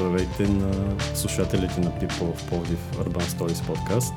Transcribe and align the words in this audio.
Здравейте 0.00 0.48
на 0.48 0.96
слушателите 1.14 1.80
на 1.80 1.90
People 1.90 2.34
в 2.36 2.48
Пловдив 2.48 2.78
Urban 2.92 3.22
Stories 3.22 3.66
подкаст. 3.66 4.14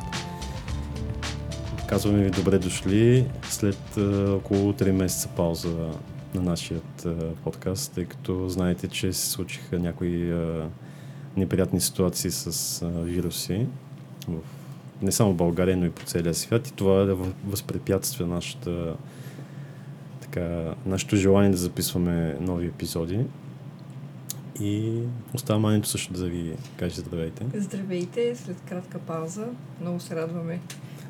Казваме 1.87 2.23
ви 2.23 2.29
добре 2.29 2.59
дошли 2.59 3.27
след 3.49 3.77
uh, 3.95 4.37
около 4.37 4.73
3 4.73 4.91
месеца 4.91 5.29
пауза 5.35 5.89
на 6.35 6.41
нашия 6.41 6.79
uh, 6.79 7.33
подкаст, 7.33 7.93
тъй 7.93 8.05
като 8.05 8.49
знаете, 8.49 8.87
че 8.87 9.13
се 9.13 9.29
случиха 9.29 9.79
някои 9.79 10.33
uh, 10.33 10.67
неприятни 11.37 11.81
ситуации 11.81 12.31
с 12.31 12.79
вируси 12.85 13.67
в, 14.27 14.39
не 15.01 15.11
само 15.11 15.33
България, 15.33 15.77
но 15.77 15.85
и 15.85 15.91
по 15.91 16.03
целия 16.05 16.33
свят 16.33 16.67
и 16.67 16.73
това 16.73 17.03
да 17.03 17.15
възпрепятства 17.45 18.25
нашата, 18.25 18.95
така, 20.21 20.73
нашето 20.85 21.15
желание 21.15 21.51
да 21.51 21.57
записваме 21.57 22.37
нови 22.39 22.67
епизоди. 22.67 23.25
И 24.61 25.01
остава 25.33 25.59
Манито 25.59 25.89
също 25.89 26.13
да 26.13 26.25
ви 26.25 26.55
каже 26.77 27.01
здравейте. 27.01 27.45
Здравейте, 27.53 28.35
след 28.35 28.57
кратка 28.69 28.99
пауза. 28.99 29.47
Много 29.81 29.99
се 29.99 30.15
радваме. 30.15 30.59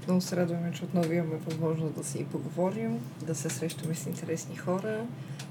Много 0.07 0.21
се 0.21 0.35
радваме, 0.35 0.71
че 0.75 0.83
отново 0.83 1.13
имаме 1.13 1.35
възможност 1.45 1.95
да 1.95 2.03
си 2.03 2.17
и 2.19 2.25
поговорим, 2.25 2.99
да 3.27 3.35
се 3.35 3.49
срещаме 3.49 3.95
с 3.95 4.05
интересни 4.05 4.55
хора. 4.55 5.05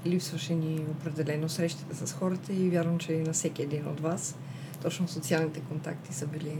Липсваше 0.05 0.55
ни 0.55 0.85
определено 0.91 1.49
срещите 1.49 1.95
с 1.95 2.13
хората 2.13 2.53
и 2.53 2.69
вярвам, 2.69 2.99
че 2.99 3.13
и 3.13 3.23
на 3.23 3.33
всеки 3.33 3.61
един 3.61 3.87
от 3.87 3.99
вас 3.99 4.35
точно 4.81 5.07
социалните 5.07 5.59
контакти 5.59 6.13
са 6.13 6.27
били 6.27 6.57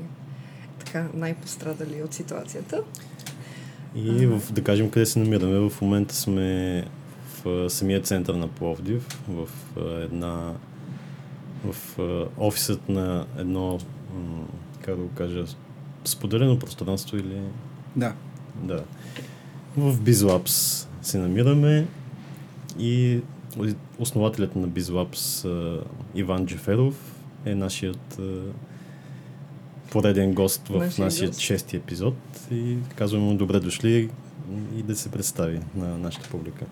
така 0.79 1.07
най-пострадали 1.13 2.03
от 2.03 2.13
ситуацията. 2.13 2.83
И 3.95 4.25
в, 4.25 4.51
да 4.51 4.63
кажем 4.63 4.89
къде 4.89 5.05
се 5.05 5.19
намираме. 5.19 5.69
В 5.69 5.81
момента 5.81 6.15
сме 6.15 6.85
в 7.45 7.69
самия 7.69 8.01
център 8.01 8.33
на 8.33 8.47
Пловдив, 8.47 9.19
в 9.29 9.47
една 10.03 10.53
в 11.63 11.97
офисът 12.37 12.89
на 12.89 13.25
едно, 13.37 13.79
как 14.81 14.95
да 14.95 15.01
го 15.01 15.09
кажа, 15.09 15.45
споделено 16.05 16.59
пространство 16.59 17.17
или... 17.17 17.41
Да. 17.95 18.13
Да. 18.63 18.83
В 19.77 19.99
BizLabs 19.99 20.87
се 21.01 21.17
намираме 21.17 21.87
и 22.79 23.21
основателят 23.99 24.55
на 24.55 24.69
BizLabs 24.69 25.47
Иван 26.15 26.45
Джеферов 26.45 27.15
е 27.45 27.55
нашият 27.55 28.19
пореден 29.91 30.33
гост 30.33 30.67
в 30.67 30.79
нашия, 30.79 31.05
нашия 31.05 31.33
шести 31.33 31.75
епизод 31.75 32.15
и 32.51 32.77
казваме 32.95 33.25
му 33.25 33.35
добре 33.35 33.59
дошли 33.59 34.09
и 34.77 34.83
да 34.83 34.95
се 34.95 35.11
представи 35.11 35.59
на 35.75 35.97
нашата 35.97 36.29
публика. 36.29 36.65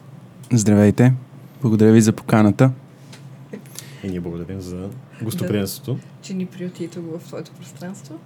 Здравейте! 0.52 1.14
Благодаря 1.62 1.92
ви 1.92 2.02
за 2.02 2.12
поканата. 2.12 2.72
И 4.04 4.10
ние 4.10 4.20
благодарим 4.20 4.62
за 4.62 4.90
гостоприемството. 5.24 5.94
Да, 5.94 6.02
че 6.22 6.34
ни 6.34 6.46
приюти 6.46 6.88
тук 6.88 7.06
в 7.06 7.28
твоето 7.28 7.52
пространство. 7.52 8.20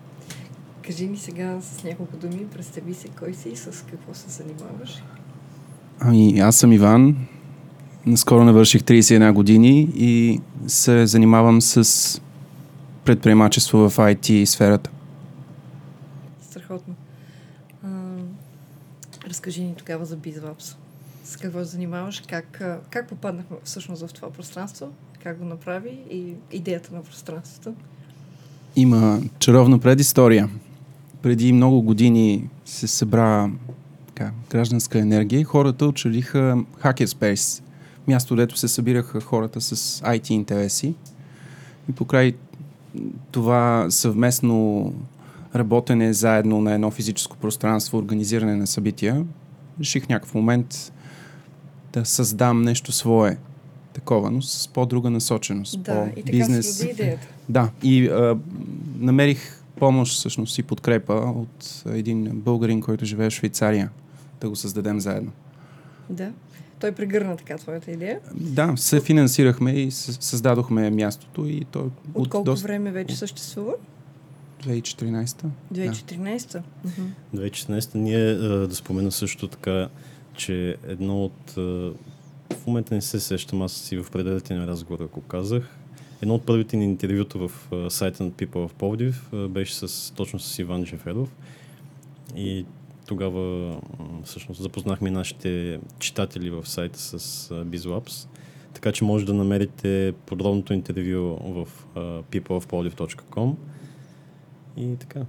Кажи 0.82 1.08
ни 1.08 1.18
сега 1.18 1.62
с 1.62 1.84
няколко 1.84 2.18
думи, 2.18 2.48
представи 2.54 2.94
се 2.94 3.08
кой 3.08 3.34
си 3.34 3.50
и 3.50 3.56
с 3.56 3.86
какво 3.90 4.14
се 4.14 4.30
занимаваш. 4.30 5.04
Ами, 6.00 6.40
аз 6.40 6.56
съм 6.56 6.72
Иван. 6.72 7.16
Наскоро 8.06 8.44
навърших 8.44 8.82
31 8.82 9.34
години 9.34 9.90
и 9.96 10.42
се 10.68 11.08
занимавам 11.08 11.62
с 11.62 12.22
предприемачество 13.06 13.90
в 13.90 13.98
IT 13.98 14.46
сферата. 14.46 14.90
Страхотно. 16.42 16.96
А, 17.84 17.90
разкажи 19.30 19.64
ни 19.64 19.76
тогава 19.76 20.06
за 20.06 20.18
BizLabs. 20.18 20.76
С 21.26 21.38
какво 21.38 21.64
занимаваш? 21.64 22.24
Как, 22.28 22.62
как 22.90 23.10
попаднахме 23.10 23.58
всъщност 23.64 24.08
в 24.08 24.14
това 24.14 24.32
пространство? 24.32 24.92
как 25.26 25.38
го 25.38 25.46
направи 25.46 25.98
и 26.12 26.34
идеята 26.52 26.96
на 26.96 27.04
пространството? 27.04 27.74
Има 28.76 29.22
чаровна 29.40 29.80
предистория. 29.80 30.50
Преди 31.22 31.54
много 31.54 31.82
години 31.82 32.50
се 32.66 32.88
събра 32.88 33.50
така, 34.08 34.32
гражданска 34.52 35.00
енергия 35.00 35.40
и 35.40 35.44
хората 35.44 35.88
учредиха 35.88 36.64
Hackerspace, 36.82 37.64
място, 38.08 38.36
дето 38.36 38.58
се 38.58 38.68
събираха 38.68 39.22
хората 39.22 39.62
с 39.62 40.02
IT 40.02 40.32
интереси. 40.32 40.96
И 41.90 41.92
покрай 41.92 42.34
това 43.32 43.88
съвместно 43.90 44.94
работене 45.56 46.14
заедно 46.14 46.62
на 46.62 46.74
едно 46.74 46.92
физическо 46.92 47.38
пространство, 47.38 47.98
организиране 47.98 48.56
на 48.56 48.68
събития, 48.68 49.26
реших 49.80 50.10
някакъв 50.10 50.34
момент 50.34 50.94
да 51.96 52.06
създам 52.06 52.62
нещо 52.62 52.92
свое– 52.92 53.38
такова, 53.96 54.32
но 54.32 54.42
с 54.42 54.68
по-друга 54.68 55.10
насоченост. 55.10 55.82
Да, 55.82 56.12
по 56.14 56.20
и 56.20 56.24
така 56.24 56.38
бизнес. 56.38 56.78
се 56.78 56.88
идеята. 56.88 57.28
Да, 57.50 57.70
и 57.84 58.08
а, 58.08 58.38
намерих 59.00 59.62
помощ 59.80 60.14
всъщност 60.14 60.58
и 60.58 60.64
подкрепа 60.64 61.14
от 61.14 61.84
един 61.86 62.32
българин, 62.34 62.82
който 62.82 63.06
живее 63.06 63.30
в 63.30 63.34
Швейцария, 63.34 63.90
да 64.42 64.50
го 64.50 64.56
създадем 64.56 65.00
заедно. 65.00 65.32
Да. 66.10 66.32
Той 66.80 66.92
прегърна 66.92 67.38
така 67.38 67.58
твоята 67.58 67.92
идея? 67.92 68.20
Да, 68.34 68.74
се 68.76 69.02
финансирахме 69.02 69.72
и 69.72 69.92
създадохме 69.92 70.90
мястото. 70.90 71.46
И 71.46 71.66
то 71.72 71.80
от, 71.80 71.94
от 72.14 72.30
колко 72.30 72.46
доста... 72.46 72.68
време 72.68 72.92
вече 72.92 73.16
съществува? 73.16 73.74
2014. 74.64 75.46
2014? 75.74 76.62
Да. 77.34 77.42
2014 77.42 77.96
ние 77.96 78.34
да 78.68 78.76
спомена 78.76 79.12
също 79.12 79.48
така, 79.48 79.90
че 80.38 80.78
едно 80.88 81.26
от 81.26 81.52
в 82.54 82.68
момента 82.68 82.96
не 82.96 83.02
се 83.02 83.20
сещам, 83.20 83.62
аз 83.62 83.74
си 83.74 83.98
в 83.98 84.12
предварителен 84.12 84.66
разговор, 84.66 85.00
ако 85.00 85.22
казах. 85.22 85.78
Едно 86.22 86.36
от 86.36 86.46
първите 86.46 86.78
ни 86.78 86.84
интервюта 86.86 87.38
в 87.38 87.52
сайта 87.90 88.24
на 88.24 88.32
People 88.32 88.68
в 88.68 88.74
Повдив 88.74 89.30
беше 89.50 89.76
с, 89.76 90.14
точно 90.14 90.40
с 90.40 90.60
Иван 90.60 90.86
Жеферов. 90.86 91.36
И 92.36 92.66
тогава 93.08 93.76
всъщност 94.24 94.62
запознахме 94.62 95.12
нашите 95.12 95.80
читатели 96.00 96.50
в 96.50 96.66
сайта 96.66 97.00
с 97.00 97.20
BizLabs. 97.50 98.28
Така 98.74 98.92
че 98.92 99.04
може 99.04 99.26
да 99.26 99.34
намерите 99.34 100.14
подробното 100.26 100.74
интервю 100.74 101.38
в 101.44 101.68
peopleofpoliv.com 102.32 103.56
и 104.78 104.96
така. 104.96 105.22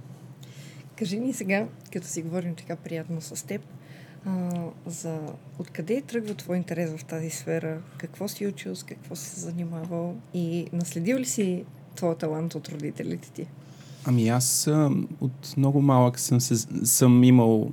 Кажи 0.95 1.19
ми 1.19 1.33
сега, 1.33 1.67
като 1.93 2.07
си 2.07 2.21
говорим 2.21 2.55
така 2.55 2.75
приятно 2.75 3.21
с 3.21 3.47
теб, 3.47 3.61
а, 4.25 4.51
за 4.85 5.19
откъде 5.59 6.01
тръгва 6.01 6.33
твой 6.33 6.57
интерес 6.57 6.91
в 6.97 7.05
тази 7.05 7.29
сфера? 7.29 7.81
Какво 7.97 8.27
си 8.27 8.47
учил, 8.47 8.75
с 8.75 8.83
какво 8.83 9.15
си 9.15 9.39
занимавал 9.39 10.15
и 10.33 10.67
наследил 10.73 11.17
ли 11.17 11.25
си 11.25 11.65
твоя 11.95 12.15
талант 12.15 12.55
от 12.55 12.69
родителите 12.69 13.31
ти? 13.31 13.47
Ами 14.05 14.29
аз 14.29 14.69
от 15.21 15.57
много 15.57 15.81
малък 15.81 16.19
съм, 16.19 16.39
съм 16.39 17.23
имал 17.23 17.71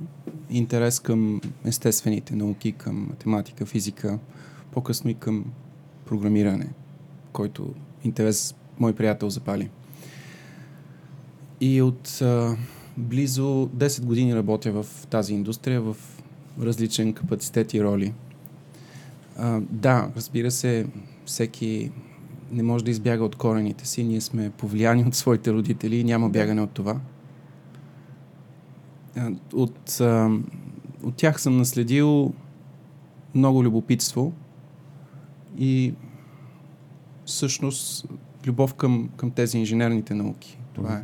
интерес 0.49 0.99
към 0.99 1.41
естествените 1.65 2.35
науки, 2.35 2.71
към 2.71 3.07
математика, 3.09 3.65
физика, 3.65 4.19
по-късно 4.71 5.09
и 5.09 5.13
към 5.13 5.45
програмиране, 6.05 6.67
който 7.31 7.73
интерес 8.03 8.55
мой 8.79 8.93
приятел 8.93 9.29
запали. 9.29 9.69
И 11.61 11.81
от 11.81 12.21
а, 12.21 12.57
близо 12.97 13.69
10 13.75 14.05
години 14.05 14.35
работя 14.35 14.71
в 14.71 15.07
тази 15.07 15.33
индустрия, 15.33 15.81
в 15.81 15.97
различен 16.61 17.13
капацитет 17.13 17.73
и 17.73 17.83
роли. 17.83 18.13
А, 19.37 19.61
да, 19.69 20.09
разбира 20.15 20.51
се, 20.51 20.85
всеки 21.25 21.91
не 22.51 22.63
може 22.63 22.85
да 22.85 22.91
избяга 22.91 23.23
от 23.23 23.35
корените 23.35 23.87
си. 23.87 24.03
Ние 24.03 24.21
сме 24.21 24.49
повлияни 24.49 25.03
от 25.03 25.15
своите 25.15 25.51
родители 25.53 25.95
и 25.95 26.03
няма 26.03 26.29
бягане 26.29 26.61
от 26.61 26.71
това. 26.71 26.99
От, 29.53 30.01
а, 30.01 30.29
от 31.03 31.15
тях 31.15 31.41
съм 31.41 31.57
наследил 31.57 32.33
много 33.35 33.63
любопитство 33.63 34.33
и 35.57 35.93
всъщност 37.25 38.05
любов 38.47 38.73
към, 38.73 39.09
към 39.15 39.31
тези 39.31 39.57
инженерните 39.57 40.13
науки. 40.13 40.59
Това 40.73 40.93
е. 40.93 41.03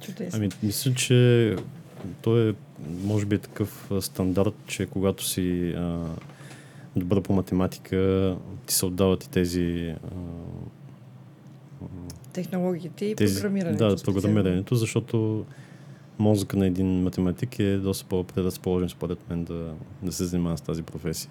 Чудесно. 0.00 0.36
Ами, 0.36 0.48
мисля, 0.62 0.94
че 0.94 1.56
той 2.22 2.50
е 2.50 2.54
може 3.04 3.26
би 3.26 3.34
е 3.34 3.38
такъв 3.38 3.90
стандарт, 4.00 4.54
че 4.66 4.86
когато 4.86 5.24
си 5.24 5.70
а, 5.70 6.04
добър 6.96 7.22
по 7.22 7.32
математика, 7.32 8.36
ти 8.66 8.74
се 8.74 8.86
отдават 8.86 9.24
и 9.24 9.30
тези 9.30 9.94
а, 10.04 10.16
технологиите 12.32 13.04
и 13.04 13.16
тези, 13.16 13.34
програмирането. 13.34 13.88
Да, 13.88 14.02
програмирането, 14.04 14.74
защото 14.74 15.44
мозъка 16.18 16.56
на 16.56 16.66
един 16.66 17.02
математик 17.02 17.58
е 17.58 17.76
доста 17.76 18.04
по-предразположен, 18.04 18.88
според 18.88 19.30
мен, 19.30 19.44
да, 19.44 19.74
да 20.02 20.12
се 20.12 20.24
занимава 20.24 20.58
с 20.58 20.60
тази 20.60 20.82
професия. 20.82 21.30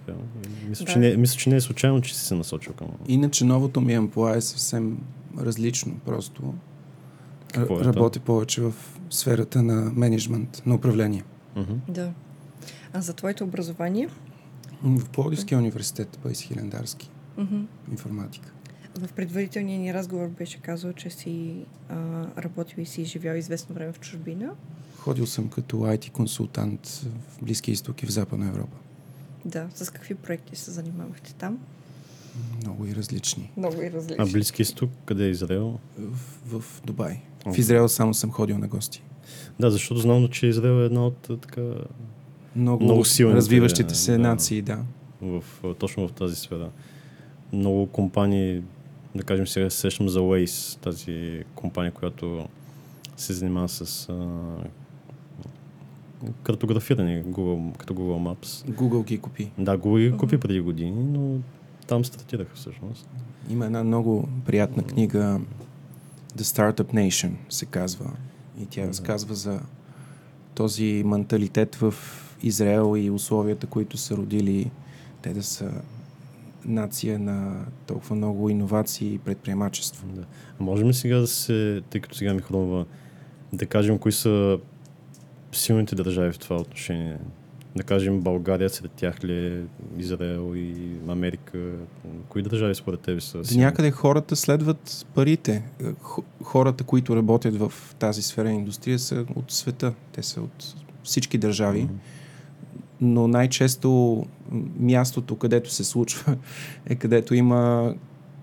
Мисля, 0.69 0.85
да. 0.85 0.91
че 0.91 0.99
не, 0.99 1.17
мисля, 1.17 1.37
че 1.37 1.49
не 1.49 1.55
е 1.55 1.61
случайно, 1.61 2.01
че 2.01 2.15
си 2.15 2.25
се 2.25 2.35
насочил 2.35 2.73
към. 2.73 2.87
Иначе 3.07 3.45
новото 3.45 3.81
ми 3.81 3.93
амплуа 3.93 4.35
е 4.35 4.41
съвсем 4.41 4.97
различно. 5.39 5.95
Просто 6.05 6.53
Какво 7.53 7.79
е 7.79 7.83
работи 7.83 8.19
това? 8.19 8.25
повече 8.25 8.61
в 8.61 8.73
сферата 9.09 9.63
на 9.63 9.91
менеджмент, 9.95 10.63
на 10.65 10.75
управление. 10.75 11.23
Mm-hmm. 11.55 11.77
Да. 11.87 12.13
А 12.93 13.01
за 13.01 13.13
твоето 13.13 13.43
образование? 13.43 14.09
В 14.83 15.09
Плодивския 15.09 15.57
университет, 15.57 16.19
Пайс 16.23 16.41
Хилендарски. 16.41 17.09
Mm-hmm. 17.37 17.65
Информатика. 17.91 18.51
в 18.99 19.13
предварителния 19.13 19.79
ни 19.79 19.93
разговор 19.93 20.27
беше 20.27 20.61
казал, 20.61 20.93
че 20.93 21.09
си 21.09 21.65
а, 21.89 21.95
работил 22.37 22.81
и 22.81 22.85
си 22.85 23.05
живял 23.05 23.35
известно 23.35 23.75
време 23.75 23.93
в 23.93 23.99
чужбина. 23.99 24.49
Ходил 24.97 25.27
съм 25.27 25.49
като 25.49 25.77
IT 25.77 26.11
консултант 26.11 26.87
в 27.29 27.43
Близкия 27.43 27.73
изток 27.73 28.03
и 28.03 28.05
в 28.05 28.11
Западна 28.11 28.47
Европа. 28.47 28.77
Да, 29.45 29.67
с 29.75 29.89
какви 29.89 30.15
проекти 30.15 30.55
се 30.55 30.71
занимавахте 30.71 31.33
там? 31.33 31.59
Много 32.61 32.85
и 32.85 32.95
различни. 32.95 33.51
Много 33.57 33.81
и 33.81 33.91
различни. 33.91 34.15
А 34.19 34.25
Близки 34.25 34.61
изток, 34.61 34.89
къде 35.05 35.25
е 35.25 35.29
Израел? 35.29 35.79
В, 35.97 36.59
в 36.59 36.81
Дубай. 36.85 37.21
О. 37.45 37.53
В 37.53 37.57
Израел 37.57 37.89
само 37.89 38.13
съм 38.13 38.31
ходил 38.31 38.57
на 38.57 38.67
гости. 38.67 39.03
Да, 39.59 39.71
защото 39.71 40.01
знам, 40.01 40.27
че 40.27 40.47
Израел 40.47 40.81
е 40.81 40.85
една 40.85 41.05
от 41.07 41.29
а, 41.29 41.37
така 41.37 41.61
Много, 42.55 42.83
Много 42.83 43.05
силните, 43.05 43.37
развиващите 43.37 43.95
се 43.95 44.11
да. 44.11 44.17
нации, 44.17 44.61
да. 44.61 44.79
в, 45.21 45.43
а, 45.63 45.73
точно 45.73 46.07
в 46.07 46.11
тази 46.11 46.35
сфера. 46.35 46.69
Много 47.53 47.87
компании, 47.87 48.61
да 49.15 49.23
кажем 49.23 49.47
сега 49.47 49.69
се 49.69 49.77
сещам 49.77 50.09
за 50.09 50.19
Waze, 50.19 50.79
тази 50.79 51.43
компания, 51.55 51.91
която 51.91 52.47
се 53.17 53.33
занимава 53.33 53.69
с 53.69 54.09
а, 54.09 54.27
картографиране, 56.43 57.23
Google, 57.23 57.77
като 57.77 57.93
Google 57.93 58.33
Maps. 58.33 58.71
Google 58.71 59.05
ги 59.05 59.17
купи. 59.17 59.51
Да, 59.57 59.77
Google 59.77 60.11
ги 60.11 60.17
купи 60.17 60.37
преди 60.37 60.61
години, 60.61 61.03
но 61.03 61.37
там 61.87 62.05
стартираха 62.05 62.55
всъщност. 62.55 63.09
Има 63.49 63.65
една 63.65 63.83
много 63.83 64.29
приятна 64.45 64.83
книга 64.83 65.39
The 66.37 66.41
Startup 66.41 66.93
Nation 66.93 67.31
се 67.49 67.65
казва. 67.65 68.11
И 68.61 68.65
тя 68.65 68.87
разказва 68.87 69.35
за 69.35 69.59
този 70.55 71.03
менталитет 71.05 71.75
в 71.75 71.93
Израел 72.43 72.97
и 72.97 73.09
условията, 73.09 73.67
които 73.67 73.97
са 73.97 74.17
родили 74.17 74.71
те 75.21 75.33
да 75.33 75.43
са 75.43 75.71
нация 76.65 77.19
на 77.19 77.65
толкова 77.85 78.15
много 78.15 78.49
иновации 78.49 79.13
и 79.13 79.19
предприемачество. 79.19 80.07
Да. 80.07 80.25
А 80.59 80.63
можем 80.63 80.87
ли 80.87 80.93
сега 80.93 81.17
да 81.17 81.27
се, 81.27 81.81
тъй 81.89 82.01
като 82.01 82.15
сега 82.15 82.33
ми 82.33 82.41
хрумва, 82.41 82.85
да 83.53 83.65
кажем 83.65 83.99
кои 83.99 84.11
са 84.11 84.59
силните 85.51 85.95
държави 85.95 86.31
в 86.31 86.39
това 86.39 86.55
отношение? 86.55 87.17
Да 87.75 87.83
кажем 87.83 88.21
България 88.21 88.69
сред 88.69 88.91
тях 88.91 89.23
ли 89.23 89.65
Израел 89.97 90.55
и 90.55 90.75
Америка? 91.07 91.57
Кои 92.29 92.41
държави 92.41 92.75
според 92.75 92.99
тебе 92.99 93.21
са 93.21 93.45
силни? 93.45 93.63
някъде 93.63 93.91
хората 93.91 94.35
следват 94.35 95.05
парите. 95.13 95.63
Хората, 96.43 96.83
които 96.83 97.15
работят 97.15 97.55
в 97.55 97.73
тази 97.99 98.21
сфера 98.21 98.49
индустрия 98.49 98.99
са 98.99 99.25
от 99.35 99.51
света. 99.51 99.93
Те 100.11 100.23
са 100.23 100.41
от 100.41 100.75
всички 101.03 101.37
държави. 101.37 101.83
Мгм. 101.83 101.93
но 103.01 103.27
най-често 103.27 104.25
мястото, 104.79 105.37
където 105.37 105.71
се 105.71 105.83
случва, 105.83 106.37
е 106.85 106.95
където 106.95 107.35
има 107.35 107.93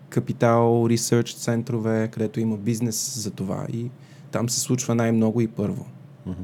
капитал, 0.09 0.87
ресърч 0.91 1.35
центрове, 1.35 2.09
където 2.09 2.41
има 2.41 2.57
бизнес 2.57 3.19
за 3.19 3.31
това 3.31 3.67
и 3.73 3.91
там 4.31 4.49
се 4.49 4.61
случва 4.61 4.95
най-много 4.95 5.41
и 5.41 5.49
първо. 5.49 5.87
Мгм. 6.27 6.43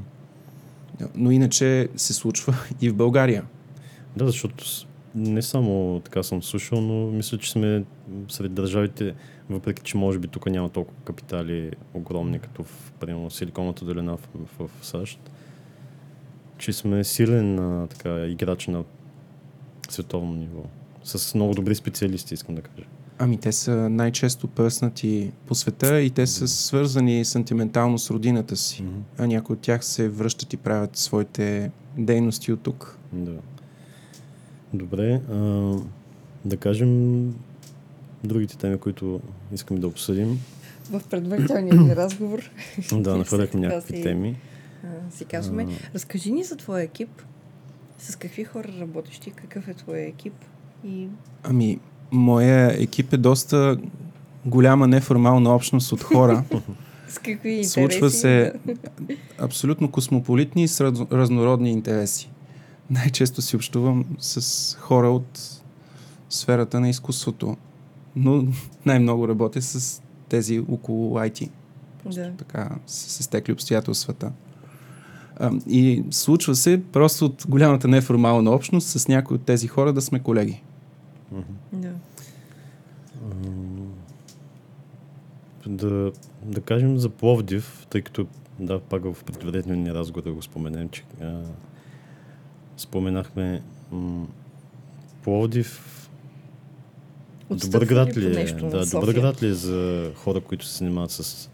Но 1.15 1.31
иначе 1.31 1.89
се 1.97 2.15
случва 2.15 2.55
и 2.81 2.91
в 2.91 2.95
България. 2.95 3.45
Да, 4.17 4.27
защото 4.27 4.65
не 5.15 5.43
само 5.43 6.01
така 6.05 6.23
съм 6.23 6.43
слушал, 6.43 6.81
но 6.81 7.07
мисля, 7.07 7.39
че 7.39 7.51
сме 7.51 7.85
сред 8.29 8.55
държавите, 8.55 9.15
въпреки 9.51 9.83
че 9.83 9.97
може 9.97 10.19
би 10.19 10.29
тук 10.29 10.47
няма 10.47 10.69
толкова 10.69 11.01
капитали 11.05 11.71
огромни, 11.95 12.39
като 12.39 12.65
в 12.65 12.93
примерно, 13.01 13.31
Силиконовата 13.31 13.85
долина 13.85 14.17
в, 14.17 14.29
в, 14.35 14.69
в 14.69 14.87
САЩ, 14.87 15.31
че 16.59 16.73
сме 16.73 17.05
силен 17.05 17.59
а, 17.59 17.87
така, 17.87 18.27
играч 18.27 18.67
на 18.67 18.85
световно 19.89 20.35
ниво. 20.35 20.63
С 21.05 21.35
много 21.35 21.55
добри 21.55 21.75
специалисти, 21.75 22.35
искам 22.35 22.55
да 22.55 22.63
кажа. 22.63 22.87
Ами 23.19 23.39
те 23.39 23.53
са 23.53 23.91
най-често 23.91 24.49
пръснати 24.49 25.33
по 25.47 25.55
света 25.55 26.01
и 26.01 26.11
те 26.11 26.27
са 26.27 26.49
свързани 26.49 27.25
сантиментално 27.25 27.99
с 27.99 28.11
родината 28.11 28.57
си. 28.57 28.83
Мгм. 28.83 29.01
А 29.19 29.27
някои 29.27 29.55
от 29.55 29.61
тях 29.61 29.85
се 29.85 30.09
връщат 30.09 30.53
и 30.53 30.57
правят 30.57 30.97
своите 30.97 31.71
дейности 31.99 32.53
от 32.53 32.61
тук. 32.61 32.99
Да. 33.13 33.35
Добре, 34.75 35.21
а, 35.31 35.37
да 36.45 36.57
кажем 36.57 37.35
другите 38.25 38.57
теми, 38.57 38.79
които 38.79 39.21
искам 39.53 39.77
да 39.77 39.89
обсъдим. 39.89 40.41
В 40.91 41.03
предварителния 41.11 41.75
ни 41.75 41.97
разговор 41.97 42.51
да, 42.93 43.17
нахвърляхме 43.19 43.61
някакви 43.61 43.97
си- 43.97 44.03
теми. 44.03 44.37
а, 44.85 44.89
си 45.11 45.25
казваме. 45.25 45.67
Разкажи 45.95 46.33
ни 46.33 46.45
за 46.45 46.57
твоя 46.57 46.85
екип. 46.85 47.23
С 47.99 48.17
какви 48.17 48.45
хора 48.45 48.69
работиш 48.81 49.19
ти? 49.19 49.31
Какъв 49.31 49.69
е 49.69 49.75
твоя 49.75 50.09
екип? 50.09 50.35
И 50.85 51.09
Ами, 51.43 51.79
моя 52.13 52.83
екип 52.83 53.13
е 53.13 53.17
доста 53.17 53.77
голяма 54.47 54.87
неформална 54.87 55.55
общност 55.55 55.93
от 55.93 56.03
хора. 56.03 56.45
с 57.09 57.19
какви 57.19 57.51
интереси? 57.51 57.71
Случва 57.71 58.11
се 58.11 58.53
абсолютно 59.39 59.91
космополитни 59.91 60.65
и 60.65 60.69
разнородни 61.13 61.71
интереси. 61.71 62.31
Най-често 62.91 63.43
си 63.43 63.57
общувам 63.57 64.05
с 64.19 64.77
хора 64.81 65.11
от 65.11 65.61
сферата 66.31 66.81
на 66.81 66.89
изкуството, 66.89 67.57
но 68.17 68.45
най-много 68.87 69.29
работя 69.29 69.63
с 69.63 70.03
тези 70.29 70.59
около 70.59 71.19
IT. 71.19 71.51
Да. 72.15 72.33
Така 72.39 72.69
се 72.87 73.23
стекли 73.23 73.53
обстоятелствата. 73.53 74.33
А, 75.37 75.51
И 75.67 76.05
случва 76.11 76.55
се 76.55 76.83
просто 76.93 77.25
от 77.25 77.45
голямата 77.49 77.89
неформална 77.89 78.51
общност 78.51 78.89
с 78.89 79.09
някои 79.09 79.35
от 79.35 79.43
тези 79.43 79.69
хора 79.69 79.93
да 79.93 80.03
сме 80.03 80.19
колеги. 80.19 80.63
Да. 81.73 81.93
Да, 85.67 86.13
да 86.43 86.61
кажем 86.61 86.99
за 86.99 87.09
Пловдив, 87.09 87.87
тъй 87.91 88.03
като 88.03 88.27
да, 88.61 88.81
пак 88.81 89.05
в 89.05 89.25
предварителния 89.25 89.95
разговор 89.95 90.23
да 90.23 90.33
го 90.33 90.43
споменем, 90.43 90.89
че 90.89 91.05
а, 91.23 91.43
споменахме 92.77 93.63
м, 93.93 94.27
Пловдив 95.25 95.83
добър 97.51 97.57
Отстъпва 97.57 97.87
град 97.87 98.17
ли 98.17 98.27
е? 98.27 98.29
нещо 98.29 98.69
Да, 98.69 98.87
добър 98.87 99.15
град 99.15 99.43
ли 99.43 99.47
е 99.47 99.55
за 99.55 100.11
хора, 100.17 100.41
които 100.41 100.67
се 100.67 100.79
занимават 100.79 101.11
с 101.11 101.51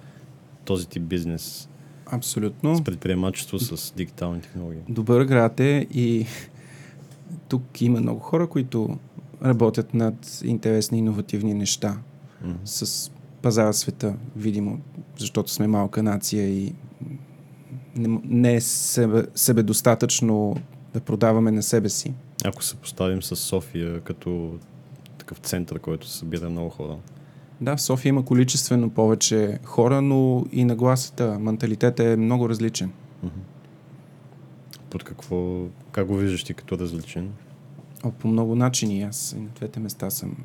този 0.65 0.89
тип 0.89 1.03
бизнес, 1.03 1.69
Абсолютно. 2.07 2.77
с 2.77 2.85
предприемачество, 2.85 3.59
с 3.59 3.95
дигитални 3.95 4.41
технологии? 4.41 4.81
Добър 4.89 5.25
град 5.25 5.61
е 5.61 5.87
и 5.91 6.27
тук 7.49 7.81
има 7.81 8.01
много 8.01 8.21
хора, 8.21 8.47
които 8.47 8.99
работят 9.45 9.95
над 9.95 10.41
интересни, 10.45 10.99
иновативни 10.99 11.55
неща 11.55 11.99
Мгм. 12.45 12.55
с 12.65 13.11
пазара 13.43 13.73
света, 13.73 14.15
видимо, 14.37 14.81
защото 15.19 15.51
сме 15.53 15.67
малка 15.67 16.03
нация 16.03 16.49
и 16.49 16.75
не, 17.97 18.21
не 18.25 18.55
е 18.55 18.61
себе, 18.61 19.23
себедостатъчно 19.35 20.57
да 20.95 21.01
продаваме 21.01 21.51
на 21.51 21.63
себе 21.63 21.89
си. 21.89 22.15
Ако 22.45 22.65
се 22.65 22.77
поставим 22.77 23.23
с 23.23 23.37
София 23.37 24.01
като 24.01 24.59
такъв 25.19 25.39
център, 25.39 25.79
който 25.79 26.09
събира 26.09 26.51
много 26.51 26.71
хора. 26.71 26.97
Да, 27.61 27.77
в 27.77 27.83
София 27.83 28.11
има 28.11 28.25
количествено 28.25 28.91
повече 28.91 29.59
хора, 29.65 30.03
но 30.03 30.47
и 30.53 30.65
нагласата, 30.65 31.39
менталитет 31.39 32.01
е 32.01 32.17
много 32.17 32.49
различен. 32.49 32.93
Под 34.91 35.05
какво, 35.05 35.67
как 35.93 36.07
го 36.07 36.17
виждаш 36.17 36.45
ти 36.45 36.55
като 36.55 36.79
различен? 36.79 37.31
О, 38.03 38.11
по 38.11 38.29
много 38.29 38.55
начини. 38.55 39.03
Аз 39.03 39.33
и 39.33 39.41
на 39.41 39.49
двете 39.49 39.81
места 39.81 40.11
съм 40.11 40.37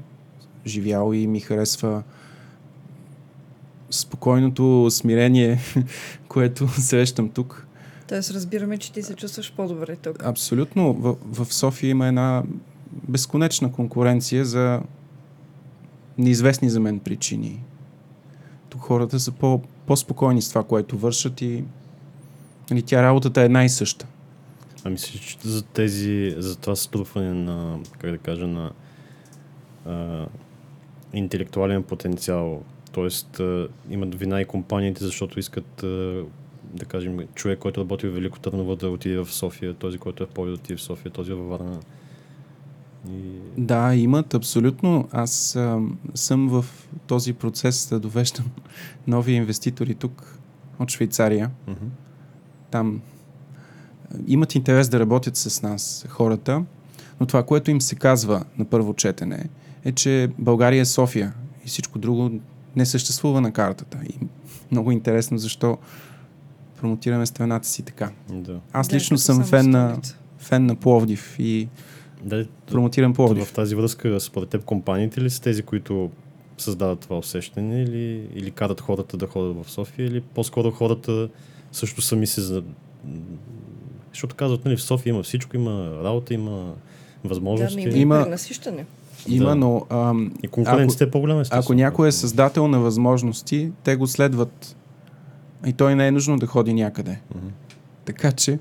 живял 0.66 1.14
и 1.14 1.28
ми 1.28 1.40
харесва 1.40 2.04
спокойното 3.90 4.88
смирение, 4.92 5.60
което 6.28 6.68
срещам 6.68 7.30
тук. 7.30 7.68
Тоест 8.08 8.32
разбираме, 8.32 8.78
че 8.78 8.92
ти 8.92 9.04
се 9.04 9.14
чувстваш 9.14 9.54
по-добре 9.54 9.96
тук. 9.96 10.24
Абсолютно. 10.24 10.94
В, 10.94 11.16
в 11.24 11.54
София 11.54 11.90
има 11.90 12.08
една 12.08 12.44
безконечна 13.08 13.72
конкуренция 13.72 14.46
за 14.46 14.82
неизвестни 16.18 16.70
за 16.70 16.80
мен 16.80 17.00
причини. 17.00 17.64
Тук 18.70 18.82
хората 18.82 19.20
са 19.20 19.32
по, 19.32 19.62
по-спокойни 19.86 20.42
с 20.42 20.50
това, 20.50 20.64
което 20.64 20.98
вършат 20.98 21.42
и 21.42 21.64
нали, 22.72 22.82
тя 22.82 23.04
работата 23.04 23.42
е 23.42 23.46
една 23.46 23.66
и 23.66 23.70
съща. 23.70 24.08
А 24.88 24.90
мислиш, 24.90 25.22
че 25.22 25.38
за 25.48 25.64
тези, 25.64 26.36
за 26.38 26.56
това 26.56 26.76
струпване 26.76 27.34
на, 27.34 27.80
как 28.00 28.12
да 28.12 28.18
кажа, 28.18 28.48
на 28.48 28.72
а, 29.86 30.26
интелектуален 31.14 31.84
потенциал, 31.84 32.64
т.е. 32.94 33.44
имат 33.90 34.16
вина 34.16 34.42
и 34.42 34.46
компаниите, 34.46 35.04
защото 35.04 35.40
искат, 35.40 35.84
а, 35.84 36.24
да 36.74 36.86
кажем, 36.88 37.20
човек, 37.36 37.60
който 37.60 37.82
работи 37.82 38.08
в 38.08 38.14
Велико 38.14 38.40
Търново 38.40 38.76
да 38.76 38.90
отиде 38.90 39.18
в 39.18 39.34
София, 39.34 39.74
този, 39.74 39.98
който 39.98 40.24
е 40.24 40.28
по 40.28 40.46
да 40.46 40.52
отиде 40.52 40.78
в 40.78 40.82
София, 40.82 41.12
този 41.12 41.34
във 41.34 41.48
Варна. 41.48 41.80
И... 43.10 43.22
Да, 43.58 43.96
имат 43.96 44.34
абсолютно. 44.34 45.08
Аз 45.12 45.56
а, 45.56 45.82
съм 46.14 46.50
в 46.50 46.66
този 47.08 47.34
процес 47.34 47.90
да 47.90 48.00
довеждам 48.00 48.46
нови 49.08 49.32
инвеститори 49.34 49.96
тук 49.96 50.40
от 50.80 50.92
Швейцария. 50.92 51.52
Мгм. 51.68 51.86
Там 52.72 53.02
имат 54.28 54.56
интерес 54.56 54.90
да 54.90 55.00
работят 55.00 55.38
с 55.38 55.62
нас 55.62 56.06
хората, 56.10 56.64
но 57.20 57.26
това, 57.26 57.44
което 57.44 57.72
им 57.72 57.82
се 57.82 57.96
казва 57.96 58.44
на 58.58 58.66
първо 58.66 58.94
четене, 58.94 59.50
е, 59.86 59.92
че 59.92 60.30
България 60.40 60.82
е 60.82 60.86
София 60.86 61.34
и 61.66 61.68
всичко 61.68 62.00
друго 62.00 62.32
не 62.76 62.86
съществува 62.86 63.42
на 63.42 63.52
картата. 63.52 64.00
И 64.10 64.18
много 64.72 64.92
интересно 64.92 65.38
защо 65.38 65.78
промотираме 66.80 67.26
страната 67.26 67.68
си 67.68 67.84
така. 67.84 68.12
Да. 68.30 68.60
Аз 68.74 68.88
Да, 68.88 68.96
лично 68.96 69.16
като 69.16 69.24
съм 69.24 69.44
фен 69.44 69.70
на, 69.70 69.98
фен 70.38 70.66
на 70.66 70.76
Пловдив 70.76 71.36
и 71.40 71.68
Да, 72.24 72.46
промотирам 72.68 73.14
Пловдив. 73.14 73.48
в 73.48 73.54
тази 73.54 73.76
връзка, 73.76 74.20
според 74.20 74.50
теб, 74.50 74.64
компаниите 74.64 75.22
ли 75.22 75.30
са 75.30 75.42
тези, 75.42 75.64
които 75.64 76.12
създават 76.58 77.00
това 77.00 77.18
усещане 77.18 77.82
или, 77.82 78.30
или 78.34 78.52
карат 78.52 78.82
хората 78.82 79.18
да 79.18 79.28
ходят 79.28 79.66
в 79.66 79.72
София, 79.72 80.06
или 80.06 80.22
по-скоро 80.22 80.72
хората 80.72 81.30
също 81.72 82.02
сами 82.02 82.28
се... 82.28 82.62
За... 84.18 84.20
Защото 84.20 84.36
казват, 84.36 84.66
нали, 84.66 84.78
в 84.78 84.82
София 84.82 85.12
има 85.12 85.24
всичко, 85.24 85.56
има 85.56 86.00
работа, 86.04 86.34
има 86.34 86.74
Да, 87.24 87.30
възможности. 87.30 87.76
ми 87.76 87.82
има, 87.84 87.92
Има- 87.92 88.16
има... 88.16 88.24
пренасищане. 88.24 88.86
Има, 89.28 89.50
Да. 89.50 89.56
но 89.56 89.86
ам, 89.90 90.32
И 90.44 90.48
конкуренцията 90.48 91.04
е 91.04 91.12
по-голяма, 91.12 91.42
естествено. 91.42 91.62
ако 91.62 91.74
някой 91.74 92.08
е 92.08 92.12
създател 92.12 92.68
на 92.68 92.80
възможности, 92.80 93.72
те 93.84 93.96
го 93.96 94.08
следват. 94.08 94.76
И 95.66 95.74
той 95.74 95.96
не 95.96 96.08
е 96.08 96.12
нужно 96.12 96.38
да 96.38 96.46
ходи 96.48 96.74
някъде. 96.74 97.20
Мгм. 97.36 97.48
Така 98.06 98.32
че 98.32 98.60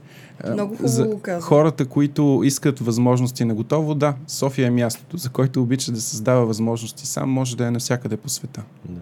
Много 0.52 0.76
за 0.80 1.10
хората, 1.40 1.86
които 1.86 2.40
искат 2.44 2.78
възможности 2.78 3.44
на 3.44 3.54
готово, 3.54 3.94
да, 3.94 4.14
София 4.26 4.66
е 4.66 4.70
мястото, 4.70 5.16
за 5.16 5.30
който 5.30 5.62
обича 5.62 5.92
да 5.92 6.00
създава 6.00 6.46
възможности 6.46 7.06
сам, 7.06 7.30
може 7.30 7.56
да 7.56 7.66
е 7.66 7.70
навсякъде 7.70 8.16
по 8.16 8.28
света. 8.28 8.62
Да. 8.88 9.00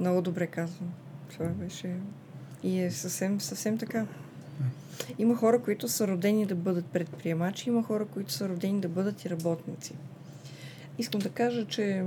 Много 0.00 0.22
добре 0.22 0.46
казвам. 0.46 0.88
Това 1.32 1.46
беше... 1.46 1.92
И 2.62 2.80
е 2.80 2.90
съвсем, 2.90 3.40
съвсем 3.40 3.78
така. 3.78 4.06
Има 5.18 5.36
хора, 5.36 5.58
които 5.62 5.88
са 5.88 6.08
родени 6.08 6.46
да 6.46 6.54
бъдат 6.54 6.84
предприемачи, 6.86 7.68
има 7.68 7.82
хора, 7.82 8.04
които 8.04 8.32
са 8.32 8.48
родени 8.48 8.80
да 8.80 8.88
бъдат 8.88 9.24
и 9.24 9.30
работници. 9.30 9.92
Искам 10.98 11.20
да 11.20 11.28
кажа, 11.28 11.64
че... 11.66 12.02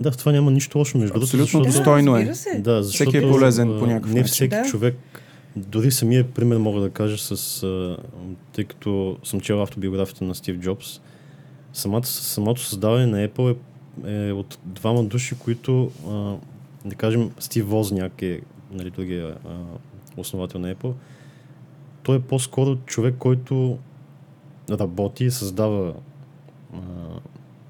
да, 0.00 0.12
в 0.12 0.16
това 0.16 0.32
няма 0.32 0.50
нищо 0.50 0.78
лошо, 0.78 0.98
между 0.98 1.12
другото. 1.14 1.24
Абсолютно 1.24 1.64
защото- 1.64 1.78
достойно 1.78 2.16
е. 2.16 2.24
Да, 2.58 2.82
защото 2.82 3.10
Всеки 3.10 3.24
е 3.24 3.30
полезен 3.30 3.68
по 3.68 3.86
някакъв 3.86 4.12
Не 4.12 4.24
всеки 4.24 4.56
Да. 4.56 4.62
човек, 4.62 4.96
дори 5.56 5.90
самия 5.90 6.30
пример 6.30 6.56
мога 6.56 6.80
да 6.80 6.90
кажа 6.90 7.18
с, 7.18 7.62
а, 7.62 7.96
тъй 8.52 8.64
като 8.64 9.18
съм 9.24 9.40
чел 9.40 9.62
автобиографията 9.62 10.24
на 10.24 10.34
Стив 10.34 10.56
Джобс, 10.56 11.00
самото, 11.72 12.08
самото 12.08 12.60
създаване 12.60 13.06
на 13.06 13.28
Apple 13.28 13.56
е, 14.06 14.28
е 14.28 14.32
от 14.32 14.58
двама 14.64 15.04
души, 15.04 15.34
които, 15.38 15.90
а, 16.08 16.34
да 16.88 16.94
кажем, 16.94 17.30
Стив 17.38 17.66
Возняк 17.66 18.22
е 18.22 18.40
нали, 18.72 18.90
другия 18.90 19.36
основател 20.16 20.60
на 20.60 20.74
Apple. 20.74 20.92
Той 22.04 22.16
е 22.16 22.20
по-скоро 22.20 22.76
човек, 22.76 23.14
който 23.18 23.78
работи 24.70 25.24
и 25.24 25.30
създава 25.30 25.94
а, 26.74 26.78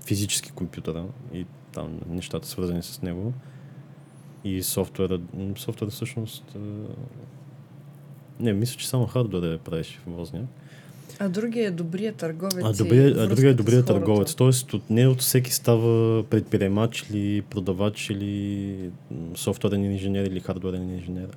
физически 0.07 0.51
компютъра 0.51 1.05
и 1.35 1.47
там 1.73 2.01
нещата 2.09 2.49
свързани 2.49 2.83
с 2.83 3.03
него 3.03 3.33
и 4.45 4.63
софтуера. 4.63 5.21
Софтуера 5.57 5.91
всъщност... 5.91 6.45
а, 6.57 6.59
Не, 8.41 8.53
мисля, 8.53 8.79
че 8.79 8.89
само 8.89 9.07
хардуера 9.07 9.59
правеше 9.59 9.99
в 10.07 10.11
Возняк. 10.11 10.47
А 11.19 11.29
другия 11.29 11.67
е 11.67 11.71
добрия 11.71 12.13
търговец. 12.13 12.65
А, 12.65 12.73
добрия, 12.73 13.25
а 13.25 13.27
другия 13.27 13.51
е 13.51 13.55
добрия 13.55 13.85
търговец. 13.85 14.35
Тоест, 14.35 14.75
от, 14.75 14.91
не 14.91 15.07
от 15.07 15.21
всеки 15.21 15.53
става 15.53 16.25
предприемач 16.25 17.07
или 17.11 17.43
продавач 17.43 18.11
или 18.11 18.91
софтуерен 19.35 19.93
инженер 19.93 20.25
или 20.25 20.41
хардуерен 20.41 20.91
инженер. 20.91 21.29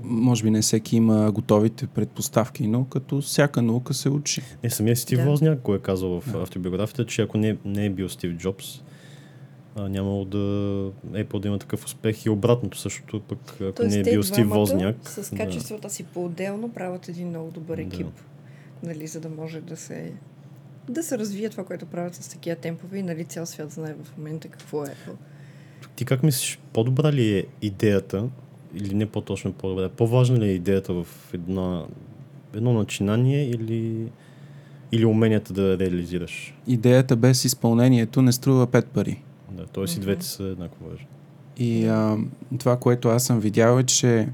Може 0.00 0.44
би 0.44 0.50
не 0.50 0.62
всеки 0.62 0.96
има 0.96 1.32
готовите 1.32 1.86
предпоставки, 1.86 2.66
но 2.66 2.84
като 2.84 3.20
всяка 3.20 3.62
наука 3.62 3.94
се 3.94 4.08
учи. 4.08 4.42
Не, 4.64 4.70
самия 4.70 4.96
Стив 4.96 5.18
Да. 5.18 5.24
Возняк 5.24 5.60
го 5.60 5.74
е 5.74 5.78
казал 5.78 6.20
в 6.20 6.32
Да. 6.32 6.38
автобиографията, 6.42 7.06
че 7.06 7.22
ако 7.22 7.38
не, 7.38 7.56
не 7.64 7.86
е 7.86 7.90
бил 7.90 8.08
Стив 8.08 8.32
Джобс, 8.36 8.82
а, 9.76 9.88
нямало 9.88 10.24
да 10.24 10.38
Apple 11.12 11.40
да 11.40 11.48
има 11.48 11.58
такъв 11.58 11.84
успех 11.84 12.24
и 12.26 12.30
обратното 12.30 12.78
същото, 12.78 13.20
пък 13.20 13.38
ако 13.60 13.72
Тоест, 13.72 13.94
не 13.94 14.00
е 14.00 14.02
бил 14.02 14.22
Стив 14.22 14.48
Возняк. 14.48 14.96
С 15.08 15.30
да. 15.30 15.36
качествата 15.36 15.90
си 15.90 16.04
по-отделно 16.04 16.68
правят 16.72 17.08
един 17.08 17.28
много 17.28 17.50
добър 17.50 17.76
Да. 17.76 17.82
екип. 17.82 18.06
Нали, 18.82 19.06
за 19.06 19.20
да 19.20 19.28
може 19.28 19.60
да 19.60 19.76
се 19.76 20.12
да 20.88 21.02
се 21.02 21.18
развие 21.18 21.48
това, 21.50 21.64
което 21.64 21.86
правят 21.86 22.14
с 22.14 22.28
такива 22.28 22.56
темпове 22.56 22.98
и 22.98 23.02
нали 23.02 23.24
цял 23.24 23.46
свят 23.46 23.70
знае 23.70 23.94
в 24.04 24.16
момента 24.18 24.48
какво 24.48 24.84
е. 24.84 24.94
Ти 25.96 26.04
как 26.04 26.22
мислиш, 26.22 26.58
по-добра 26.72 27.12
ли 27.12 27.38
е 27.38 27.44
идеята, 27.62 28.28
или 28.76 28.94
не 28.94 29.06
по-точно 29.06 29.52
по-добра, 29.52 29.88
по-важна 29.88 30.38
ли 30.38 30.44
е 30.44 30.52
идеята 30.52 30.94
в 30.94 31.06
една, 31.34 31.84
едно 32.54 32.72
начинание 32.72 33.44
или, 33.44 34.08
или 34.92 35.04
уменията 35.04 35.52
да 35.52 35.78
реализираш? 35.78 36.54
Идеята 36.66 37.16
без 37.16 37.44
изпълнението 37.44 38.22
не 38.22 38.32
струва 38.32 38.66
пет 38.66 38.86
пари. 38.86 39.22
Да, 39.50 39.66
т.е. 39.66 39.84
и 39.84 39.92
Мгм. 39.92 40.00
двете 40.00 40.26
са 40.26 40.42
еднакво 40.42 40.88
важни. 40.90 41.06
И 41.58 41.86
а, 41.86 42.16
това, 42.58 42.76
което 42.76 43.08
аз 43.08 43.24
съм 43.24 43.40
видял 43.40 43.78
е, 43.78 43.82
че 43.82 44.28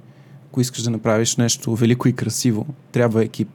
ако 0.49 0.61
искаш 0.61 0.83
да 0.83 0.91
направиш 0.91 1.37
нещо 1.37 1.75
велико 1.75 2.09
и 2.09 2.13
красиво, 2.13 2.67
трябва 2.93 3.25
екип. 3.25 3.49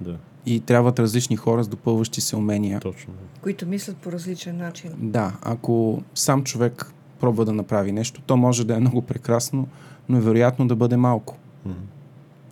Да, 0.00 0.16
И 0.46 0.60
трябват 0.60 0.98
различни 0.98 1.36
хора 1.36 1.64
с 1.64 1.68
допълващи 1.68 2.20
се 2.20 2.36
умения. 2.36 2.80
точно. 2.80 3.12
Които 3.40 3.66
мислят 3.66 3.96
по 3.96 4.12
различен 4.12 4.56
начин. 4.56 4.90
Да, 4.98 5.36
ако 5.42 6.02
сам 6.14 6.44
човек 6.44 6.92
пробва 7.20 7.44
да 7.44 7.52
направи 7.52 7.92
нещо, 7.92 8.20
то 8.20 8.36
може 8.36 8.66
да 8.66 8.76
е 8.76 8.80
много 8.80 9.02
прекрасно, 9.02 9.68
но 10.08 10.18
е 10.18 10.20
вероятно 10.20 10.68
да 10.68 10.76
бъде 10.76 10.96
малко. 10.96 11.36
Мгм. 11.66 11.76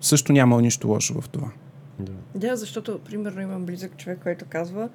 Също 0.01 0.33
няма 0.33 0.63
нищо 0.63 0.89
лошо 0.89 1.21
в 1.21 1.29
това. 1.29 1.49
Да. 1.99 2.13
Да, 2.35 2.57
защото, 2.57 2.99
примерно, 3.01 3.41
имам 3.41 3.65
близък 3.65 3.97
човек, 3.97 4.19
който 4.23 4.45
казва, 4.49 4.89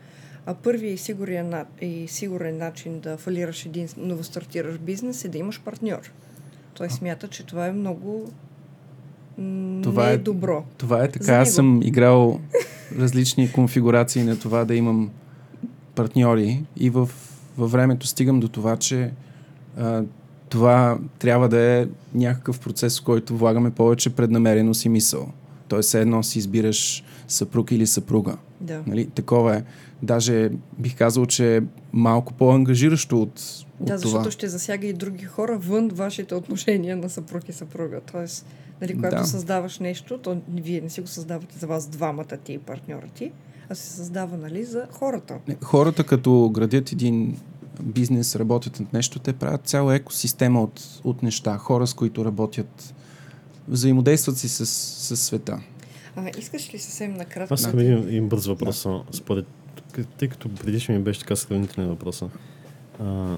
а 0.45 0.53
първият 0.53 0.99
и 0.99 1.03
сигурен, 1.03 1.49
на- 1.49 1.65
и 1.81 2.07
сигурен 2.07 2.57
начин 2.57 2.99
да 2.99 3.17
фалираш 3.17 3.65
един 3.65 3.87
новостартираш 3.97 4.77
бизнес 4.77 5.25
е 5.25 5.29
да 5.29 5.37
имаш 5.37 5.61
партньор. 5.61 6.11
Той 6.73 6.89
смята, 6.89 7.27
че 7.27 7.45
това 7.45 7.67
е 7.67 7.71
много 7.71 8.31
Това 9.83 10.05
не 10.05 10.11
е 10.11 10.13
е- 10.13 10.17
добро. 10.17 10.63
Това 10.77 11.03
е 11.03 11.09
така. 11.09 11.33
Аз 11.33 11.53
съм 11.53 11.81
играл 11.83 12.39
различни 12.99 13.51
конфигурации 13.51 14.23
на 14.23 14.39
това 14.39 14.65
да 14.65 14.75
имам 14.75 15.11
партньори 15.95 16.63
и 16.77 16.89
в, 16.89 17.09
във 17.57 17.71
времето 17.71 18.07
стигам 18.07 18.39
до 18.39 18.47
това, 18.47 18.77
че 18.77 19.11
а, 19.77 20.03
това 20.49 20.97
трябва 21.19 21.49
да 21.49 21.59
е 21.61 21.87
някакъв 22.15 22.59
процес, 22.59 22.99
в 22.99 23.03
който 23.03 23.37
влагаме 23.37 23.71
повече 23.71 24.09
преднамереност 24.09 24.85
и 24.85 24.89
мисъл. 24.89 25.31
Тоест, 25.67 25.87
все 25.87 26.01
едно 26.01 26.23
си 26.23 26.39
избираш 26.39 27.03
съпруг 27.27 27.71
или 27.71 27.87
съпруга. 27.87 28.37
Да. 28.61 28.81
Нали? 28.87 29.05
Такова 29.05 29.55
е. 29.55 29.63
Даже 30.03 30.49
бих 30.79 30.97
казал, 30.97 31.25
че 31.25 31.57
е 31.57 31.61
малко 31.93 32.33
по-ангажиращо 32.33 33.21
от, 33.21 33.29
от 33.79 33.87
Да, 33.87 33.97
защото 33.97 34.21
това. 34.21 34.31
ще 34.31 34.47
засяга 34.47 34.87
и 34.87 34.93
други 34.93 35.25
хора 35.25 35.57
вън 35.57 35.89
вашите 35.89 36.35
отношения 36.35 36.97
на 36.97 37.09
съпруг 37.09 37.49
и 37.49 37.53
съпруга. 37.53 38.01
Тоест, 38.11 38.45
нали, 38.81 38.95
когато 38.95 39.15
Да. 39.15 39.25
създаваш 39.25 39.79
нещо, 39.79 40.17
то 40.17 40.37
вие 40.53 40.81
не 40.81 40.89
си 40.89 41.01
го 41.01 41.07
създавате 41.07 41.57
за 41.59 41.67
вас 41.67 41.87
двамата 41.87 42.37
ти 42.43 42.53
и 42.53 42.57
партньора 42.57 43.07
ти, 43.15 43.31
а 43.69 43.75
се 43.75 43.93
създава, 43.93 44.37
нали, 44.37 44.63
за 44.63 44.85
хората. 44.91 45.37
Не, 45.47 45.55
Хората, 45.63 46.03
като 46.03 46.49
градят 46.49 46.91
един 46.91 47.37
бизнес, 47.83 48.35
работят 48.35 48.79
над 48.79 48.93
нещо, 48.93 49.19
те 49.19 49.33
правят 49.33 49.67
цяла 49.67 49.95
екосистема 49.95 50.63
от, 50.63 51.01
от 51.03 51.23
неща. 51.23 51.57
Хора, 51.57 51.87
с 51.87 51.93
които 51.93 52.25
работят, 52.25 52.93
взаимодействат 53.67 54.37
си 54.37 54.49
с, 54.49 54.65
с 54.65 55.17
света. 55.17 55.59
А, 56.15 56.29
искаш 56.37 56.73
ли 56.73 56.79
съвсем 56.79 57.13
накратко? 57.13 57.53
Аз 57.53 57.59
искам 57.61 57.79
един, 57.79 57.97
един 57.97 58.29
бърз 58.29 58.45
въпрос. 58.45 58.77
само. 58.77 59.03
Според, 59.11 59.45
тъй 60.17 60.27
като 60.27 60.55
предишно 60.55 60.95
ми 60.95 61.01
беше 61.01 61.19
така 61.19 61.35
сравнителен 61.35 61.87
въпроса. 61.87 62.29
А, 62.99 63.37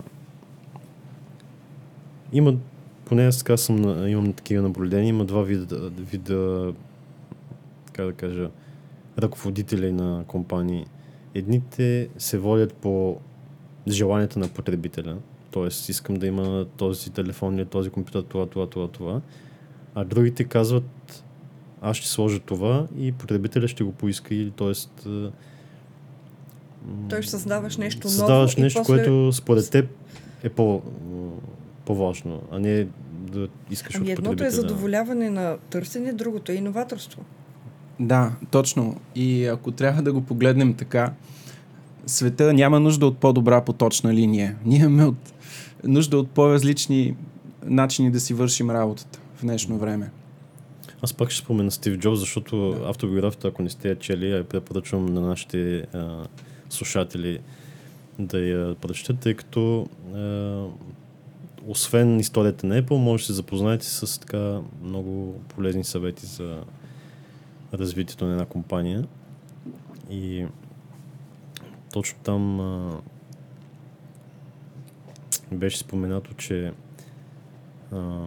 има, 2.34 2.56
поне 3.06 3.26
аз 3.26 3.38
така 3.38 3.58
съм, 3.58 3.76
на- 3.76 4.10
имам 4.10 4.34
такива 4.34 4.64
наблюдения, 4.64 5.10
има 5.10 5.26
два 5.26 5.42
вида, 5.44 5.90
вида 5.90 6.74
как 7.94 8.06
да 8.06 8.14
кажа, 8.14 8.50
ръководители 9.20 9.92
на 9.92 10.24
компании. 10.28 10.86
Едните 11.36 12.10
се 12.18 12.38
водят 12.38 12.74
по 12.74 13.18
желанията 13.88 14.40
на 14.40 14.48
потребителя, 14.48 15.18
т.е. 15.52 15.68
искам 15.68 16.16
да 16.16 16.28
има 16.28 16.66
този 16.78 17.12
телефон 17.12 17.56
или 17.56 17.66
този 17.66 17.90
компютър, 17.90 18.22
това, 18.22 18.46
това, 18.46 18.68
това, 18.68 18.88
това. 18.88 19.22
А 19.96 20.04
другите 20.04 20.44
казват, 20.44 21.24
аз 21.82 21.98
ще 21.98 22.08
сложа 22.08 22.40
това 22.40 22.88
и 22.98 23.12
потребителя 23.12 23.68
ще 23.68 23.84
го 23.84 23.92
поиска 23.92 24.36
или 24.36 24.52
т.е. 24.52 24.72
Той 27.10 27.22
ще 27.22 27.32
създаваш 27.32 27.78
нещо 27.78 28.08
ново 28.08 28.18
Създаваш 28.18 28.58
и 28.58 28.62
нещо, 28.62 28.80
после- 28.80 28.86
което 28.86 29.32
според 29.34 29.72
теб 29.72 29.90
е 30.44 30.50
по, 30.50 30.82
по-важно, 31.86 32.42
а 32.52 32.60
не 32.60 32.88
да 33.32 33.48
искаш 33.72 33.96
Ами 33.96 34.14
от 34.14 34.20
едното 34.20 34.44
е 34.44 34.50
задоволяване 34.50 35.30
на 35.30 35.58
търсене, 35.70 36.14
другото 36.14 36.52
е 36.52 36.56
иноваторство. 36.56 37.22
Да, 38.00 38.32
точно. 38.52 39.00
И 39.16 39.46
ако 39.46 39.72
трябва 39.72 40.02
да 40.02 40.14
го 40.14 40.22
погледнем 40.22 40.74
така, 40.74 41.14
света 42.06 42.54
няма 42.54 42.80
нужда 42.80 43.08
от 43.08 43.18
по-добра 43.18 43.62
поточна 43.62 44.14
линия. 44.14 44.56
Ние 44.66 44.80
имаме 44.80 45.06
от, 45.06 45.34
нужда 45.84 46.18
от 46.18 46.30
по-различни 46.30 47.16
начини 47.66 48.12
да 48.12 48.20
си 48.20 48.34
вършим 48.34 48.72
работата 48.72 49.20
в 49.36 49.42
днешно 49.42 49.78
време. 49.78 50.12
Аз 51.02 51.14
пак 51.14 51.30
ще 51.30 51.44
спомена 51.44 51.72
Стив 51.72 51.98
Джобс, 51.98 52.20
защото 52.20 52.82
автобиографията, 52.86 53.48
ако 53.48 53.62
не 53.62 53.70
сте 53.70 53.90
я 53.90 54.00
чели, 54.00 54.32
я 54.32 54.44
препоръчвам 54.44 55.06
на 55.06 55.22
нашите 55.22 55.86
а, 55.94 56.28
слушатели 56.70 57.40
да 58.20 58.40
я 58.40 58.76
прочетете, 58.76 59.20
тъй 59.20 59.34
като 59.34 59.88
а, 60.16 60.64
освен 61.68 62.20
историята 62.20 62.68
на 62.68 62.82
Apple, 62.82 62.98
може 62.98 63.24
да 63.24 63.26
се 63.26 63.34
запознаете 63.34 63.86
с 63.86 64.20
така 64.20 64.60
много 64.84 65.42
полезни 65.48 65.84
съвети 65.84 66.26
за 66.26 66.58
развитието 67.74 68.26
на 68.26 68.32
една 68.32 68.46
компания. 68.46 69.08
И 70.10 70.46
точно 71.94 72.20
там 72.24 72.60
а, 72.60 73.02
беше 75.52 75.78
споменато, 75.78 76.34
че 76.34 76.74
а, 77.92 78.20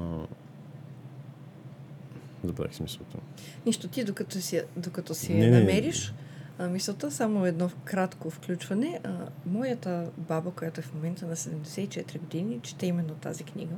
забравих 2.44 2.74
смисълта. 2.74 3.18
Нищо 3.66 3.88
ти, 3.88 4.04
докато 4.04 4.40
си, 4.40 4.62
докато 4.76 5.14
си 5.14 5.34
Не, 5.34 5.50
намериш 5.50 6.14
а, 6.58 6.68
мисълта, 6.68 7.10
само 7.10 7.46
едно 7.46 7.70
кратко 7.84 8.30
включване. 8.30 9.00
А, 9.04 9.28
моята 9.46 10.10
баба, 10.18 10.50
която 10.50 10.80
е 10.80 10.84
в 10.84 10.94
момента 10.94 11.26
на 11.26 11.36
74 11.36 12.18
години, 12.18 12.60
чете 12.62 12.86
именно 12.86 13.14
тази 13.14 13.44
книга, 13.44 13.74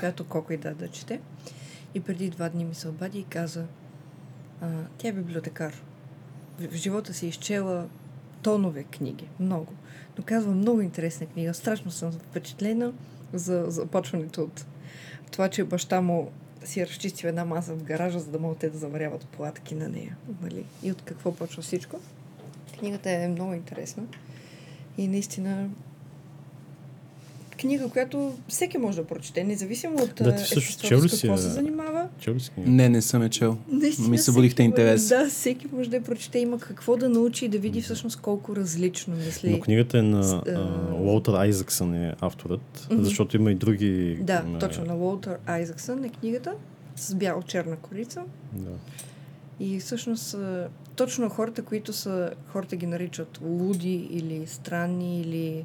която 0.00 0.24
колко 0.24 0.52
и 0.52 0.56
да 0.56 0.74
да 0.74 0.88
чете. 0.88 1.20
И 1.94 2.00
преди 2.00 2.30
два 2.30 2.48
дни 2.48 2.64
ми 2.64 2.74
се 2.74 2.88
обади 2.88 3.18
и 3.18 3.24
каза, 3.24 3.64
а, 4.60 4.68
тя 4.98 5.08
е 5.08 5.12
библиотекар. 5.12 5.82
В, 6.58 6.68
в 6.68 6.74
живота 6.74 7.14
си 7.14 7.26
е 7.26 7.28
изчела 7.28 7.88
тонове 8.42 8.82
книги, 8.82 9.28
много. 9.40 9.72
Но 10.18 10.24
казва 10.24 10.52
много 10.52 10.80
интересна 10.80 11.26
книга. 11.26 11.54
Страшно 11.54 11.90
съм 11.90 12.12
впечатлена 12.12 12.92
за 13.32 13.64
започването 13.68 14.42
от 14.42 14.66
това, 15.30 15.48
че 15.48 15.64
баща 15.64 16.00
му 16.00 16.30
си 16.64 16.80
е 16.80 16.86
разчистил 16.86 17.28
една 17.28 17.44
маса 17.44 17.74
в 17.74 17.82
гаража, 17.82 18.18
за 18.18 18.30
да 18.30 18.38
могат 18.38 18.58
те 18.58 18.70
да 18.70 18.78
заваряват 18.78 19.26
платки 19.26 19.74
на 19.74 19.88
нея. 19.88 20.16
Нали? 20.42 20.64
И 20.82 20.92
от 20.92 21.02
какво 21.02 21.34
почва 21.34 21.62
всичко. 21.62 22.00
Книгата 22.78 23.10
е 23.10 23.28
много 23.28 23.54
интересна. 23.54 24.02
И 24.98 25.08
наистина 25.08 25.68
книга, 27.62 27.88
която 27.88 28.32
всеки 28.48 28.78
може 28.78 28.96
да 28.96 29.04
прочете, 29.06 29.44
независимо 29.44 29.94
от 30.02 30.14
Да, 30.14 30.34
ти 30.34 30.42
а, 30.42 30.44
всъщност 30.44 30.84
чел 30.84 31.02
ли 31.02 31.08
си 31.08 31.26
какво 31.26 31.36
се 31.36 31.48
занимава. 31.48 32.08
Чел 32.20 32.34
ли 32.34 32.40
си 32.40 32.50
книга? 32.50 32.70
Не, 32.70 32.88
не 32.88 33.02
съм 33.02 33.22
е 33.22 33.28
чел. 33.28 33.58
Наистина, 33.68 34.08
Ми 34.08 34.18
събудихте 34.18 34.62
интерес. 34.62 35.08
Да, 35.08 35.28
всеки 35.28 35.66
може 35.72 35.90
да 35.90 35.96
я 35.96 36.02
прочете, 36.02 36.38
има 36.38 36.58
какво 36.58 36.96
да 36.96 37.08
научи 37.08 37.44
и 37.44 37.48
да 37.48 37.58
види 37.58 37.82
всъщност 37.82 38.20
колко 38.20 38.56
различно 38.56 39.16
мисли. 39.16 39.50
Но 39.50 39.60
книгата 39.60 39.98
е 39.98 40.02
на 40.02 40.42
Уолтер 41.00 41.32
Айзаксън 41.32 41.94
е 41.94 42.14
авторът, 42.20 42.88
защото 42.90 43.36
има 43.36 43.52
и 43.52 43.54
други... 43.54 44.18
Да, 44.20 44.44
точно 44.60 44.84
на 44.84 44.96
Уолтер 44.96 45.38
Айзаксън 45.46 46.04
е 46.04 46.08
книгата 46.08 46.52
с 46.96 47.14
бял-черна 47.14 47.76
корица. 47.76 48.22
Да. 48.52 48.70
И 49.60 49.80
всъщност 49.80 50.36
точно 50.96 51.28
хората, 51.28 51.62
които 51.62 51.92
са, 51.92 52.30
хората 52.46 52.76
ги 52.76 52.86
наричат 52.86 53.38
луди 53.42 54.08
или 54.10 54.46
странни 54.46 55.20
или 55.20 55.64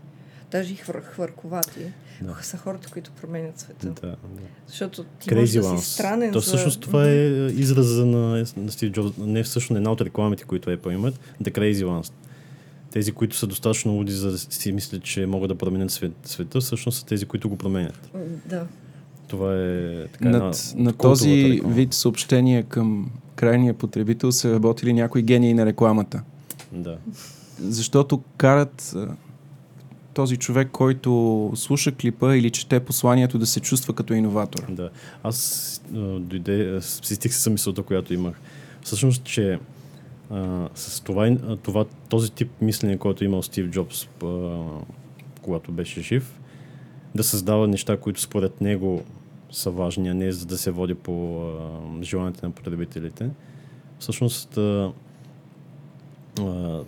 даже 0.51 0.73
и 0.73 0.75
хвър, 0.75 1.01
хвърковати, 1.01 1.79
Да. 2.21 2.35
са 2.41 2.57
хората, 2.57 2.89
които 2.91 3.11
променят 3.11 3.59
света. 3.59 3.87
Да, 3.87 4.07
да. 4.07 4.15
Защото 4.67 5.03
ти 5.03 5.35
можеш 5.35 5.49
Crazy 5.55 5.71
да 5.75 5.81
си 5.81 5.93
странен 5.93 6.31
То 6.33 6.39
за... 6.39 6.45
всъщност 6.47 6.81
това 6.81 7.09
е 7.09 7.15
израза 7.47 8.05
на, 8.05 8.45
на 8.57 8.71
Стив 8.71 8.91
Джобс. 8.91 9.17
Не 9.17 9.43
всъщност 9.43 9.77
една 9.77 9.91
от 9.91 10.01
рекламите, 10.01 10.43
които 10.43 10.69
Apple 10.69 10.93
имат. 10.93 11.19
The 11.43 11.51
Crazy 11.51 11.85
Ones. 11.85 12.11
Тези, 12.91 13.11
които 13.11 13.37
са 13.37 13.47
достатъчно 13.47 13.93
луди, 13.93 14.11
за 14.11 14.31
да 14.31 14.37
си 14.37 14.71
мислят, 14.71 15.03
че 15.03 15.25
могат 15.25 15.49
да 15.49 15.55
променят 15.55 15.91
свет, 15.91 16.11
света, 16.23 16.59
всъщност 16.59 16.97
са 16.99 17.05
тези, 17.05 17.25
които 17.25 17.49
го 17.49 17.57
променят. 17.57 18.09
Да. 18.45 18.67
Това 19.27 19.55
е 19.55 20.07
така 20.07 20.25
една 20.25 20.37
Над, 20.39 20.73
на 20.75 20.93
култовата 20.93 20.97
този 21.19 21.51
реклама. 21.53 21.73
вид 21.75 21.93
съобщения 21.93 22.63
към 22.63 23.11
крайния 23.35 23.73
потребител 23.73 24.31
са 24.31 24.53
работили 24.53 24.93
някои 24.93 25.21
гении 25.21 25.53
на 25.53 25.65
рекламата. 25.65 26.23
Да. 26.71 26.97
Защото 27.59 28.21
карат 28.37 28.95
този 30.17 30.37
човек, 30.37 30.69
който 30.71 31.51
слуша 31.55 31.91
клипа 31.91 32.35
или 32.35 32.49
чете 32.49 32.79
посланието 32.79 33.39
да 33.39 33.45
се 33.45 33.59
чувства 33.59 33.93
като 33.93 34.13
иноватор. 34.13 34.71
Да. 34.71 34.89
Аз 35.23 35.81
а, 35.95 35.97
дойде, 36.19 36.81
стих 36.81 37.33
с 37.33 37.49
мисълта, 37.49 37.83
която 37.83 38.13
имах. 38.13 38.41
Всъщност, 38.81 39.23
че 39.23 39.59
а, 40.29 40.69
с 40.75 41.01
това, 41.01 41.37
това, 41.63 41.85
този 42.09 42.31
тип 42.31 42.51
мислене, 42.61 42.97
който 42.97 43.23
е 43.23 43.27
имал 43.27 43.43
Стив 43.43 43.69
Джобс, 43.69 44.07
а, 44.23 44.63
когато 45.41 45.71
беше 45.71 46.01
жив, 46.01 46.39
да 47.15 47.23
създава 47.23 47.67
неща, 47.67 47.97
които 47.97 48.21
според 48.21 48.61
него 48.61 49.03
са 49.51 49.71
важни, 49.71 50.09
а 50.09 50.13
не 50.13 50.31
за 50.31 50.45
да 50.45 50.57
се 50.57 50.71
води 50.71 50.95
по 50.95 51.41
а, 51.41 52.03
желанията 52.03 52.45
на 52.45 52.51
потребителите. 52.51 53.29
Всъщност, 53.99 54.57
а, 54.57 54.91
а, 56.39 56.79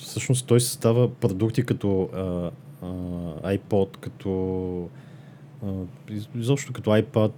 всъщност 0.00 0.46
той 0.46 0.60
създава 0.60 1.10
продукти 1.14 1.62
като 1.62 2.08
а, 2.14 2.50
а, 2.86 3.58
iPod, 3.58 3.96
като 3.96 4.88
изобщо 6.34 6.72
като 6.72 6.90
iPad, 6.90 7.32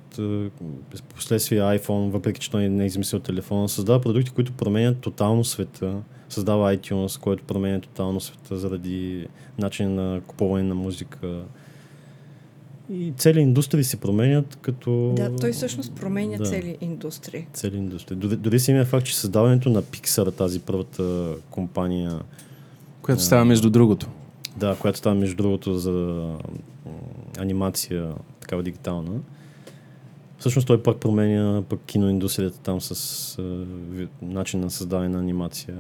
последствие 1.15 1.61
iPhone, 1.61 2.11
въпреки 2.11 2.41
че 2.41 2.51
той 2.51 2.69
не 2.69 2.83
е 2.83 2.87
измислил 2.87 3.21
телефона, 3.21 3.69
създава 3.69 4.01
продукти, 4.01 4.31
които 4.31 4.53
променят 4.53 4.99
тотално 4.99 5.45
света. 5.45 5.97
Създава 6.29 6.77
iTunes, 6.77 7.21
който 7.21 7.45
променя 7.45 7.81
тотално 7.81 8.21
света 8.21 8.57
заради 8.59 9.27
начин 9.59 9.95
на 9.95 10.21
купуване 10.27 10.65
на 10.65 10.75
музика. 10.75 11.43
И 12.93 13.13
цели 13.17 13.41
индустрии 13.41 13.85
се 13.85 13.97
променят 13.97 14.59
като... 14.63 15.13
да, 15.17 15.37
той 15.37 15.53
всъщност 15.53 15.95
променя 15.95 16.37
Да. 16.37 16.45
цели 16.45 16.77
индустрии. 16.81 17.47
Цели 17.53 17.77
индустрии. 17.77 18.17
Дори, 18.17 18.37
дори 18.37 18.61
самия 18.61 18.85
факт, 18.85 19.07
че 19.07 19.17
създаването 19.17 19.71
на 19.71 19.83
Pixar, 19.83 20.37
тази 20.37 20.61
първата 20.61 21.35
компания, 21.51 22.21
Която 23.03 23.23
става 23.23 23.45
между 23.45 23.71
другото. 23.71 24.09
Да, 24.57 24.77
която 24.77 24.99
става 24.99 25.15
между 25.15 25.37
другото 25.37 25.75
за 25.79 26.27
анимация, 27.39 28.13
такава 28.41 28.63
дигитална. 28.63 29.21
Всъщност 30.39 30.67
той 30.67 30.83
пак 30.83 30.97
променя 30.97 31.63
пък 31.69 31.81
киноиндустрията 31.87 32.59
там 32.59 32.81
с 32.81 33.37
ви- 33.91 34.09
начин 34.23 34.61
на 34.61 34.71
създаване 34.71 35.09
на 35.09 35.19
анимация. 35.19 35.77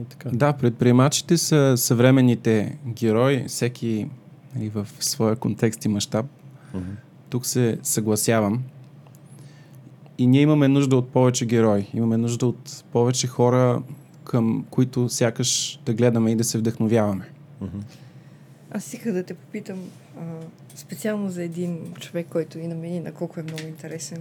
И 0.00 0.04
така. 0.04 0.30
Да, 0.32 0.52
предприемачите 0.52 1.38
са 1.38 1.74
съвременните 1.76 2.78
герои, 2.86 3.44
всеки 3.48 4.08
нали, 4.56 4.68
в 4.68 4.86
своя 5.00 5.36
контекст 5.36 5.84
и 5.84 5.88
мащаб. 5.88 6.26
Мгм. 6.74 6.90
Тук 7.30 7.46
се 7.46 7.78
съгласявам. 7.82 8.62
И 10.18 10.26
ние 10.26 10.40
имаме 10.40 10.68
нужда 10.68 10.96
от 10.96 11.08
повече 11.08 11.46
герои. 11.46 11.86
Имаме 11.94 12.16
нужда 12.16 12.46
от 12.46 12.84
повече 12.92 13.26
хора, 13.26 13.82
към 14.24 14.64
които 14.70 15.08
сякаш 15.08 15.80
да 15.86 15.94
гледаме 15.94 16.30
и 16.30 16.36
да 16.36 16.44
се 16.44 16.58
вдъхновяваме. 16.58 17.28
Мгм. 17.60 17.78
Аз 18.70 18.94
исках 18.94 19.12
да 19.12 19.22
те 19.22 19.34
попитам 19.34 19.78
а, 20.18 20.22
специално 20.74 21.30
за 21.30 21.42
един 21.42 21.78
човек, 22.00 22.26
който 22.30 22.58
и 22.58 22.66
на 22.66 22.74
мен 22.74 22.94
и 22.94 23.00
на 23.00 23.12
колко 23.12 23.40
е 23.40 23.42
много 23.42 23.62
интересен. 23.68 24.18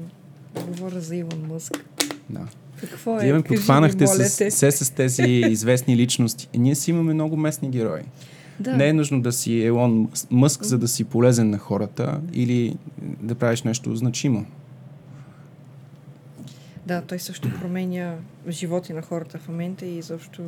Говоря 0.68 1.02
за 1.02 1.16
Илон 1.16 1.46
Мъск. 1.50 1.86
Да. 2.30 2.48
Какво 2.90 3.20
е? 3.20 3.24
Вие 3.24 3.34
ме 3.34 3.44
подхванахте 3.44 4.08
с, 4.08 4.52
се 4.52 4.72
с 4.72 4.94
тези 4.94 5.24
известни 5.24 5.98
личности. 5.98 6.50
И 6.54 6.58
ние 6.58 6.76
си 6.76 6.92
имаме 6.92 7.14
много 7.14 7.38
местни 7.38 7.70
герои. 7.70 8.02
Да. 8.60 8.78
Не 8.78 8.88
е 8.88 8.94
нужно 8.94 9.22
да 9.22 9.32
си 9.32 9.64
Елон 9.64 10.10
Мъск, 10.32 10.64
за 10.64 10.78
да 10.78 10.88
си 10.88 11.04
полезен 11.04 11.50
на 11.50 11.58
хората 11.58 12.22
или 12.34 12.76
да 13.02 13.36
правиш 13.36 13.64
нещо 13.64 13.96
значимо. 13.96 14.46
Да, 16.88 17.02
той 17.02 17.20
също 17.20 17.50
променя 17.54 18.16
животи 18.50 18.94
на 18.94 19.02
хората 19.02 19.38
в 19.38 19.48
момента 19.48 19.86
и 19.86 19.98
изобщо 19.98 20.42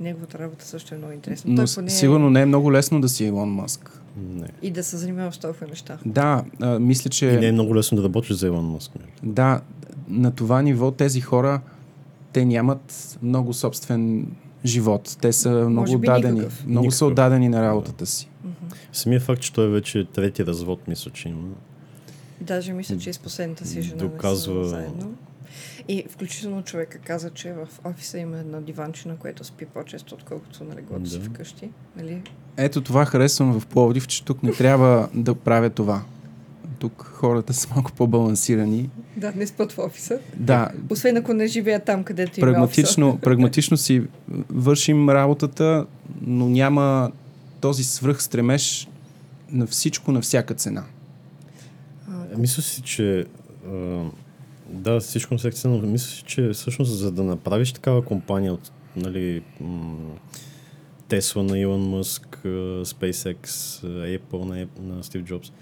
неговата 0.00 0.38
работа 0.38 0.64
също 0.64 0.94
е 0.94 0.98
много 0.98 1.12
интересна. 1.12 1.50
Но 1.50 1.56
той 1.56 1.74
поне 1.74 1.90
сигурно 1.90 2.30
не 2.30 2.40
е 2.40 2.46
много 2.46 2.72
лесно 2.72 3.00
да 3.00 3.08
си 3.08 3.24
Елон 3.26 3.50
Мъск. 3.50 4.00
Не. 4.18 4.48
и 4.62 4.70
да 4.70 4.84
се 4.84 4.96
занимава 4.96 5.32
с 5.32 5.38
толкова 5.38 5.66
неща. 5.66 5.98
Да, 6.06 6.44
а, 6.60 6.78
мисля, 6.78 7.10
че... 7.10 7.26
И 7.26 7.36
не 7.36 7.46
е 7.46 7.52
много 7.52 7.76
лесно 7.76 7.96
да 7.96 8.04
работиш 8.04 8.36
за 8.36 8.46
Илон 8.46 8.72
между 8.72 8.90
другото. 8.90 9.12
Да, 9.22 9.60
на 10.08 10.30
това 10.30 10.62
ниво 10.62 10.90
тези 10.90 11.20
хора, 11.20 11.60
те 12.32 12.44
нямат 12.44 13.18
много 13.22 13.54
собствен 13.54 14.26
живот. 14.64 15.16
Те 15.20 15.32
са 15.32 15.50
много 15.50 15.92
отдадени. 15.92 16.34
никакъв. 16.34 16.66
Много 16.66 16.90
са 16.90 17.04
Никакъв. 17.04 17.12
отдадени 17.12 17.48
на 17.48 17.62
работата 17.62 18.06
си. 18.06 18.28
Мгм. 18.44 18.54
Самия 18.92 19.20
факт, 19.20 19.42
че 19.42 19.52
той 19.52 19.66
е 19.66 19.70
вече 19.70 20.04
трети 20.04 20.46
развод, 20.46 20.88
мисля, 20.88 21.10
че 21.10 21.28
има. 21.28 21.48
Даже 22.40 22.72
мисля, 22.72 22.98
че 22.98 23.10
и 23.10 23.12
с 23.12 23.18
последната 23.18 23.66
си 23.66 23.82
жена 23.82 23.96
Доказва- 23.98 24.54
не 24.54 24.64
са 24.64 24.68
заедно. 24.68 25.14
И 25.88 26.04
включително 26.10 26.62
човека 26.62 26.98
каза, 26.98 27.30
че 27.30 27.52
в 27.52 27.68
офиса 27.84 28.18
има 28.18 28.38
една 28.38 28.60
диванчина, 28.60 29.16
която 29.16 29.44
спи 29.44 29.66
по-често, 29.66 30.14
отколкото 30.14 30.64
на 30.64 30.76
леглото 30.76 31.06
си 31.06 31.18
Да. 31.18 31.24
вкъщи. 31.24 31.68
Нали? 31.96 32.22
Ето 32.56 32.80
това 32.80 33.04
харесвам 33.04 33.60
в 33.60 33.66
Пловдив, 33.66 34.06
че 34.06 34.24
тук 34.24 34.42
не 34.42 34.52
трябва 34.52 35.08
да 35.14 35.34
правя 35.34 35.70
това. 35.70 36.02
Тук 36.78 37.02
хората 37.04 37.54
са 37.54 37.68
малко 37.70 37.92
по-балансирани. 37.92 38.90
Да, 39.16 39.32
не 39.36 39.46
спът 39.46 39.72
в 39.72 39.78
офиса. 39.78 40.18
Да, 40.36 40.68
Освен 40.90 41.16
ако 41.16 41.34
не 41.34 41.46
живеят 41.46 41.84
там, 41.84 42.04
където 42.04 42.40
има 42.40 42.50
офиса. 42.50 42.52
прагматично, 42.52 43.18
прагматично 43.18 43.76
си 43.76 44.02
вършим 44.50 45.10
работата, 45.10 45.86
но 46.20 46.48
няма 46.48 47.10
този 47.60 47.84
свръх 47.84 48.22
стремеж 48.22 48.88
на 49.50 49.66
всичко 49.66 50.12
на 50.12 50.20
всяка 50.20 50.54
цена. 50.54 50.84
А, 52.10 52.38
Мисля 52.38 52.62
си, 52.62 52.82
че 52.82 53.26
а, 53.66 54.04
да, 54.68 55.00
всичко 55.00 55.34
на 55.34 55.40
секция, 55.40 55.70
но 55.70 55.78
мисля 55.78 56.26
че 56.26 56.50
всъщност 56.50 56.98
за 56.98 57.12
да 57.12 57.24
направиш 57.24 57.72
такава 57.72 58.04
компания 58.04 58.52
от 58.52 58.72
нали, 58.96 59.42
Тесла 61.08 61.42
на 61.42 61.58
Илон 61.58 61.88
Мъск, 61.88 62.40
SpaceX, 62.82 63.46
Apple 64.18 64.44
на, 64.44 64.66
на 64.94 65.04
Стив 65.04 65.24
Джобс. 65.24 65.52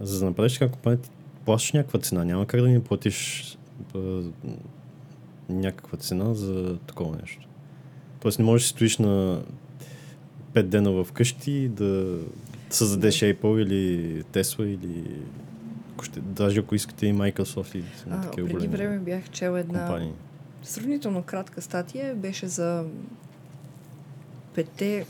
За 0.00 0.18
да 0.18 0.24
направиш 0.24 0.52
така 0.52 0.72
компания, 0.72 1.02
ти 1.02 1.10
плащаш 1.44 1.72
някаква 1.72 2.00
цена. 2.00 2.24
Няма 2.24 2.46
как 2.46 2.60
да 2.60 2.68
ни 2.68 2.82
платиш 2.82 3.44
а, 3.94 4.22
някаква 5.48 5.98
цена 5.98 6.34
за 6.34 6.76
такова 6.76 7.16
нещо. 7.16 7.48
Тоест 8.20 8.38
не 8.38 8.44
можеш 8.44 8.66
да 8.66 8.68
стоиш 8.68 8.98
на 8.98 9.42
5 10.54 10.62
дена 10.62 10.92
в 10.92 11.12
къщи 11.12 11.68
да 11.68 12.18
създадеш 12.70 13.20
Apple 13.20 13.62
или 13.62 14.22
Tesla 14.22 14.64
или 14.64 15.04
ако 15.96 16.04
ще, 16.04 16.20
даже 16.20 16.60
ако 16.60 16.74
искате 16.74 17.06
и 17.06 17.14
Microsoft 17.14 17.76
и 17.76 17.84
А, 18.10 18.20
такива 18.20 18.48
преди 18.48 18.66
големи 18.66 18.76
време 18.76 18.98
бях 18.98 19.30
чела 19.30 19.60
една 19.60 19.78
компании. 19.78 20.12
сравнително 20.62 21.22
кратка 21.22 21.62
статия. 21.62 22.14
Беше 22.14 22.48
за 22.48 22.84
петте, 24.54 25.06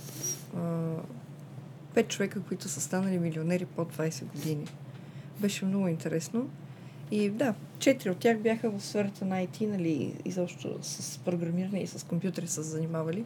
а, 0.57 0.91
пет 1.95 2.09
човека, 2.09 2.41
които 2.41 2.69
са 2.69 2.81
станали 2.81 3.19
милионери 3.19 3.65
под 3.65 3.97
20 3.97 4.25
години. 4.25 4.67
Беше 5.41 5.65
много 5.65 5.89
интересно. 5.89 6.49
И 7.11 7.31
да, 7.31 7.55
четири 7.79 8.11
от 8.11 8.19
тях 8.19 8.39
бяха 8.39 8.71
в 8.71 8.81
сферата 8.83 9.25
на 9.25 9.37
IT, 9.47 9.67
нали, 9.67 10.15
изобщо 10.25 10.79
с 10.83 11.19
програмиране 11.19 11.81
и 11.81 11.87
с 11.87 12.07
компютри 12.07 12.47
са 12.47 12.65
се 12.65 12.71
занимавали. 12.71 13.25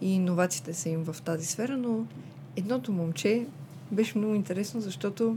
И 0.00 0.14
иновациите 0.14 0.74
са 0.74 0.88
им 0.88 1.04
в 1.04 1.22
тази 1.22 1.46
сфера, 1.46 1.76
но 1.76 2.06
едното 2.56 2.92
момче 2.92 3.46
беше 3.92 4.18
много 4.18 4.34
интересно, 4.34 4.80
защото 4.80 5.36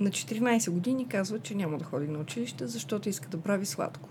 на 0.00 0.10
14 0.10 0.70
години 0.70 1.08
казва, 1.08 1.38
че 1.38 1.54
няма 1.54 1.78
да 1.78 1.84
ходи 1.84 2.08
на 2.08 2.18
училище, 2.18 2.66
защото 2.66 3.08
иска 3.08 3.28
да 3.28 3.40
прави 3.40 3.66
сладко. 3.66 4.08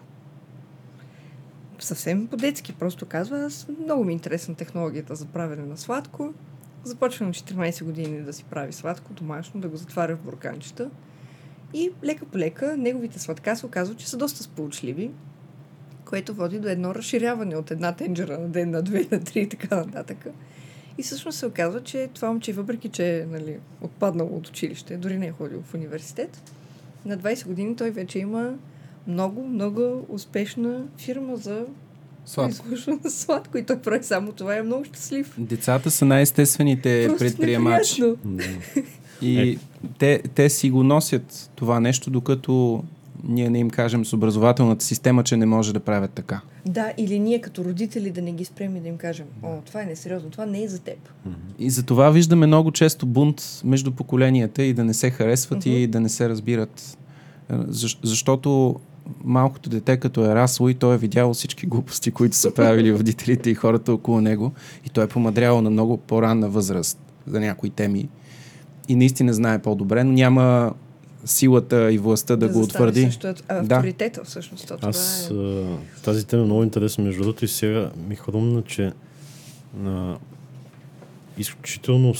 Съвсем 1.79 2.27
по-детски 2.27 2.73
просто 2.73 3.05
казва, 3.05 3.39
аз 3.39 3.67
много 3.83 4.03
ми 4.03 4.11
е 4.11 4.13
интересна 4.13 4.55
технологията 4.55 5.15
за 5.15 5.25
правене 5.25 5.65
на 5.65 5.77
сладко. 5.77 6.33
Започва 6.83 7.25
на 7.25 7.33
14 7.33 7.83
години 7.83 8.21
да 8.21 8.33
си 8.33 8.43
прави 8.43 8.73
сладко 8.73 9.13
домашно, 9.13 9.61
да 9.61 9.67
го 9.67 9.77
затваря 9.77 10.15
в 10.15 10.21
бурканчета. 10.21 10.89
И 11.73 11.91
лека 12.03 12.25
по 12.25 12.37
лека 12.37 12.77
неговите 12.77 13.19
сладка 13.19 13.55
се 13.55 13.65
оказва, 13.65 13.95
че 13.95 14.09
са 14.09 14.17
доста 14.17 14.43
сполучливи, 14.43 15.11
което 16.05 16.33
води 16.33 16.59
до 16.59 16.67
едно 16.67 16.95
разширяване 16.95 17.55
от 17.55 17.71
една 17.71 17.95
тенджера 17.95 18.39
на 18.39 18.47
ден, 18.47 18.69
на 18.69 18.81
две, 18.81 19.07
на 19.11 19.23
три 19.23 19.41
и 19.41 19.49
така 19.49 19.75
нататък. 19.75 20.27
И 20.97 21.03
всъщност 21.03 21.37
се 21.37 21.45
оказва, 21.45 21.83
че 21.83 22.09
това 22.13 22.27
момче, 22.27 22.53
въпреки 22.53 22.89
че 22.89 23.19
е 23.19 23.25
нали, 23.25 23.57
отпаднало 23.81 24.37
от 24.37 24.47
училище, 24.47 24.97
дори 24.97 25.17
не 25.17 25.27
е 25.27 25.31
ходил 25.31 25.61
в 25.61 25.73
университет, 25.73 26.41
на 27.05 27.17
20 27.17 27.47
години 27.47 27.75
той 27.75 27.91
вече 27.91 28.19
има 28.19 28.53
много, 29.07 29.47
много 29.47 30.05
успешна 30.09 30.81
фирма 30.97 31.35
за 31.35 31.65
Сладко. 32.25 32.65
на 33.03 33.11
сладко 33.11 33.57
и 33.57 33.63
той 33.65 33.79
прави 33.79 34.03
само 34.03 34.31
това 34.31 34.55
и 34.55 34.59
е 34.59 34.63
много 34.63 34.83
щастлив. 34.83 35.35
Децата 35.37 35.91
са 35.91 36.05
най-естествените 36.05 37.05
Просто 37.07 37.25
предприемачи. 37.25 38.01
невероятно. 38.01 38.35
Да. 38.35 38.43
И 39.21 39.59
те, 39.99 40.21
те 40.35 40.49
си 40.49 40.69
го 40.69 40.83
носят 40.83 41.51
това 41.55 41.79
нещо, 41.79 42.09
докато 42.09 42.83
ние 43.23 43.49
не 43.49 43.59
им 43.59 43.69
кажем 43.69 44.05
с 44.05 44.13
образователната 44.13 44.85
система, 44.85 45.23
че 45.23 45.37
не 45.37 45.45
може 45.45 45.73
да 45.73 45.79
правят 45.79 46.11
така. 46.11 46.41
Да, 46.65 46.91
или 46.97 47.19
ние 47.19 47.41
като 47.41 47.63
родители 47.63 48.11
да 48.11 48.21
не 48.21 48.31
ги 48.31 48.45
спрем 48.45 48.75
и 48.75 48.79
да 48.79 48.87
им 48.87 48.97
кажем, 48.97 49.25
о, 49.43 49.47
това 49.65 49.81
е 49.81 49.85
несериозно, 49.85 50.29
това 50.29 50.45
не 50.45 50.63
е 50.63 50.67
за 50.67 50.79
теб. 50.79 50.97
И 51.59 51.69
за 51.69 51.83
това 51.83 52.09
виждаме 52.09 52.47
много 52.47 52.71
често 52.71 53.05
бунт 53.05 53.61
между 53.63 53.91
поколенията 53.91 54.63
и 54.63 54.73
да 54.73 54.83
не 54.83 54.93
се 54.93 55.09
харесват 55.09 55.59
Мгм. 55.59 55.69
и 55.69 55.87
да 55.87 55.99
не 55.99 56.09
се 56.09 56.29
разбират. 56.29 56.97
Е, 57.51 57.55
Защ, 57.67 57.99
защото 58.03 58.75
малкото 59.23 59.69
дете, 59.69 59.97
като 59.97 60.25
е 60.25 60.35
расло 60.35 60.69
и 60.69 60.73
той 60.73 60.95
е 60.95 60.97
видяло 60.97 61.33
всички 61.33 61.65
глупости, 61.65 62.11
които 62.11 62.35
са 62.35 62.53
правили 62.53 62.93
родителите 62.93 63.49
и 63.49 63.55
хората 63.55 63.93
около 63.93 64.21
него, 64.21 64.51
и 64.85 64.89
той 64.89 65.03
е 65.03 65.07
помадрявал 65.07 65.61
на 65.61 65.69
много 65.69 65.97
по-ранна 65.97 66.49
възраст 66.49 66.99
за 67.27 67.39
някои 67.39 67.69
теми 67.69 68.09
и 68.87 68.95
наистина 68.95 69.33
знае 69.33 69.59
по-добре, 69.59 70.03
но 70.03 70.11
няма 70.11 70.73
силата 71.27 71.91
и 71.91 71.97
властта 71.97 72.35
да, 72.35 72.47
го 72.47 72.53
застане 72.53 72.85
утвърди. 72.85 73.01
Също 73.01 73.33
авторитета, 73.47 74.23
всъщност. 74.23 74.67
То, 74.67 74.77
това 74.77 74.89
Аз 74.89 75.29
е... 75.31 75.33
а, 75.33 75.77
тази 76.03 76.27
тема 76.27 76.41
е 76.41 76.45
много 76.45 76.63
интересна. 76.63 77.03
Между 77.03 77.23
другото 77.23 77.45
и 77.45 77.47
сега 77.47 77.91
ми 78.07 78.15
хрумна, 78.15 78.63
че 78.63 78.91
а, 79.85 80.17
изключително 81.37 82.13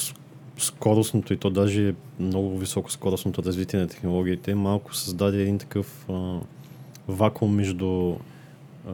скоростното 0.58 1.34
и 1.34 1.38
то 1.38 1.50
даже 1.50 1.90
е 1.90 1.94
много 2.20 2.58
високо 2.58 2.92
скоростното 2.92 3.44
развитие 3.44 3.80
на 3.80 3.88
технологиите 3.88 4.56
малко 4.56 4.96
създаде 4.96 5.42
един 5.42 5.58
такъв 5.58 6.06
а, 6.10 6.40
вакуум 7.08 7.56
между 7.56 8.16
а, 8.88 8.94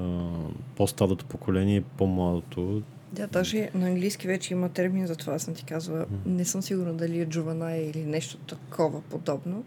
по-старото 0.75 1.25
поколение 1.25 1.77
и 1.77 1.81
по-младото. 1.81 2.81
Да, 3.13 3.27
даже 3.27 3.69
на 3.73 3.87
английски 3.87 4.27
вече 4.27 4.53
има 4.53 4.69
термин 4.69 5.07
за 5.07 5.15
това, 5.15 5.33
аз 5.33 5.43
съм 5.43 5.53
ти 5.53 5.65
казвала. 5.65 6.05
Не 6.25 6.45
съм 6.45 6.61
сигурна 6.61 6.93
дали 6.93 7.19
е 7.19 7.25
джуваная 7.25 7.89
или 7.89 8.05
нещо 8.05 8.37
такова 8.37 9.01
подобно. 9.01 9.63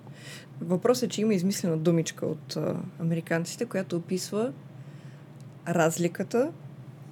Въпросът 0.60 1.02
е, 1.02 1.08
че 1.08 1.20
има 1.20 1.34
измислена 1.34 1.76
думичка 1.76 2.26
от 2.26 2.56
а, 2.56 2.76
американците, 2.98 3.64
която 3.64 3.96
описва 3.96 4.52
разликата 5.68 6.52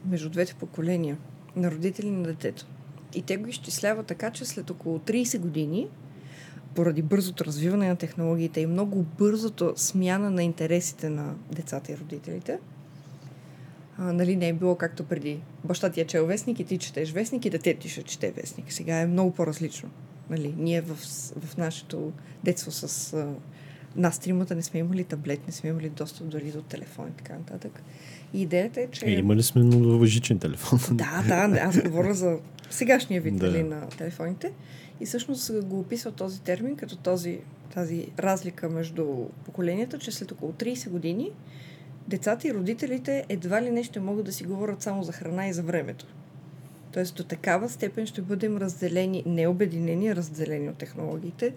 между 0.07 0.31
двете 0.31 0.55
поколения 0.55 1.17
на 1.57 1.71
родители 1.71 2.07
и 2.07 2.11
на 2.11 2.23
детето. 2.23 2.67
И 3.15 3.23
те 3.23 3.37
го 3.37 3.49
изчисляват 3.49 4.07
така, 4.07 4.31
че 4.31 4.45
след 4.45 4.71
около 4.71 4.99
30 4.99 5.39
години, 5.39 5.89
поради 6.75 7.03
бързото 7.03 7.45
развиване 7.45 7.89
на 7.89 7.97
технологиите 7.97 8.61
и 8.61 8.67
много 8.67 9.03
бързото 9.03 9.73
смяна 9.77 10.31
на 10.31 10.43
интересите 10.43 11.09
на 11.09 11.35
децата 11.53 11.93
и 11.93 11.97
родителите, 11.97 12.59
а, 13.99 14.13
нали, 14.13 14.37
не 14.37 14.49
е 14.49 14.53
било 14.53 14.77
както 14.77 15.05
преди. 15.05 15.41
Баща 15.65 15.91
ти 15.91 16.01
е 16.01 16.05
чел 16.05 16.27
вестник 16.27 16.61
и 16.61 16.65
ти 16.65 16.79
четеш 16.79 17.13
вестник 17.13 17.45
и 17.45 17.51
дете 17.51 17.75
ти 17.75 17.89
ще 17.89 18.03
чете 18.03 18.31
вестник. 18.31 18.73
Сега 18.73 19.01
е 19.01 19.07
много 19.07 19.31
по-различно. 19.31 19.91
Нали, 20.31 20.55
ние 20.59 20.81
в, 20.81 20.95
в 21.41 21.57
нашето 21.57 22.13
детство 22.45 22.71
с 22.71 23.13
а, 23.13 23.35
нас 23.97 24.19
тримата 24.19 24.55
не 24.55 24.63
сме 24.63 24.81
имали 24.81 25.05
таблет, 25.05 25.47
не 25.47 25.53
сме 25.53 25.71
имали 25.71 25.89
достъп 25.89 26.29
дори 26.29 26.51
до 26.51 26.63
телефон 26.63 27.09
и 27.09 27.17
така 27.17 27.33
нататък. 27.33 27.83
И 28.33 28.43
идеята 28.43 28.81
е, 28.81 28.87
че... 28.87 29.07
Е, 29.07 29.11
имали 29.11 29.43
сме 29.43 29.63
многовъжичен 29.63 30.39
телефон. 30.39 30.79
Да, 30.97 31.49
да, 31.49 31.59
аз 31.61 31.83
говоря 31.83 32.15
за 32.15 32.39
сегашния 32.71 33.21
вид 33.21 33.37
Да. 33.37 33.47
нали, 33.47 33.63
на 33.63 33.89
телефоните. 33.89 34.53
И 35.01 35.07
всъщност 35.07 35.63
го 35.63 35.81
описва 35.81 36.13
този 36.13 36.41
термин 36.43 36.77
като 36.77 36.97
този, 36.97 37.39
тази 37.75 38.07
разлика 38.19 38.69
между 38.69 39.07
поколенията, 39.45 39.99
че 39.99 40.13
след 40.13 40.33
около 40.33 40.53
30 40.53 40.89
години 40.89 41.31
децата 42.09 42.49
и 42.49 42.55
родителите 42.55 43.25
едва 43.29 43.63
ли 43.63 43.71
не 43.71 43.85
ще 43.85 44.01
могат 44.01 44.25
да 44.25 44.33
си 44.33 44.45
говорят 44.45 44.83
само 44.83 45.03
за 45.03 45.13
храна 45.13 45.49
и 45.49 45.53
за 45.53 45.63
времето. 45.63 46.07
Тоест 46.93 47.17
до 47.17 47.25
такава 47.25 47.69
степен 47.69 48.07
ще 48.07 48.23
бъдем 48.23 48.57
разделени, 48.57 49.23
не 49.27 49.49
обединени, 49.49 50.17
разделени 50.17 50.69
от 50.69 50.77
технологиите. 50.77 51.55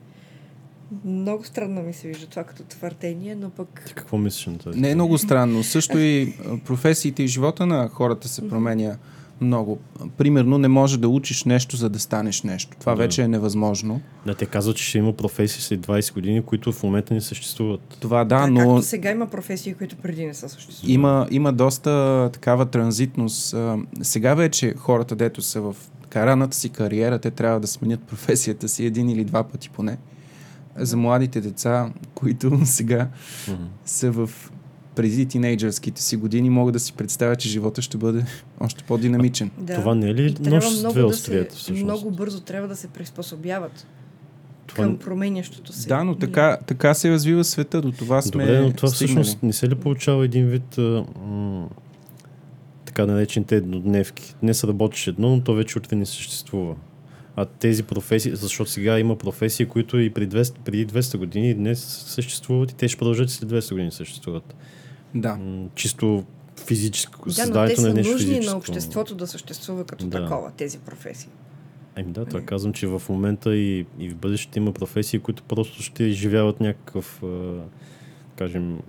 Много 1.06 1.44
странно 1.44 1.82
ми 1.82 1.94
се 1.94 2.08
вижда 2.08 2.28
това 2.28 2.44
като 2.44 2.64
твърдение, 2.64 3.36
но 3.36 3.50
пък 3.50 3.84
Ти 3.88 3.94
какво 3.94 4.18
мислиш 4.18 4.46
на 4.46 4.58
тази? 4.58 4.80
Не 4.80 4.92
е 4.92 4.96
много 4.96 5.18
странно. 5.18 5.64
Също 5.64 5.98
и 5.98 6.34
професиите 6.66 7.24
и 7.24 7.28
живота 7.28 7.66
на 7.66 7.90
хората 7.90 8.28
се 8.28 8.50
променя 8.50 8.98
много. 9.42 9.80
Примерно 10.18 10.58
не 10.58 10.68
може 10.68 10.98
да 10.98 11.10
учиш 11.10 11.44
нещо, 11.44 11.76
за 11.76 11.90
да 11.90 12.00
станеш 12.00 12.44
нещо. 12.44 12.78
Това 12.80 12.92
Да. 12.92 12.98
вече 12.98 13.22
е 13.22 13.28
невъзможно. 13.28 14.02
Да, 14.26 14.36
те 14.36 14.46
казват, 14.46 14.78
че 14.78 14.84
ще 14.84 14.98
има 14.98 15.14
професии 15.14 15.62
след 15.62 15.80
20 15.80 16.14
години, 16.14 16.42
които 16.42 16.72
в 16.72 16.84
момента 16.84 17.14
не 17.14 17.22
съществуват. 17.22 17.98
Това 18.00 18.18
да, 18.20 18.40
да, 18.40 18.48
но 18.48 18.60
както 18.60 18.82
сега 18.82 19.12
има 19.12 19.28
професии, 19.28 19.74
които 19.74 19.96
преди 19.96 20.26
не 20.26 20.34
са 20.34 20.50
съществували. 20.50 20.94
има, 20.94 21.28
има 21.32 21.54
доста 21.54 21.90
такава 22.34 22.66
транзитност. 22.66 23.56
Сега 24.02 24.34
вече 24.34 24.74
хората, 24.78 25.16
дето 25.16 25.42
са 25.42 25.62
в 25.62 25.76
така, 26.02 26.26
ранната 26.26 26.58
си 26.58 26.70
кариера, 26.70 27.20
те 27.20 27.32
трябва 27.32 27.60
да 27.60 27.68
сменят 27.68 28.04
професията 28.08 28.70
си 28.70 28.86
един 28.86 29.10
или 29.10 29.24
два 29.24 29.44
пъти 29.44 29.70
поне. 29.70 29.98
За 30.76 30.98
младите 30.98 31.42
деца, 31.42 31.90
които 32.16 32.60
сега 32.66 33.08
Мгм. 33.48 33.64
са 33.86 34.12
в 34.12 34.30
преди 34.98 35.26
тинейджърските 35.26 36.02
си 36.02 36.16
години, 36.16 36.50
могат 36.50 36.74
да 36.74 36.80
си 36.80 36.94
представят, 36.94 37.40
че 37.40 37.50
живота 37.50 37.82
ще 37.82 37.98
бъде 37.98 38.26
още 38.60 38.84
по-динамичен. 38.84 39.52
Да. 39.58 39.76
Това 39.76 39.96
не 39.96 40.10
е 40.10 40.14
ли 40.14 40.36
нож 40.40 40.70
с 40.70 40.80
много 40.80 40.94
две 40.94 41.02
да 41.02 41.08
острията, 41.08 41.56
всъщност? 41.56 41.84
Много 41.84 42.12
бързо 42.12 42.42
трябва 42.42 42.68
да 42.68 42.76
се 42.76 42.88
приспособяват 42.88 43.88
Това... 44.68 44.84
към 44.84 44.98
променящото 44.98 45.74
се. 45.74 45.88
Да, 45.88 46.04
но 46.04 46.16
така, 46.16 46.58
така 46.68 46.94
се 46.94 47.12
развива 47.12 47.44
света. 47.44 47.82
До 47.82 47.92
това 47.92 48.22
сме 48.22 48.44
Добре, 48.44 48.62
но 48.62 48.74
това 48.74 48.90
стигнали. 48.90 49.24
всъщност 49.24 49.44
не 49.44 49.54
се 49.54 49.70
ли 49.70 49.76
получава 49.76 50.26
един 50.26 50.48
вид 50.48 50.78
а, 50.78 51.06
м- 51.26 51.70
така 52.86 53.06
наречените 53.06 53.56
еднодневки? 53.56 54.36
Днес 54.42 54.64
работиш 54.64 55.08
едно, 55.08 55.36
но 55.36 55.42
то 55.42 55.54
вече 55.54 55.78
утре 55.78 55.96
не 55.96 56.06
съществува. 56.06 56.76
А 57.36 57.46
тези 57.46 57.84
професии, 57.84 58.36
защото 58.36 58.70
сега 58.70 59.00
има 59.00 59.16
професии, 59.16 59.66
които 59.66 60.00
и 60.00 60.10
преди 60.10 60.38
200, 60.38 60.56
преди 60.66 60.88
200 60.88 61.18
години 61.18 61.54
днес 61.54 61.80
съществуват 62.08 62.72
и 62.72 62.76
те 62.76 62.88
ще 62.88 62.98
продължат 62.98 63.30
и 63.30 63.34
след 63.34 63.50
200 63.50 63.72
години 63.72 63.92
съществуват. 63.92 64.56
Да. 65.16 65.36
М- 65.36 65.70
чисто 65.76 66.24
физическо, 66.66 67.18
Да, 67.20 67.26
но 67.26 67.26
те 67.28 67.34
създаването 67.36 67.82
на 67.82 67.88
са 67.88 67.94
нещо 67.94 68.12
нужни 68.12 68.28
физическо. 68.28 68.52
на 68.52 68.58
обществото 68.58 69.16
да 69.16 69.28
съществува 69.28 69.84
като 69.84 70.08
Да. 70.08 70.22
такова, 70.22 70.52
тези 70.52 70.78
професии. 70.80 71.30
Еми 71.96 72.12
да, 72.12 72.26
това 72.26 72.42
казвам, 72.42 72.74
че 72.74 72.88
в 72.88 73.02
момента 73.10 73.56
и, 73.56 73.86
и 74.00 74.10
в 74.10 74.16
бъдеще 74.16 74.60
има 74.60 74.72
професии, 74.74 75.20
които 75.20 75.44
просто 75.44 75.84
ще 75.84 76.04
изживяват 76.04 76.60
някакъв, 76.60 77.24
а, 77.24 77.54
кажем, 78.36 78.80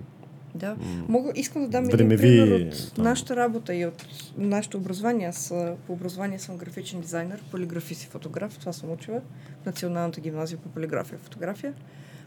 Да. 0.55 0.75
Мога, 1.07 1.31
искам 1.35 1.61
да 1.61 1.67
дам 1.69 1.83
един 1.83 1.97
Времеви, 1.97 2.21
пример 2.21 2.61
от 2.61 2.93
там. 2.95 3.03
нашата 3.03 3.35
работа 3.35 3.75
и 3.75 3.85
от 3.85 4.05
нашето 4.37 4.77
образование. 4.77 5.27
Аз 5.27 5.53
по 5.87 5.93
образование 5.93 6.39
съм 6.39 6.57
графичен 6.57 7.01
дизайнер, 7.01 7.43
полиграфист 7.51 8.03
и 8.03 8.07
фотограф. 8.07 8.57
Това 8.59 8.73
съм 8.73 8.91
учила 8.91 9.21
в 9.61 9.65
Националната 9.65 10.21
гимназия 10.21 10.57
по 10.59 10.69
полиграфия 10.69 11.15
и 11.15 11.23
фотография. 11.23 11.73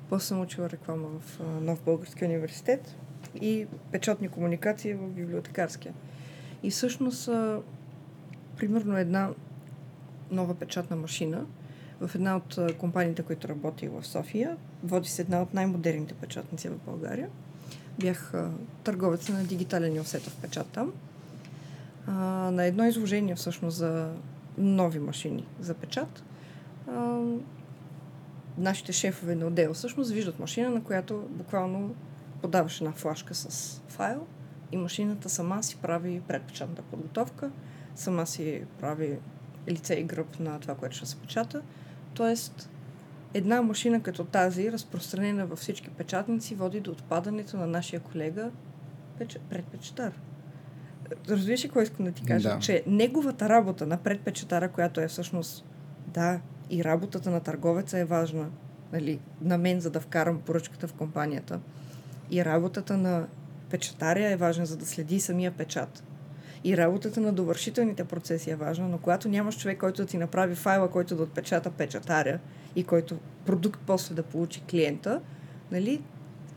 После 0.08 0.26
съм 0.26 0.40
учила 0.40 0.70
реклама 0.70 1.08
в 1.20 1.40
Нов 1.60 1.82
Български 1.82 2.24
университет 2.24 2.96
и 3.40 3.66
печатни 3.92 4.28
комуникации 4.28 4.94
в 4.94 5.08
библиотекарския. 5.08 5.94
И 6.62 6.70
всъщност, 6.70 7.28
а, 7.28 7.60
примерно 8.56 8.96
една 8.96 9.30
нова 10.30 10.54
печатна 10.54 10.96
машина 10.96 11.46
в 12.00 12.14
една 12.14 12.36
от 12.36 12.58
компаниите, 12.78 13.22
които 13.22 13.48
работи 13.48 13.88
в 13.88 14.06
София, 14.06 14.56
води 14.84 15.08
се 15.08 15.22
една 15.22 15.42
от 15.42 15.54
най-модерните 15.54 16.14
печатници 16.14 16.68
в 16.68 16.78
България. 16.86 17.28
Бях 17.98 18.34
а, 18.34 18.50
търговец 18.84 19.28
на 19.28 19.44
дигитален 19.44 20.00
осетов 20.00 20.36
печат 20.42 20.66
там. 20.66 20.92
А, 22.06 22.12
на 22.50 22.64
едно 22.64 22.84
изложение 22.84 23.34
всъщност 23.34 23.76
за 23.76 24.12
нови 24.58 24.98
машини 24.98 25.46
за 25.60 25.74
печат. 25.74 26.24
А, 26.88 27.20
нашите 28.58 28.92
шефове 28.92 29.34
на 29.34 29.46
отдел 29.46 29.74
всъщност 29.74 30.10
виждат 30.10 30.38
машина, 30.38 30.70
на 30.70 30.84
която 30.84 31.28
буквално 31.30 31.94
подаваш 32.42 32.80
една 32.80 32.92
флашка 32.92 33.34
с 33.34 33.80
файл 33.88 34.26
и 34.72 34.76
машината 34.76 35.28
сама 35.28 35.62
си 35.62 35.76
прави 35.76 36.22
предпечатната 36.28 36.82
подготовка, 36.82 37.50
сама 37.94 38.26
си 38.26 38.64
прави 38.80 39.18
лице 39.68 39.94
и 39.94 40.04
гръб 40.04 40.40
на 40.40 40.60
това, 40.60 40.74
което 40.74 40.96
ще 40.96 41.06
се 41.06 41.16
печата. 41.16 41.62
Тоест, 42.14 42.70
една 43.34 43.62
машина 43.62 44.02
като 44.02 44.24
тази, 44.24 44.72
разпространена 44.72 45.46
във 45.46 45.58
всички 45.58 45.90
печатници, 45.90 46.54
води 46.54 46.80
до 46.80 46.90
отпадането 46.90 47.56
на 47.56 47.66
нашия 47.66 48.00
колега 48.00 48.50
печ... 49.18 49.38
предпечатар. 49.50 50.12
Разбираш 51.28 51.64
ли 51.64 51.68
какво 51.68 51.80
искам 51.80 52.04
да 52.04 52.12
ти 52.12 52.24
кажа? 52.24 52.48
Да. 52.48 52.58
Че 52.58 52.82
неговата 52.86 53.48
работа 53.48 53.86
на 53.86 53.96
предпечатара, 53.96 54.68
която 54.68 55.00
е 55.00 55.08
всъщност, 55.08 55.64
да, 56.06 56.40
и 56.70 56.84
работата 56.84 57.30
на 57.30 57.40
търговеца 57.40 57.98
е 57.98 58.04
важна, 58.04 58.50
нали, 58.92 59.20
на 59.40 59.58
мен, 59.58 59.80
за 59.80 59.90
да 59.90 60.00
вкарам 60.00 60.40
поръчката 60.40 60.88
в 60.88 60.94
компанията. 60.94 61.60
И 62.32 62.44
работата 62.44 62.96
на 62.96 63.26
печатаря 63.70 64.30
е 64.30 64.36
важна, 64.36 64.66
за 64.66 64.76
да 64.76 64.86
следи 64.86 65.20
самия 65.20 65.50
печат. 65.50 66.04
И 66.64 66.76
работата 66.76 67.20
на 67.20 67.32
довършителните 67.32 68.04
процеси 68.04 68.50
е 68.50 68.56
важна, 68.56 68.88
но 68.88 68.98
когато 68.98 69.28
нямаш 69.28 69.58
човек, 69.58 69.78
който 69.78 70.02
да 70.02 70.06
ти 70.06 70.18
направи 70.18 70.54
файла, 70.54 70.90
който 70.90 71.16
да 71.16 71.22
отпечата 71.22 71.70
печатаря 71.70 72.38
и 72.76 72.84
който 72.84 73.18
продукт 73.46 73.80
после 73.86 74.14
да 74.14 74.22
получи 74.22 74.62
клиента, 74.70 75.20
нали, 75.70 76.02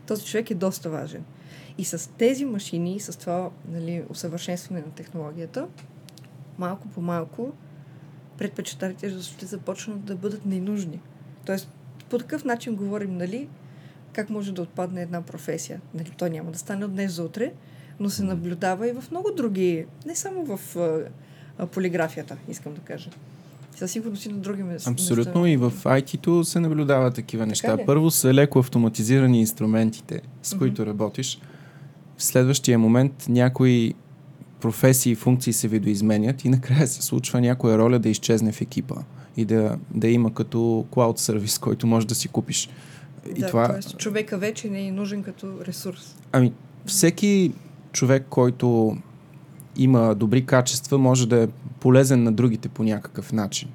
този 0.06 0.24
човек 0.24 0.50
е 0.50 0.54
доста 0.54 0.90
важен. 0.90 1.24
И 1.78 1.84
с 1.84 2.10
тези 2.18 2.44
машини, 2.44 3.00
с 3.00 3.18
това 3.18 3.50
нали, 3.68 4.04
усъвършенстване 4.08 4.80
на 4.80 4.90
технологията, 4.90 5.68
малко 6.58 6.88
по 6.88 7.00
малко 7.00 7.52
предпечатарите 8.38 9.20
ще 9.20 9.46
започнат 9.46 10.04
да 10.04 10.16
бъдат 10.16 10.46
ненужни. 10.46 11.00
Тоест, 11.46 11.70
по 12.10 12.18
такъв 12.18 12.44
начин 12.44 12.76
говорим, 12.76 13.16
нали, 13.16 13.48
как 14.16 14.30
може 14.30 14.52
да 14.52 14.62
отпадне 14.62 15.02
една 15.02 15.22
професия. 15.22 15.80
Нали, 15.94 16.10
то 16.18 16.28
няма 16.28 16.50
да 16.50 16.58
стане 16.58 16.84
от 16.84 16.92
днес 16.92 17.12
за 17.12 17.22
утре, 17.22 17.52
но 18.00 18.10
се 18.10 18.22
наблюдава 18.22 18.88
и 18.88 18.92
в 18.92 19.04
много 19.10 19.30
други, 19.36 19.84
не 20.06 20.14
само 20.14 20.56
в 20.56 20.76
а, 21.58 21.66
полиграфията, 21.66 22.36
искам 22.48 22.74
да 22.74 22.80
кажа. 22.80 23.10
Със 23.76 23.90
сигурност 23.90 24.26
и 24.26 24.28
на 24.28 24.38
други 24.38 24.62
места. 24.62 24.90
Абсолютно 24.90 25.46
и 25.46 25.56
в 25.56 25.72
IT-то 25.84 26.44
се 26.44 26.60
наблюдава 26.60 27.10
такива 27.10 27.46
неща. 27.46 27.76
ли? 27.76 27.86
Първо 27.86 28.10
са 28.10 28.34
леко 28.34 28.58
автоматизирани 28.58 29.40
инструментите, 29.40 30.20
с 30.42 30.58
които 30.58 30.86
работиш. 30.86 31.40
В 32.16 32.22
следващия 32.22 32.78
момент 32.78 33.26
някои 33.28 33.94
професии 34.60 35.12
и 35.12 35.14
функции 35.14 35.52
се 35.52 35.68
видоизменят 35.68 36.44
и 36.44 36.48
накрая 36.48 36.86
се 36.86 37.02
случва 37.02 37.40
някоя 37.40 37.78
роля 37.78 37.98
да 37.98 38.08
изчезне 38.08 38.52
в 38.52 38.60
екипа 38.60 38.94
и 39.36 39.44
да, 39.44 39.78
да 39.94 40.08
има 40.08 40.34
като 40.34 40.86
клауд 40.90 41.18
сервис, 41.18 41.58
който 41.58 41.86
можеш 41.86 42.06
да 42.06 42.14
си 42.14 42.28
купиш. 42.28 42.68
И 43.36 43.40
да, 43.40 43.46
това, 43.46 43.68
Тоест, 43.68 43.98
човека 43.98 44.38
вече 44.38 44.70
не 44.70 44.86
е 44.86 44.92
нужен 44.92 45.22
като 45.22 45.64
ресурс. 45.66 46.16
Ами, 46.32 46.52
всеки 46.86 47.52
човек, 47.92 48.26
който 48.30 48.96
има 49.76 50.14
добри 50.14 50.46
качества, 50.46 50.98
може 50.98 51.28
да 51.28 51.42
е 51.42 51.48
полезен 51.80 52.22
на 52.22 52.32
другите 52.32 52.68
по 52.68 52.82
някакъв 52.82 53.32
начин. 53.32 53.68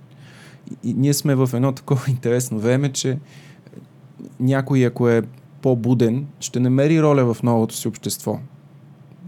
И, 0.72 0.90
и 0.90 0.94
ние 0.94 1.14
сме 1.14 1.36
в 1.36 1.50
едно 1.54 1.72
такова 1.72 2.02
интересно 2.08 2.60
време, 2.60 2.92
че 2.92 3.20
някой, 4.40 4.86
ако 4.86 5.10
е 5.10 5.22
по-буден, 5.62 6.28
ще 6.40 6.60
намери 6.60 7.02
роля 7.02 7.34
в 7.34 7.44
новото 7.44 7.76
си 7.76 7.88
общество 7.88 8.40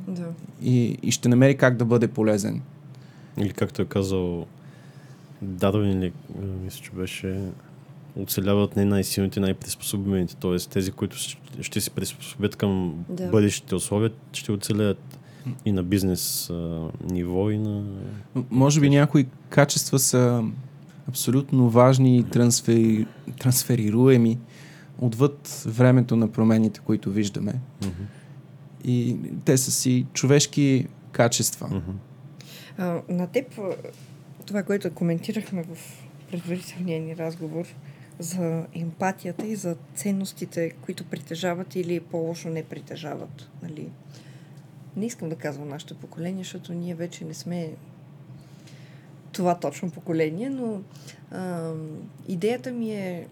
Да. 0.07 0.27
и, 0.61 0.97
и 1.03 1.11
ще 1.11 1.29
намери 1.29 1.57
как 1.57 1.77
да 1.77 1.85
бъде 1.85 2.07
полезен. 2.07 2.61
Или 3.37 3.53
както 3.53 3.81
е 3.81 3.85
казал 3.85 4.45
а, 5.61 5.77
мисля, 6.63 6.83
че 6.83 6.91
беше 6.91 7.41
оцеляват 8.19 8.75
не 8.75 8.85
най-силните, 8.85 9.39
най-приспособените. 9.39 10.35
Тоест 10.35 10.69
тези, 10.69 10.91
които 10.91 11.17
ще, 11.61 11.81
се 11.81 11.89
приспособят 11.89 12.55
към 12.55 13.05
Да. 13.09 13.29
бъдещите 13.29 13.75
условия, 13.75 14.11
ще 14.33 14.51
оцелят 14.51 15.19
и 15.65 15.71
на 15.71 15.83
бизнес 15.83 16.49
а, 16.49 16.89
ниво, 17.11 17.49
и 17.49 17.57
на... 17.57 17.83
Може 18.49 18.79
би 18.79 18.89
някои 18.89 19.25
качества 19.49 19.99
са 19.99 20.43
абсолютно 21.09 21.69
важни 21.69 22.17
и 22.17 22.23
трансфери, 22.23 23.05
трансферируеми 23.39 24.37
отвъд 24.99 25.63
времето 25.65 26.15
на 26.15 26.31
промените, 26.31 26.79
които 26.79 27.11
виждаме. 27.11 27.53
Мгм. 27.81 28.03
И 28.83 29.17
те 29.45 29.57
са 29.57 29.71
си 29.71 30.05
човешки 30.13 30.87
качества. 31.11 31.67
Мгм. 31.67 31.91
А, 32.77 33.01
на 33.09 33.27
теб, 33.27 33.59
това, 34.45 34.63
което 34.63 34.91
коментирахме 34.91 35.63
в 35.63 35.77
предварителния 36.31 37.01
ни 37.01 37.17
разговор 37.17 37.65
за 38.19 38.65
емпатията 38.73 39.47
и 39.47 39.55
за 39.55 39.75
ценностите, 39.95 40.69
които 40.69 41.03
притежават 41.03 41.75
или 41.75 41.99
по-лошо 41.99 42.49
не 42.49 42.63
притежават. 42.63 43.49
Нали? 43.63 43.89
Не 44.95 45.05
искам 45.05 45.29
да 45.29 45.35
казвам 45.35 45.67
нашето 45.69 45.95
поколение, 45.95 46.43
защото 46.43 46.73
ние 46.73 46.95
вече 46.95 47.25
не 47.25 47.33
сме 47.33 47.73
това 49.31 49.59
точно 49.59 49.91
поколение, 49.91 50.49
но 50.49 50.81
а, 51.31 51.71
идеята 52.27 52.71
ми 52.71 52.91
е 52.91 53.27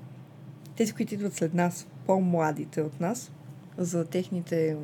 тези, 0.75 0.93
които 0.93 1.13
идват 1.13 1.33
след 1.33 1.53
нас, 1.53 1.87
по-младите 2.05 2.81
от 2.81 2.99
нас, 2.99 3.31
за 3.77 4.05
техните 4.05 4.77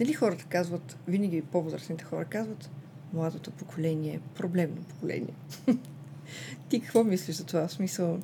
Нали 0.00 0.12
хората 0.12 0.44
казват, 0.44 0.96
винаги 1.08 1.42
по-възрастните 1.42 2.04
хора 2.04 2.24
казват, 2.24 2.70
младото 3.12 3.50
поколение 3.50 4.14
е 4.14 4.20
проблемно 4.34 4.82
поколение. 4.82 5.34
Ти 6.68 6.80
какво 6.80 7.04
мислиш 7.04 7.36
за 7.36 7.44
това? 7.44 7.68
В 7.68 7.72
смисъл, 7.72 8.18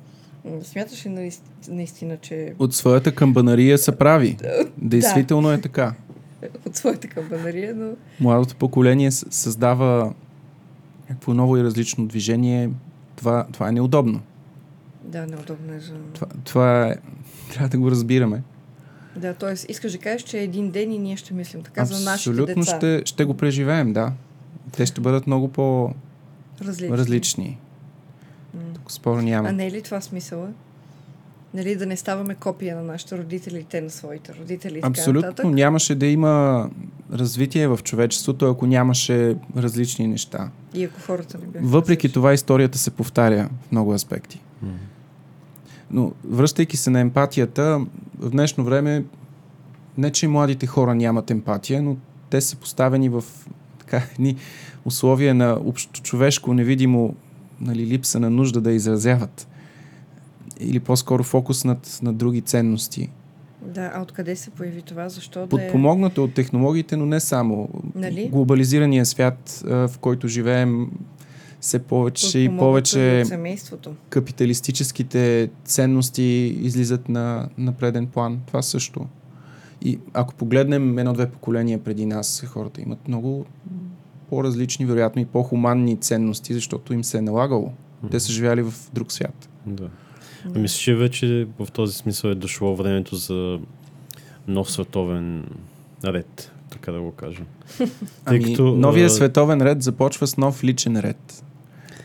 смяташ 0.63 1.05
ли 1.05 1.09
наистина, 1.09 1.49
наистина 1.69 2.17
че 2.17 2.53
От 2.59 2.75
своята 2.75 3.15
камбанария 3.15 3.77
са 3.77 3.91
прави. 3.91 4.37
Действително 4.77 5.51
е 5.51 5.61
така. 5.61 5.93
от 6.65 6.75
своята 6.75 7.07
камбанария, 7.07 7.75
но 7.75 7.89
Младото 8.19 8.55
поколение 8.55 9.11
създава 9.11 10.13
някакво 11.09 11.33
ново 11.33 11.57
и 11.57 11.63
различно 11.63 12.07
движение. 12.07 12.69
Това, 13.15 13.47
това 13.53 13.69
е 13.69 13.71
неудобно. 13.71 14.21
да, 15.03 15.27
неудобно 15.27 15.73
е 15.73 15.79
за... 15.79 15.93
Това, 16.13 16.27
това 16.45 16.87
е... 16.87 16.95
Трябва 17.53 17.69
да 17.69 17.77
го 17.77 17.91
разбираме. 17.91 18.43
Да, 19.15 19.33
т.е. 19.33 19.71
искаш 19.71 19.91
да 19.91 19.97
кажеш, 19.97 20.23
че 20.23 20.39
един 20.39 20.71
ден 20.71 20.91
и 20.91 20.97
ние 20.97 21.17
ще 21.17 21.33
мислим 21.33 21.63
така 21.63 21.85
за 21.85 21.93
нашите 21.93 22.29
Абсолютно 22.29 22.55
деца. 22.63 22.77
ще, 22.77 23.01
ще 23.05 23.25
го 23.25 23.33
преживеем, 23.33 23.93
да. 23.93 24.11
Те 24.71 24.85
ще 24.85 25.01
бъдат 25.01 25.27
много 25.27 25.51
Различни. 26.61 26.87
по-различни. 26.87 27.57
Спор 28.89 29.17
няма. 29.17 29.49
А 29.49 29.51
не 29.51 29.67
е 29.67 29.71
ли 29.71 29.81
това 29.81 30.01
смисъла? 30.01 30.47
Нали, 31.53 31.75
да 31.75 31.85
не 31.85 31.97
ставаме 31.97 32.35
копия 32.35 32.75
на 32.75 32.83
нашите 32.83 33.17
родители 33.17 33.59
и 33.59 33.63
те 33.63 33.81
на 33.81 33.89
своите 33.89 34.33
родители 34.33 34.77
и 34.77 34.81
така 34.81 34.87
Абсолютно 34.87 35.29
нататък? 35.29 35.51
нямаше 35.51 35.95
да 35.95 36.05
има 36.05 36.69
развитие 37.13 37.67
в 37.67 37.79
човечеството, 37.83 38.45
ако 38.49 38.65
нямаше 38.65 39.35
различни 39.57 40.07
неща. 40.07 40.49
И 40.73 40.83
ако 40.83 41.01
хората 41.01 41.37
не 41.37 41.45
бяха 41.45 41.65
Въпреки 41.65 42.07
различни. 42.07 42.13
това 42.13 42.33
историята 42.33 42.77
се 42.77 42.91
повтаря 42.91 43.49
в 43.67 43.71
много 43.71 43.93
аспекти. 43.93 44.41
Но 45.91 46.11
връщайки 46.29 46.77
се 46.77 46.89
на 46.89 46.99
емпатията, 46.99 47.85
в 48.19 48.29
днешно 48.29 48.63
време 48.63 49.03
не, 49.97 50.11
че 50.11 50.27
младите 50.27 50.67
хора 50.67 50.95
нямат 50.95 51.31
емпатия, 51.31 51.81
но 51.81 51.97
те 52.29 52.41
са 52.41 52.55
поставени 52.55 53.09
в 53.09 53.23
така, 53.79 54.03
едни 54.13 54.35
условия 54.85 55.35
на 55.35 55.59
общо 55.65 56.01
човешко 56.01 56.53
невидимо 56.53 57.15
нали, 57.61 57.87
липса 57.87 58.19
на 58.19 58.29
нужда 58.29 58.61
да 58.61 58.71
изразяват. 58.71 59.47
Или 60.59 60.79
по-скоро 60.79 61.23
фокус 61.23 61.63
над, 61.63 61.99
на 62.01 62.13
други 62.13 62.41
ценности. 62.41 63.09
Да, 63.61 63.91
а 63.95 64.01
откъде 64.01 64.35
се 64.35 64.49
появи 64.49 64.81
това? 64.81 65.09
Защо 65.09 65.39
да 65.39 65.45
е... 65.45 65.49
Подпомогнато 65.49 66.23
от 66.23 66.33
технологиите, 66.33 66.97
но 66.97 67.05
не 67.05 67.19
само. 67.19 67.69
Нали? 67.95 68.29
Глобализирания 68.31 69.05
свят, 69.05 69.63
в 69.65 69.91
който 70.01 70.27
живеем, 70.27 70.91
все 71.59 71.79
повече 71.79 72.39
и 72.39 72.47
Подпомогнато 72.47 72.71
повече 72.71 73.25
семейството. 73.25 73.95
капиталистическите 74.09 75.49
ценности 75.65 76.57
излизат 76.61 77.09
на, 77.09 77.49
на 77.57 77.71
преден 77.71 78.07
план. 78.07 78.39
Това 78.47 78.61
също. 78.61 79.05
И 79.81 79.99
ако 80.13 80.33
погледнем 80.33 80.97
едно-две 80.99 81.29
поколения 81.29 81.83
преди 81.83 82.05
нас, 82.05 82.43
хората 82.47 82.81
имат 82.81 83.07
много 83.07 83.45
по-различни, 84.29 84.85
вероятно 84.85 85.21
и 85.21 85.25
по-хуманни 85.25 85.97
ценности, 85.97 86.53
защото 86.53 86.93
им 86.93 87.03
се 87.03 87.17
е 87.17 87.21
налагало. 87.21 87.71
Те 88.11 88.19
са 88.19 88.31
живяли 88.31 88.61
в 88.61 88.73
друг 88.93 89.11
свят. 89.11 89.49
Да. 89.65 89.89
Да. 90.45 90.59
Мисля, 90.59 90.79
че 90.79 90.95
вече 90.95 91.47
в 91.59 91.71
този 91.71 91.93
смисъл 91.93 92.29
е 92.29 92.35
дошло 92.35 92.75
времето 92.75 93.15
за 93.15 93.59
нов 94.47 94.71
световен 94.71 95.45
ред, 96.05 96.51
така 96.69 96.91
да 96.91 97.01
го 97.01 97.11
кажем. 97.11 97.45
Ами, 98.25 98.43
като, 98.43 98.63
новия 98.63 99.05
а... 99.05 99.09
световен 99.09 99.61
ред 99.61 99.81
започва 99.81 100.27
с 100.27 100.37
нов 100.37 100.63
личен 100.63 100.99
ред. 100.99 101.43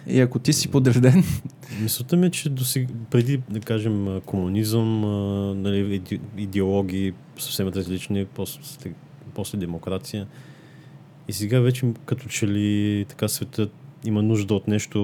И 0.07 0.21
ако 0.21 0.39
ти 0.39 0.53
си 0.53 0.69
подреден... 0.69 1.25
Мисълта 1.83 2.17
ми 2.17 2.27
е, 2.27 2.31
че 2.31 2.49
досег... 2.49 2.89
преди, 3.11 3.41
да 3.51 3.61
кажем, 3.61 4.21
комунизъм, 4.27 5.05
а, 5.05 5.55
нали, 5.55 5.95
иде... 5.95 6.19
идеологии 6.37 7.13
съвсем 7.39 7.69
различни, 7.69 8.25
после, 8.25 8.61
после 9.35 9.59
демокрация. 9.59 10.27
И 11.29 11.33
сега 11.33 11.61
вече 11.61 11.87
като 12.05 12.29
че 12.29 12.49
ли 12.49 13.05
така 13.09 13.29
светът 13.29 13.73
има 14.05 14.23
нужда 14.23 14.55
от 14.55 14.69
нещо 14.69 15.01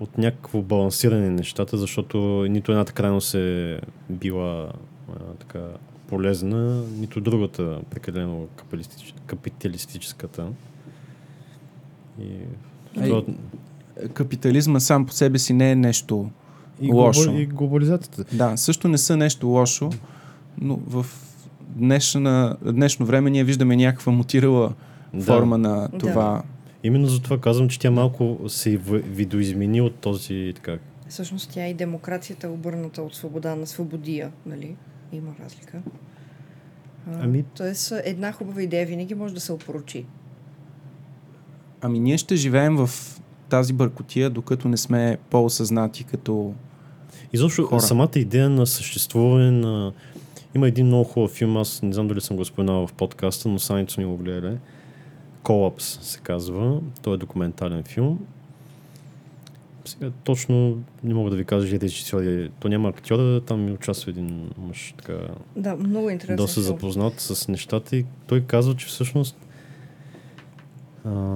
от 0.00 0.18
някакво 0.18 0.62
балансиране 0.62 1.30
на 1.30 1.36
нещата, 1.36 1.76
защото 1.76 2.18
нито 2.48 2.72
едната 2.72 2.92
крайност 2.92 3.34
е 3.34 3.80
била 4.10 4.72
а, 5.08 5.34
така 5.38 5.60
полезна, 6.06 6.82
нито 6.98 7.20
другата 7.20 7.80
прекалено 7.90 8.46
капиталистич, 8.56 9.14
капиталистическата. 9.26 10.46
И, 12.20 12.26
Ай, 13.00 13.08
това... 13.08 13.22
Капитализма 14.14 14.80
сам 14.80 15.06
по 15.06 15.12
себе 15.12 15.38
си 15.38 15.52
не 15.52 15.70
е 15.70 15.76
нещо 15.76 16.30
и 16.80 16.92
лошо. 16.92 17.30
И 17.30 17.46
глобализацията. 17.46 18.36
Да, 18.36 18.56
също 18.56 18.88
не 18.88 18.98
са 18.98 19.16
нещо 19.16 19.46
лошо, 19.46 19.90
но 20.60 20.76
в 20.76 21.06
днешна, 21.78 22.56
днешно 22.62 23.06
време 23.06 23.30
ние 23.30 23.44
виждаме 23.44 23.76
някаква 23.76 24.12
мутирала 24.12 24.74
да. 25.14 25.24
форма 25.24 25.58
на 25.58 25.88
това. 25.98 26.12
Да 26.12 26.42
Именно 26.82 27.06
за 27.06 27.22
това 27.22 27.38
казвам, 27.38 27.68
че 27.68 27.78
тя 27.78 27.90
малко 27.90 28.38
се 28.48 28.76
видоизмени 28.76 29.80
от 29.80 29.94
този 29.94 30.52
така. 30.56 30.78
Всъщност 31.08 31.50
тя 31.50 31.66
и 31.66 31.74
демокрацията 31.74 32.46
е 32.46 32.50
обърната 32.50 33.02
от 33.02 33.14
свобода 33.14 33.54
на 33.54 33.66
свободия, 33.66 34.32
нали? 34.46 34.76
Има 35.12 35.30
разлика. 35.44 35.82
А, 37.10 37.18
ами... 37.20 37.44
Тоест, 37.56 37.92
една 38.04 38.32
хубава 38.32 38.62
идея 38.62 38.86
винаги 38.86 39.14
може 39.14 39.34
да 39.34 39.40
се 39.40 39.52
опорочи. 39.52 40.06
Ами 41.80 42.00
ние 42.00 42.18
ще 42.18 42.36
живеем 42.36 42.76
в 42.76 42.90
тази 43.48 43.72
бъркотия, 43.72 44.30
докато 44.30 44.68
не 44.68 44.76
сме 44.76 45.18
по-осъзнати 45.30 46.04
като 46.04 46.54
Изобщо 47.32 47.66
хора. 47.66 47.80
самата 47.80 48.10
идея 48.16 48.50
на 48.50 48.66
съществуване 48.66 49.50
на... 49.50 49.92
Има 50.58 50.68
един 50.68 50.86
много 50.86 51.04
хубав 51.04 51.30
филм, 51.30 51.56
аз 51.56 51.82
не 51.82 51.92
знам 51.92 52.08
дали 52.08 52.20
съм 52.20 52.36
го 52.36 52.44
споменал 52.44 52.86
в 52.86 52.92
подкаста, 52.92 53.48
но 53.48 53.58
Саницо 53.58 54.00
ни 54.00 54.06
го 54.06 54.16
гледа. 54.16 54.58
Колапс 55.42 55.98
се 56.02 56.20
казва. 56.20 56.80
Той 57.02 57.14
е 57.14 57.16
документален 57.16 57.82
филм. 57.82 58.26
Сега 59.84 60.10
точно 60.24 60.78
не 61.04 61.14
мога 61.14 61.30
да 61.30 61.36
ви 61.36 61.44
кажа, 61.44 61.68
че 61.68 61.80
режисьор 61.80 62.22
То 62.60 62.68
няма 62.68 62.88
актьора, 62.88 63.40
там 63.40 63.72
участва 63.72 64.10
един 64.10 64.50
мъж 64.58 64.94
така... 64.96 65.18
Да, 65.56 65.76
много 65.76 66.10
интересен 66.10 66.36
Доста 66.36 66.60
запознат 66.60 67.20
с 67.20 67.48
нещата 67.48 67.96
и 67.96 68.04
той 68.26 68.40
казва, 68.40 68.76
че 68.76 68.86
всъщност 68.86 69.36
а, 71.04 71.34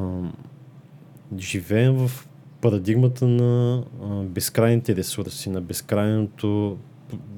живеем 1.39 1.95
в 1.95 2.29
парадигмата 2.61 3.27
на 3.29 3.83
а, 4.03 4.23
безкрайните 4.23 4.97
ресурси, 4.97 5.51
на 5.51 5.61
безкрайното 5.61 6.79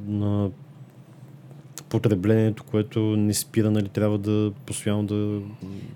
на 0.07 0.51
потреблението, 1.95 2.65
което 2.65 3.01
не 3.01 3.35
спира, 3.35 3.71
нали, 3.71 3.89
трябва 3.89 4.19
да 4.19 4.53
постоянно 4.67 5.07
да... 5.07 5.41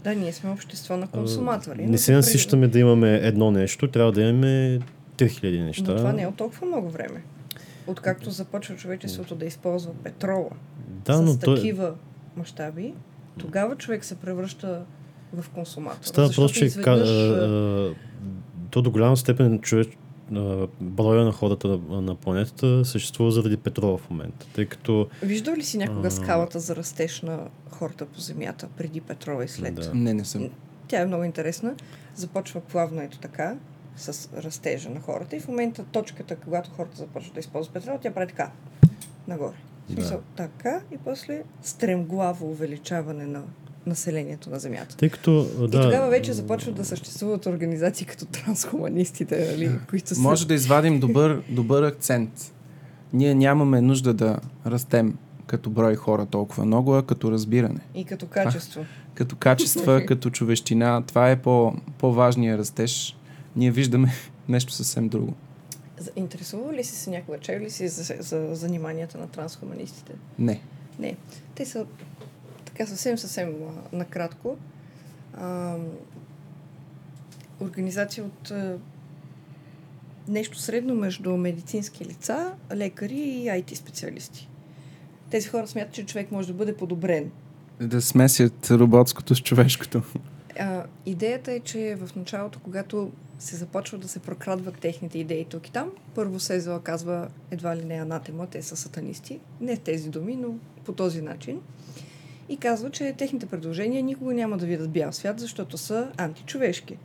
Да, 0.05 0.15
ние 0.15 0.33
сме 0.33 0.51
общество 0.51 0.97
на 0.97 1.09
консуматори. 1.09 1.87
Не 1.87 1.99
се 1.99 2.13
насищаме 2.13 2.69
да 2.69 2.79
имаме 2.79 3.15
едно 3.15 3.51
нещо, 3.51 3.89
трябва 3.89 4.13
да 4.13 4.23
имаме 4.23 4.81
3000 5.17 5.65
неща. 5.65 5.91
Но 5.91 5.97
това 5.97 6.13
не 6.13 6.23
е 6.23 6.27
от 6.27 6.37
толкова 6.37 6.67
много 6.67 6.91
време. 6.91 7.23
Откакто 7.87 8.31
започва 8.31 8.77
човечеството 8.77 9.35
да 9.35 9.45
използва 9.45 9.93
петрола 10.05 10.51
да, 11.05 11.17
с 11.17 11.21
но 11.21 11.39
такива 11.39 11.87
той... 11.87 11.95
мащаби, 12.37 12.95
тогава 13.39 13.77
човек 13.77 14.05
се 14.05 14.15
превръща 14.15 14.83
в 15.33 15.49
консуматор. 15.51 15.99
Става 16.03 16.31
просто, 16.37 16.59
че 16.59 16.65
изведнъж... 16.65 17.09
то 18.71 18.83
до 18.83 18.91
голяма 18.91 19.17
степен 19.17 19.61
човек, 19.61 19.89
броя 20.81 21.25
на 21.25 21.33
хората 21.33 21.69
на, 21.69 22.03
на 22.03 22.14
планетата 22.14 22.85
съществува 22.85 23.31
заради 23.31 23.57
петрола 23.57 23.99
в 23.99 24.11
момента. 24.11 24.47
Тъй 24.55 24.67
като... 24.67 25.09
Виждал 25.23 25.55
ли 25.55 25.62
си 25.62 25.79
някога 25.79 26.09
а... 26.09 26.11
скалата 26.11 26.61
за 26.61 26.77
растеж 26.77 27.23
на 27.23 27.49
хората 27.71 28.07
по 28.07 28.21
Земята 28.21 28.69
преди 28.77 29.01
петрола 29.01 29.45
и 29.45 29.49
след? 29.49 29.75
Да. 29.75 29.95
Не, 29.95 30.14
не 30.14 30.25
съм. 30.25 30.51
Тя 30.88 31.01
е 31.01 31.07
много 31.07 31.25
интересна. 31.25 31.75
Започва 32.14 32.61
плавно 32.61 33.01
ето 33.01 33.19
така, 33.19 33.57
с 33.97 34.29
растежа 34.37 34.91
на 34.91 35.01
хората 35.01 35.37
и 35.37 35.41
в 35.41 35.49
момента 35.49 35.85
точката, 35.85 36.37
когато 36.37 36.71
хората 36.71 36.97
започват 36.97 37.35
да 37.35 37.41
използват 37.41 37.75
петрол, 37.75 37.99
тя 38.03 38.14
прави 38.14 38.27
така, 38.27 38.51
нагоре. 39.29 39.57
В 39.88 39.93
смисъл, 39.93 40.19
да. 40.19 40.23
така 40.37 40.81
и 40.93 40.99
после 40.99 41.43
стремглаво 41.62 42.51
увеличаване 42.51 43.27
на 43.27 43.43
населението 43.88 44.51
на 44.51 44.59
Земята. 44.59 44.96
Тъй 44.96 45.09
като, 45.09 45.44
да, 45.59 45.79
и 45.79 45.83
тогава 45.83 46.11
вече 46.11 46.33
започват 46.33 46.74
да 46.74 46.85
съществуват 46.85 47.46
организации 47.46 48.07
като 48.07 48.27
трансхуманистите, 48.27 49.48
нали, 49.53 49.70
които 49.90 50.14
са... 50.14 50.20
Може 50.20 50.48
да 50.48 50.55
извадим 50.55 51.01
добър, 51.01 51.42
добър 51.48 51.83
акцент. 51.83 52.53
Ние 53.12 53.35
нямаме 53.35 53.81
нужда 53.81 54.14
да 54.14 54.38
растем 54.66 55.14
като 55.46 55.70
брой 55.70 55.96
хора 55.96 56.27
толкова 56.27 56.64
много, 56.64 56.94
а 56.94 57.03
като 57.03 57.31
разбиране. 57.31 57.81
И 57.94 58.05
като 58.05 58.27
качество. 58.27 58.81
А, 58.81 58.85
като 59.14 59.37
качества, 59.37 60.07
като 60.07 60.31
човещина. 60.31 61.03
Това 61.07 61.31
е 61.31 61.42
по, 61.42 61.74
по-важния 61.98 62.59
растеж. 62.59 63.16
Ние 63.57 63.70
виждаме 63.70 64.12
нещо 64.48 64.72
съвсем 64.72 65.09
друго. 65.09 65.35
Интересува 66.16 66.72
ли 66.72 66.85
си 66.85 66.96
се 66.96 67.11
някога? 67.11 67.38
Чел 67.38 67.61
ли 67.61 67.70
си 67.70 67.88
за, 67.88 68.14
за 68.20 68.55
заниманията 68.55 69.18
на 69.18 69.29
трансхуманистите? 69.29 70.12
Не. 70.38 70.61
Не. 70.98 71.16
Те 71.55 71.66
са 71.66 71.87
така 72.79 72.91
съвсем, 72.91 73.19
съвсем 73.19 73.55
накратко. 73.93 74.57
А, 75.35 75.77
организация 77.61 78.25
от 78.25 78.51
а, 78.51 78.79
нещо 80.29 80.59
средно 80.59 80.95
между 80.95 81.37
медицински 81.37 82.05
лица, 82.05 82.53
лекари 82.75 83.14
и 83.14 83.47
IT 83.47 83.75
специалисти. 83.75 84.49
Тези 85.31 85.49
хора 85.49 85.67
смятат, 85.67 85.95
че 85.95 86.07
човек 86.07 86.33
може 86.33 86.49
да 86.49 86.55
бъде 86.55 86.77
подобрен. 86.77 87.31
Да 87.81 88.03
смесят 88.03 88.71
роботското 88.71 89.35
с 89.35 89.41
човешкото. 89.41 90.03
А, 90.59 90.85
идеята 91.07 91.53
е, 91.53 91.61
че 91.61 91.99
в 92.01 92.17
началото, 92.17 92.61
когато 92.61 93.12
се 93.38 93.57
започва 93.57 93.99
да 93.99 94.09
се 94.09 94.19
прокрадват 94.19 94.79
техните 94.79 95.19
идеи 95.19 95.45
тук 95.45 95.69
и 95.69 95.73
там, 95.73 95.91
първо 96.14 96.41
Сезела 96.41 96.83
казва 96.83 97.29
едва 97.51 97.77
ли 97.77 97.85
не 97.85 97.95
анатема, 97.95 98.47
те 98.47 98.62
са 98.62 98.77
сатанисти. 98.77 99.41
Не 99.61 99.77
тези 99.77 100.09
думи, 100.11 100.37
но 100.37 100.55
по 100.85 100.93
този 100.93 101.23
начин 101.23 101.61
и 102.49 102.57
казва, 102.57 102.91
че 102.91 103.15
техните 103.19 103.47
предложения 103.47 104.03
никога 104.03 104.35
няма 104.35 104.59
да 104.59 104.67
видят 104.67 104.91
бял 104.91 105.13
свят, 105.13 105.41
защото 105.41 105.79
са 105.79 106.09
античовешки. 106.17 106.97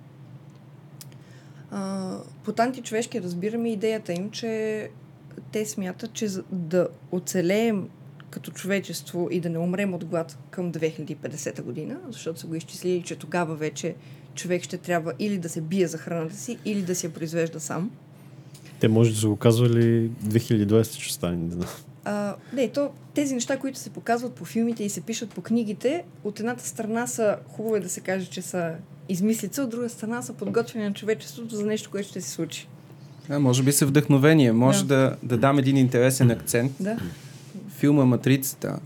А, 1.72 2.18
под 2.44 2.60
античовешки 2.60 3.22
разбираме 3.22 3.72
идеята 3.72 4.14
им, 4.14 4.32
че 4.32 4.90
те 5.52 5.66
смятат, 5.66 6.14
че 6.14 6.28
за 6.28 6.44
да 6.52 6.88
оцелеем 7.12 7.90
като 8.30 8.52
човечество 8.52 9.28
и 9.32 9.40
да 9.40 9.50
не 9.50 9.58
умрем 9.58 9.94
от 9.94 10.06
глад 10.06 10.38
към 10.50 10.72
2050 10.72 11.62
година, 11.62 12.00
защото 12.10 12.40
са 12.40 12.48
го 12.48 12.56
изчислили, 12.56 13.04
че 13.04 13.16
тогава 13.16 13.56
вече 13.56 13.96
човек 14.36 14.64
ще 14.64 14.78
трябва 14.78 15.14
или 15.20 15.38
да 15.38 15.50
се 15.50 15.62
бие 15.62 15.88
за 15.88 15.98
храната 15.98 16.36
си, 16.36 16.58
или 16.66 16.82
да 16.82 16.96
я 17.04 17.10
произвежда 17.14 17.60
сам. 17.60 17.92
Те 18.80 18.88
може 18.88 19.12
да 19.12 19.18
са 19.18 19.28
го 19.28 19.36
казвали 19.36 20.10
2020 20.10 21.00
ще 21.00 21.14
стане. 21.14 21.50
А, 22.06 22.36
не, 22.54 22.70
то, 22.70 22.90
тези 23.14 23.34
неща, 23.34 23.58
които 23.58 23.80
се 23.80 23.90
показват 23.90 24.34
по 24.34 24.46
филмите 24.46 24.84
и 24.84 24.90
се 24.90 25.02
пишат 25.02 25.30
по 25.30 25.42
книгите, 25.42 26.04
от 26.24 26.40
едната 26.40 26.68
страна 26.68 27.08
са, 27.08 27.38
хубаво 27.48 27.76
е 27.76 27.80
да 27.80 27.90
се 27.90 28.00
каже, 28.02 28.26
че 28.26 28.42
са 28.42 28.74
измислица, 29.10 29.64
от 29.64 29.70
друга 29.70 29.90
страна 29.90 30.22
са 30.22 30.34
подготвени 30.34 30.86
на 30.86 30.94
човечеството 30.94 31.56
за 31.56 31.66
нещо, 31.66 31.90
което 31.92 32.10
ще 32.10 32.22
се 32.22 32.30
случи. 32.30 32.68
А, 33.30 33.40
може 33.40 33.64
би 33.64 33.72
са 33.72 33.86
вдъхновение. 33.86 34.52
Може 34.52 34.86
да, 34.86 34.96
да, 34.96 35.18
да 35.24 35.38
дам 35.38 35.60
един 35.60 35.78
интересен 35.78 36.32
акцент. 36.32 36.72
Да. 36.80 36.98
Филма 37.70 38.06
Матрицата 38.06 38.80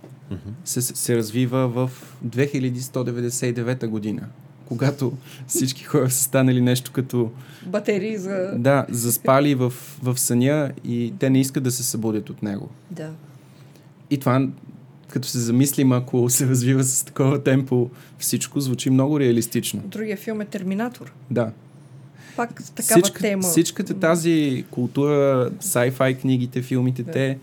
се, 0.65 0.81
се 0.81 1.15
развива 1.15 1.67
в 1.67 1.91
2199 2.27 3.87
година 3.87 4.27
когато 4.67 5.13
всички 5.47 5.83
хора 5.83 6.09
са 6.09 6.23
станали 6.23 6.61
нещо 6.61 6.91
като... 6.91 7.31
Батерии 7.65 8.17
за... 8.17 8.53
Да, 8.55 8.85
заспали 8.89 9.55
в, 9.55 9.73
в 10.03 10.19
съня 10.19 10.71
и 10.83 11.13
те 11.19 11.29
не 11.29 11.39
искат 11.39 11.63
да 11.63 11.71
се 11.71 11.83
събудят 11.83 12.29
от 12.29 12.43
него. 12.43 12.69
Да. 12.91 13.09
И 14.09 14.17
това, 14.17 14.47
като 15.09 15.27
се 15.27 15.39
замислим, 15.39 15.91
ако 15.91 16.29
се 16.29 16.47
развива 16.47 16.83
с 16.83 17.03
такова 17.03 17.43
темпо 17.43 17.89
всичко, 18.19 18.59
звучи 18.59 18.89
много 18.89 19.19
реалистично. 19.19 19.81
Другия 19.85 20.17
филм 20.17 20.41
е 20.41 20.45
Терминатор. 20.45 21.13
Да. 21.31 21.51
пак 22.35 22.63
такава 22.75 23.01
Всичка, 23.01 23.21
тема. 23.21 23.43
Всичката 23.43 23.93
тази 23.93 24.65
култура, 24.71 25.51
sci-fi 25.61 26.21
книгите, 26.21 26.61
филмите, 26.61 27.03
Да. 27.03 27.11
те 27.11 27.37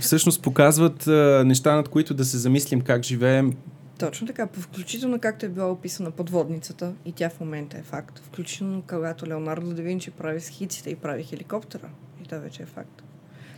всъщност 0.00 0.42
показват 0.42 1.06
а, 1.06 1.42
неща, 1.46 1.76
над 1.76 1.88
които 1.88 2.14
да 2.14 2.24
се 2.24 2.38
замислим 2.38 2.80
как 2.80 3.04
живеем. 3.04 3.52
Точно 3.98 4.26
така, 4.26 4.46
включително 4.46 5.20
както 5.20 5.46
е 5.46 5.48
била 5.48 5.70
описана 5.70 6.10
подводницата, 6.10 6.94
и 7.04 7.12
тя 7.12 7.30
в 7.30 7.40
момента 7.40 7.78
е 7.78 7.82
факт. 7.82 8.18
Включително 8.18 8.82
когато 8.88 9.26
Леонардо 9.26 9.74
да 9.74 9.82
Винчи 9.82 10.10
прави 10.10 10.40
схиците 10.40 10.90
и 10.90 10.96
прави 10.96 11.22
хеликоптера. 11.22 11.90
И 12.22 12.24
това 12.24 12.38
вече 12.38 12.62
е 12.62 12.66
факт. 12.66 13.02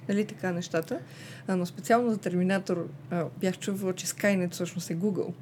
Нали 0.09 0.27
така 0.27 0.53
нещата? 0.53 1.01
А, 1.47 1.57
но 1.57 1.67
специално 1.67 2.11
за 2.11 2.19
Терминатор 2.19 2.89
а, 3.11 3.25
бях 3.41 3.59
чувала, 3.59 3.95
че 3.95 4.07
Skynet 4.07 4.51
всъщност 4.51 4.91
е 4.91 4.97
Google. 4.97 5.33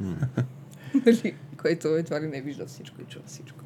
нали? 1.06 1.36
Който 1.62 1.88
едва 1.88 2.20
ли 2.20 2.26
не 2.26 2.40
вижда 2.40 2.66
всичко 2.66 3.02
и 3.02 3.04
чува 3.04 3.24
всичко. 3.26 3.58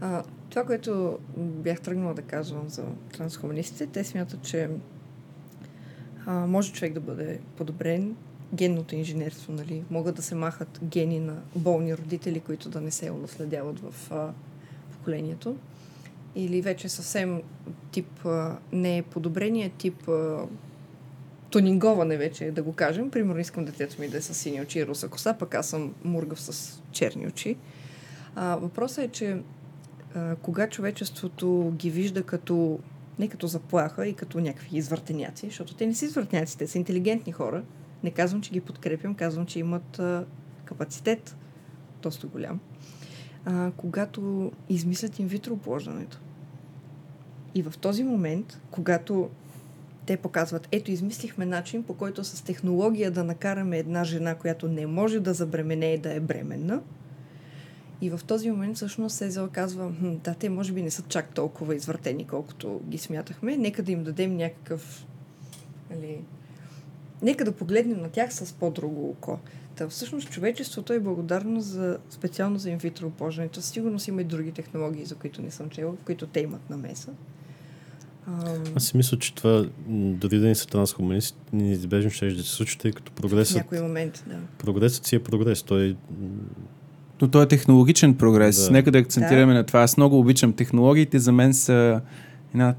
А, 0.00 0.22
това, 0.50 0.64
което 0.64 1.18
бях 1.36 1.80
тръгнала 1.80 2.14
да 2.14 2.22
казвам 2.22 2.68
за 2.68 2.84
трансхуманистите, 3.12 3.86
те 3.86 4.04
смятат, 4.04 4.42
че 4.42 4.70
а, 6.26 6.46
може 6.46 6.72
човек 6.72 6.92
да 6.92 7.00
бъде 7.00 7.40
подобрен. 7.56 8.16
Генното 8.54 8.94
инженерство, 8.94 9.52
нали? 9.52 9.84
Могат 9.90 10.16
да 10.16 10.22
се 10.22 10.34
махат 10.34 10.80
гени 10.84 11.20
на 11.20 11.36
болни 11.56 11.96
родители, 11.96 12.40
които 12.40 12.68
да 12.68 12.80
не 12.80 12.90
се 12.90 13.10
унаследяват 13.10 13.80
в 13.80 14.12
а, 14.12 14.32
поколението. 14.92 15.56
Или 16.34 16.62
вече 16.62 16.88
съвсем 16.88 17.42
тип 17.90 18.26
а, 18.26 18.58
не 18.72 18.98
е 18.98 19.02
подобрение, 19.02 19.70
тип 19.78 20.08
а, 20.08 20.46
тонинговане 21.50 22.16
вече, 22.16 22.50
да 22.50 22.62
го 22.62 22.72
кажем. 22.72 23.10
Примерно 23.10 23.40
искам 23.40 23.64
детето 23.64 24.00
ми 24.00 24.08
да 24.08 24.16
е 24.16 24.20
с 24.20 24.34
сини 24.34 24.62
очи 24.62 24.78
и 24.78 24.86
руса 24.86 25.08
коса, 25.08 25.34
пък 25.38 25.54
аз 25.54 25.68
съм 25.68 25.94
мургав 26.04 26.40
с 26.40 26.82
черни 26.92 27.26
очи. 27.26 27.56
А, 28.34 28.56
въпросът 28.56 29.04
е, 29.04 29.08
че 29.08 29.42
а, 30.14 30.36
кога 30.36 30.68
човечеството 30.68 31.72
ги 31.76 31.90
вижда 31.90 32.22
като 32.22 32.78
не 33.18 33.28
като 33.28 33.46
заплаха 33.46 34.06
и 34.06 34.14
като 34.14 34.40
някакви 34.40 34.78
извъртеняци, 34.78 35.46
защото 35.46 35.74
те 35.74 35.86
не 35.86 35.94
са 35.94 36.04
извъртеняци, 36.04 36.58
те 36.58 36.66
са 36.66 36.78
интелигентни 36.78 37.32
хора. 37.32 37.62
Не 38.04 38.10
казвам, 38.10 38.40
че 38.40 38.50
ги 38.50 38.60
подкрепям, 38.60 39.14
казвам, 39.14 39.46
че 39.46 39.58
имат 39.58 39.98
а, 39.98 40.24
капацитет 40.64 41.36
доста 42.02 42.26
голям. 42.26 42.60
А, 43.44 43.70
когато 43.76 44.52
измислят 44.68 45.18
инвитро 45.18 45.52
оплождането. 45.52 46.20
И 47.54 47.62
в 47.62 47.74
този 47.80 48.04
момент, 48.04 48.60
когато 48.70 49.30
те 50.06 50.16
показват, 50.16 50.68
ето 50.72 50.90
измислихме 50.90 51.46
начин, 51.46 51.82
по 51.82 51.94
който 51.94 52.24
с 52.24 52.44
технология 52.44 53.10
да 53.10 53.24
накараме 53.24 53.78
една 53.78 54.04
жена, 54.04 54.34
която 54.34 54.68
не 54.68 54.86
може 54.86 55.20
да 55.20 55.34
забременее 55.34 55.98
да 55.98 56.14
е 56.14 56.20
бременна, 56.20 56.80
и 58.00 58.10
в 58.10 58.20
този 58.26 58.50
момент 58.50 58.76
всъщност 58.76 59.16
Сезел 59.16 59.48
казва, 59.52 59.92
да, 60.02 60.34
те 60.34 60.48
може 60.48 60.72
би 60.72 60.82
не 60.82 60.90
са 60.90 61.02
чак 61.08 61.34
толкова 61.34 61.74
извъртени, 61.74 62.26
колкото 62.26 62.80
ги 62.88 62.98
смятахме. 62.98 63.56
Нека 63.56 63.82
да 63.82 63.92
им 63.92 64.04
дадем 64.04 64.36
някакъв... 64.36 65.06
Нали, 65.90 66.18
нека 67.22 67.44
да 67.44 67.52
погледнем 67.52 68.00
на 68.00 68.08
тях 68.08 68.34
с 68.34 68.52
по-друго 68.52 69.10
око. 69.10 69.38
Та, 69.76 69.88
всъщност 69.88 70.30
човечеството 70.30 70.92
е 70.92 71.00
благодарно 71.00 71.60
за, 71.60 71.98
специално 72.10 72.58
за 72.58 72.70
инвитро 72.70 73.06
оплождането. 73.06 73.62
Сигурно 73.62 73.98
си 73.98 74.10
има 74.10 74.20
и 74.20 74.24
други 74.24 74.52
технологии, 74.52 75.04
за 75.04 75.14
които 75.14 75.42
не 75.42 75.50
съм 75.50 75.70
чела, 75.70 75.92
в 75.92 76.04
които 76.04 76.26
те 76.26 76.40
имат 76.40 76.70
намеса. 76.70 77.10
Ам, 78.26 78.64
Аз 78.74 78.84
си 78.84 78.96
мисля, 78.96 79.18
че 79.18 79.34
това, 79.34 79.66
дори 79.88 80.38
да 80.38 80.46
не 80.46 80.54
са 80.54 80.66
трансхуманисти, 80.66 81.38
неизбежно 81.52 82.10
ще 82.10 82.32
да 82.32 82.42
се 82.42 82.50
случи, 82.50 82.78
тъй 82.78 82.92
като 82.92 83.12
в 83.12 83.14
прогресът, 83.14 83.56
някой 83.56 83.80
момент, 83.80 84.24
да. 84.26 84.36
прогресът 84.58 85.06
си 85.06 85.16
е 85.16 85.22
прогрес. 85.22 85.62
Той 85.62 85.96
м, 86.20 86.28
Но 87.22 87.28
то 87.28 87.42
е 87.42 87.48
технологичен 87.48 88.14
прогрес. 88.14 88.64
Да. 88.66 88.70
Нека 88.70 88.90
да 88.90 88.98
акцентираме 88.98 89.52
Да. 89.52 89.58
на 89.58 89.64
това. 89.64 89.80
Аз 89.80 89.96
много 89.96 90.18
обичам 90.18 90.52
технологиите. 90.52 91.18
За 91.18 91.32
мен 91.32 91.54
са 91.54 92.00
една 92.54 92.74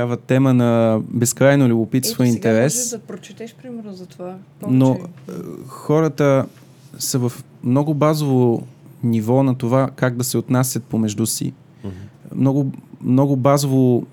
такава 0.00 0.16
тема 0.16 0.54
на 0.54 1.00
безкрайно 1.08 1.68
любопитство 1.68 2.22
и 2.22 2.26
сега 2.26 2.36
интерес. 2.36 2.74
можеш 2.74 2.88
да 2.90 2.98
прочетеш, 2.98 3.54
примерно, 3.62 3.92
за 3.92 4.06
това. 4.06 4.36
Но 4.68 4.94
повече. 4.94 5.12
е, 5.28 5.32
хората 5.66 6.46
са 6.98 7.18
в 7.18 7.32
много 7.64 7.94
базово 7.94 8.66
ниво 9.02 9.42
на 9.42 9.54
това 9.54 9.90
как 9.96 10.16
да 10.16 10.24
се 10.24 10.38
отнасят 10.38 10.84
помежду 10.84 11.26
си. 11.26 11.52
мгм. 11.84 11.94
Много, 12.34 12.72
много 13.02 13.36
базово 13.36 14.06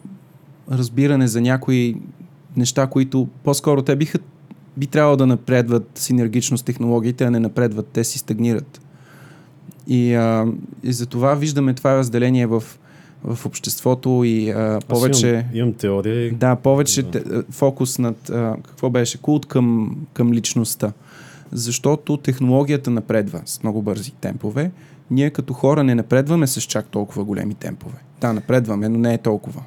разбиране 0.71 1.27
за 1.27 1.41
някои 1.41 1.95
неща, 2.57 2.87
които 2.87 3.27
по-скоро 3.43 3.81
те 3.81 3.95
биха, 3.95 4.19
би 4.77 4.87
трябвало 4.87 5.17
да 5.17 5.27
напредват 5.27 5.89
синергично 5.95 6.57
с 6.57 6.63
технологиите, 6.63 7.23
а 7.23 7.31
не 7.31 7.39
напредват, 7.39 7.87
те 7.87 8.03
си 8.03 8.19
стагнират. 8.19 8.81
И, 9.87 10.13
а, 10.13 10.45
и 10.83 10.93
за 10.93 11.05
това 11.05 11.35
виждаме 11.35 11.73
това 11.73 11.97
разделение 11.97 12.47
в, 12.47 12.63
в 13.23 13.45
обществото 13.45 14.23
и 14.25 14.49
а, 14.49 14.75
Аз 14.75 14.85
повече... 14.85 15.27
Имам, 15.29 15.45
имам 15.53 15.73
теория. 15.73 16.33
Да, 16.33 16.55
повече 16.55 17.03
Да. 17.03 17.43
фокус 17.51 17.99
над 17.99 18.29
а, 18.29 18.55
какво 18.65 18.89
беше 18.89 19.21
култ 19.21 19.45
към, 19.45 19.97
към 20.13 20.33
личността. 20.33 20.93
Защото 21.51 22.17
технологията 22.17 22.89
напредва 22.89 23.41
с 23.45 23.63
много 23.63 23.81
бързи 23.81 24.11
темпове. 24.11 24.71
Ние 25.11 25.29
като 25.29 25.53
хора 25.53 25.83
не 25.83 25.95
напредваме 25.95 26.47
с 26.47 26.61
чак 26.61 26.87
толкова 26.87 27.23
големи 27.23 27.53
темпове. 27.53 27.97
Да, 28.21 28.33
напредваме, 28.33 28.89
но 28.89 28.97
не 28.97 29.13
е 29.13 29.17
толкова. 29.17 29.63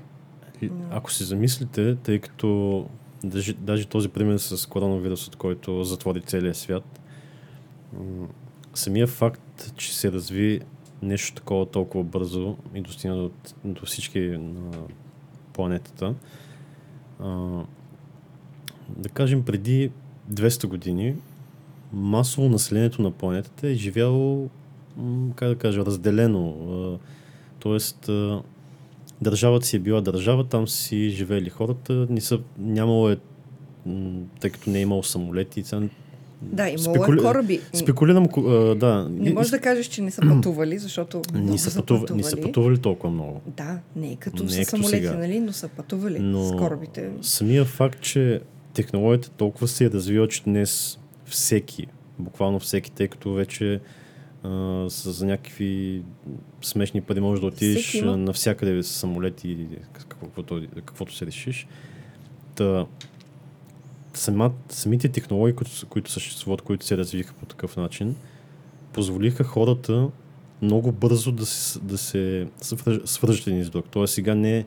И 0.63 0.71
Ако 0.91 1.13
си 1.13 1.25
замислите, 1.25 1.97
тъй 2.03 2.19
като 2.19 2.87
даже, 3.25 3.53
даже 3.53 3.87
този 3.87 4.09
пример 4.09 4.39
с 4.39 4.69
коронавирусът, 4.69 5.37
който 5.37 5.85
затвори 5.85 6.21
целия 6.21 6.55
свят, 6.55 7.01
самия 8.75 9.07
факт, 9.07 9.73
че 9.77 9.97
се 9.97 10.13
разви 10.13 10.61
нещо 11.03 11.35
такова 11.35 11.67
толкова 11.67 12.05
бързо 12.05 12.57
и 12.75 12.81
достигна 12.81 13.17
до, 13.17 13.31
до 13.65 13.87
всички 13.87 14.21
на 14.21 14.71
планетата, 15.53 16.15
а, 17.21 17.29
да 18.89 19.09
кажем 19.09 19.45
преди 19.45 19.91
200 20.33 20.67
години, 20.67 21.17
масово 21.93 22.49
населението 22.49 23.03
на 23.03 23.11
планетата 23.11 23.69
е 23.69 23.75
живяло, 23.75 24.49
как 25.35 25.49
да 25.49 25.57
кажа, 25.57 25.87
разделено. 25.87 26.49
А, 26.49 26.99
тоест, 27.59 28.09
а, 28.09 28.43
държавата 29.23 29.67
си 29.67 29.77
е 29.77 29.81
била 29.81 30.01
държава, 30.01 30.45
там 30.45 30.69
си 30.69 31.11
живеели 31.11 31.51
хората, 31.51 32.07
не 32.11 32.21
са, 32.21 32.41
нямало 32.59 33.11
е, 33.11 33.19
тъй 34.41 34.51
като 34.51 34.71
не 34.71 34.79
е 34.79 34.83
имало 34.83 35.03
самолети. 35.03 35.63
Да, 36.43 36.69
имало 36.69 36.95
спекули- 36.95 37.19
е 37.19 37.23
кораби. 37.23 37.61
Спекулирам, 37.75 38.27
а, 38.39 38.41
да. 38.75 39.09
Не 39.11 39.33
можеш 39.33 39.51
да 39.51 39.59
кажеш, 39.61 39.87
че 39.87 40.03
не 40.03 40.11
са 40.11 40.21
пътували, 40.23 40.79
защото 40.79 41.23
не 41.35 41.59
са, 41.59 41.75
пътували, 41.77 42.13
не 42.13 42.23
са 42.23 42.37
пътували 42.39 42.79
толкова 42.79 43.13
много. 43.13 43.41
Да, 43.47 43.79
не 43.97 44.13
е 44.13 44.17
като 44.17 44.43
Не 44.43 44.49
с 44.49 44.55
е 44.55 44.59
като 44.59 44.71
самолети, 44.71 44.97
сега. 44.99 45.15
нали, 45.15 45.41
но 45.41 45.53
са 45.53 45.69
пътували 45.69 46.19
Но 46.19 46.45
с 46.45 46.53
корабите. 46.53 47.11
самия 47.23 47.65
факт, 47.65 48.01
че 48.01 48.41
технологията 48.75 49.31
толкова 49.31 49.69
се 49.69 49.85
е 49.85 49.91
развила, 49.91 50.29
че 50.29 50.43
днес 50.43 50.99
всеки, 51.27 51.87
буквално 52.19 52.61
всеки, 52.61 52.93
тъй 52.93 53.09
като 53.09 53.33
вече 53.33 53.81
а, 54.43 54.51
с 54.89 55.23
някакви 55.23 56.03
смешни 56.63 57.01
пари 57.01 57.21
можеш 57.21 57.41
да 57.41 57.47
отидеш 57.47 57.95
има. 57.95 58.17
навсякъде 58.17 58.83
с 58.83 58.89
самолети 58.89 59.49
или 59.49 59.69
каквото, 59.93 60.63
каквото 60.77 61.15
се 61.15 61.27
решиш. 61.27 61.67
Та, 62.55 62.87
сама, 64.21 64.53
самите 64.69 65.09
технологии, 65.09 65.55
които, 65.57 65.71
които 65.89 66.11
съществуват, 66.11 66.63
които 66.63 66.87
се 66.87 66.97
развиха 66.97 67.35
по 67.35 67.47
такъв 67.47 67.77
начин, 67.77 68.15
позволиха 68.93 69.45
хората 69.45 70.09
много 70.63 70.93
бързо 70.93 71.33
да 71.33 71.47
се, 71.47 71.79
да 71.79 71.99
се 71.99 72.47
свърж- 72.63 73.07
свържат 73.07 73.47
един 73.47 73.65
с 73.65 73.71
друг. 73.71 73.87
Тоест 73.91 74.15
сега 74.15 74.35
не 74.35 74.59
е 74.59 74.65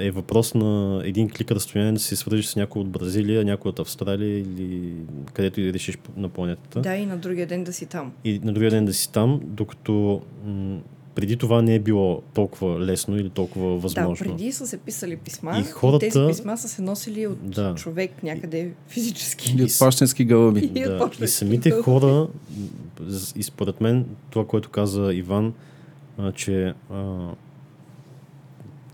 е 0.00 0.10
въпрос 0.10 0.54
на 0.54 1.00
един 1.04 1.30
клик 1.30 1.50
разстояние 1.50 1.92
да 1.92 1.98
се 1.98 2.16
свържиш 2.16 2.46
с 2.46 2.56
някой 2.56 2.82
от 2.82 2.88
Бразилия, 2.88 3.44
някой 3.44 3.68
от 3.68 3.78
Австралия 3.78 4.38
или 4.38 4.92
където 5.32 5.60
и 5.60 5.64
да 5.66 5.72
решиш 5.72 5.98
на 6.16 6.28
планетата. 6.28 6.80
Да, 6.80 6.96
и 6.96 7.06
на 7.06 7.16
другия 7.18 7.46
ден 7.46 7.64
да 7.64 7.72
си 7.72 7.86
там. 7.86 8.12
И 8.24 8.40
на 8.44 8.52
другия 8.52 8.70
ден 8.70 8.84
да 8.84 8.94
си 8.94 9.12
там, 9.12 9.40
докато 9.44 10.22
м- 10.44 10.78
преди 11.16 11.36
това 11.36 11.62
не 11.62 11.74
е 11.74 11.78
било 11.78 12.22
толкова 12.34 12.80
лесно 12.80 13.16
или 13.16 13.30
толкова 13.30 13.78
възможно. 13.78 14.26
Да, 14.26 14.32
преди 14.32 14.52
са 14.52 14.66
се 14.66 14.78
писали 14.78 15.16
писма 15.16 15.56
И 15.56 15.60
и, 15.60 15.64
хората- 15.64 15.98
тези 16.00 16.26
писма 16.28 16.58
са 16.58 16.68
се 16.68 16.82
носили 16.82 17.26
от 17.26 17.50
Да. 17.50 17.74
човек 17.74 18.22
някъде 18.22 18.72
физически. 18.88 19.52
Или 19.52 19.64
от 19.64 19.78
почтенски 19.78 20.24
гълъби. 20.24 20.60
И 20.60 20.68
Да, 20.82 21.10
и 21.22 21.28
самите 21.28 21.70
да- 21.70 21.82
хора, 21.82 22.28
и 23.36 23.42
според 23.42 23.80
мен, 23.80 24.06
това, 24.30 24.46
което 24.46 24.68
каза 24.70 25.14
Иван, 25.14 25.52
а, 26.18 26.32
че 26.32 26.74
а, 26.90 27.28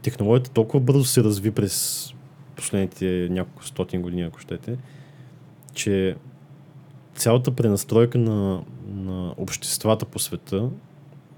технологията 0.03 0.51
толкова 0.51 0.81
бързо 0.81 1.05
се 1.05 1.25
разви 1.25 1.51
през 1.51 2.09
последните 2.57 3.29
няколко 3.31 3.65
стотин 3.65 4.03
години, 4.03 4.23
ако 4.23 4.39
щете, 4.39 4.77
че 5.75 6.17
цялата 7.15 7.51
пренастройка 7.51 8.19
на, 8.19 8.63
на 8.89 9.35
обществата 9.37 10.05
по 10.05 10.19
света 10.19 10.69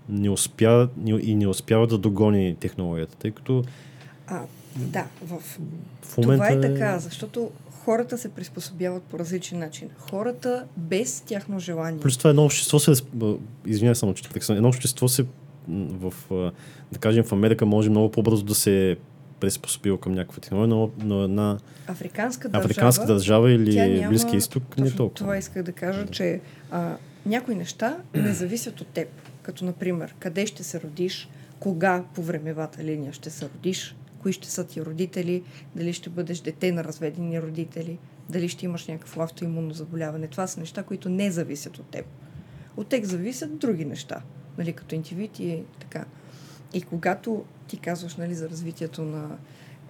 не 0.08 0.30
успя 0.30 0.88
и 1.06 1.34
не 1.34 1.46
успява 1.46 1.86
да 1.86 1.98
догони 1.98 2.56
технологията, 2.60 3.16
тъй 3.16 3.30
като 3.30 3.64
А, 4.26 4.40
да, 4.76 5.06
в... 5.22 5.38
в 6.02 6.16
момента 6.16 6.44
това 6.44 6.66
е 6.68 6.72
така, 6.72 6.98
защото 6.98 7.50
хората 7.70 8.18
се 8.18 8.28
приспособяват 8.28 9.02
по 9.02 9.18
различен 9.18 9.58
начин. 9.58 9.88
Хората 9.98 10.64
без 10.76 11.20
тяхно 11.20 11.58
желание. 11.58 12.00
Плюс 12.00 12.18
това 12.18 12.30
едно 12.30 12.44
общество 12.44 12.78
се... 12.78 12.92
Извинявай 13.66 13.94
само, 13.94 14.14
че 14.14 14.28
прекъсна. 14.28 14.56
Едно 14.56 14.68
общество 14.68 15.08
се 15.08 15.26
в, 15.68 16.14
да 16.92 16.98
кажем, 17.00 17.24
в 17.24 17.32
Америка 17.32 17.66
може 17.66 17.90
много 17.90 18.10
по-бързо 18.10 18.44
да 18.44 18.54
се 18.54 18.96
приспособил 19.40 19.98
към 19.98 20.12
някаква 20.12 20.40
технология, 20.40 20.76
но, 20.76 20.90
но 20.98 21.22
една 21.22 21.58
Африканска 21.86 22.48
държава, 22.48 22.64
африканска 22.64 23.06
държава 23.06 23.52
или 23.52 23.98
няма- 23.98 24.08
Близки 24.08 24.36
изток 24.36 24.78
не 24.78 24.84
Точно 24.84 24.96
толкова. 24.96 25.18
Това 25.18 25.36
исках 25.36 25.62
да 25.62 25.72
кажа, 25.72 26.06
че 26.06 26.40
а, 26.70 26.96
някои 27.26 27.54
неща 27.54 27.96
не 28.14 28.34
зависят 28.34 28.80
от 28.80 28.86
теб. 28.86 29.08
Като, 29.44 29.64
например, 29.64 30.14
къде 30.18 30.46
ще 30.46 30.64
се 30.64 30.80
родиш, 30.80 31.28
кога 31.60 32.04
по 32.14 32.22
времевата 32.22 32.84
линия 32.84 33.12
ще 33.12 33.30
се 33.30 33.48
родиш, 33.48 33.96
кои 34.22 34.32
ще 34.32 34.50
са 34.50 34.66
ти 34.66 34.84
родители, 34.84 35.42
дали 35.76 35.92
ще 35.92 36.10
бъдеш 36.10 36.40
дете 36.40 36.72
на 36.72 36.84
разведени 36.84 37.42
родители, 37.42 37.98
дали 38.28 38.48
ще 38.48 38.64
имаш 38.64 38.86
някакво 38.86 39.22
автоимунно 39.22 39.74
заболяване. 39.74 40.26
Това 40.26 40.46
са 40.46 40.60
неща, 40.60 40.82
които 40.82 41.08
не 41.08 41.30
зависят 41.30 41.78
от 41.78 41.86
теб. 41.86 42.06
От 42.76 42.88
теб 42.88 43.04
зависят 43.04 43.58
други 43.58 43.84
неща, 43.84 44.22
нали, 44.58 44.72
като 44.72 44.94
индивид 44.94 45.38
и 45.38 45.62
така. 45.80 46.04
И 46.74 46.82
когато 46.82 47.44
ти 47.66 47.78
казваш 47.78 48.16
нали, 48.16 48.34
за 48.34 48.48
развитието 48.48 49.02
на... 49.02 49.38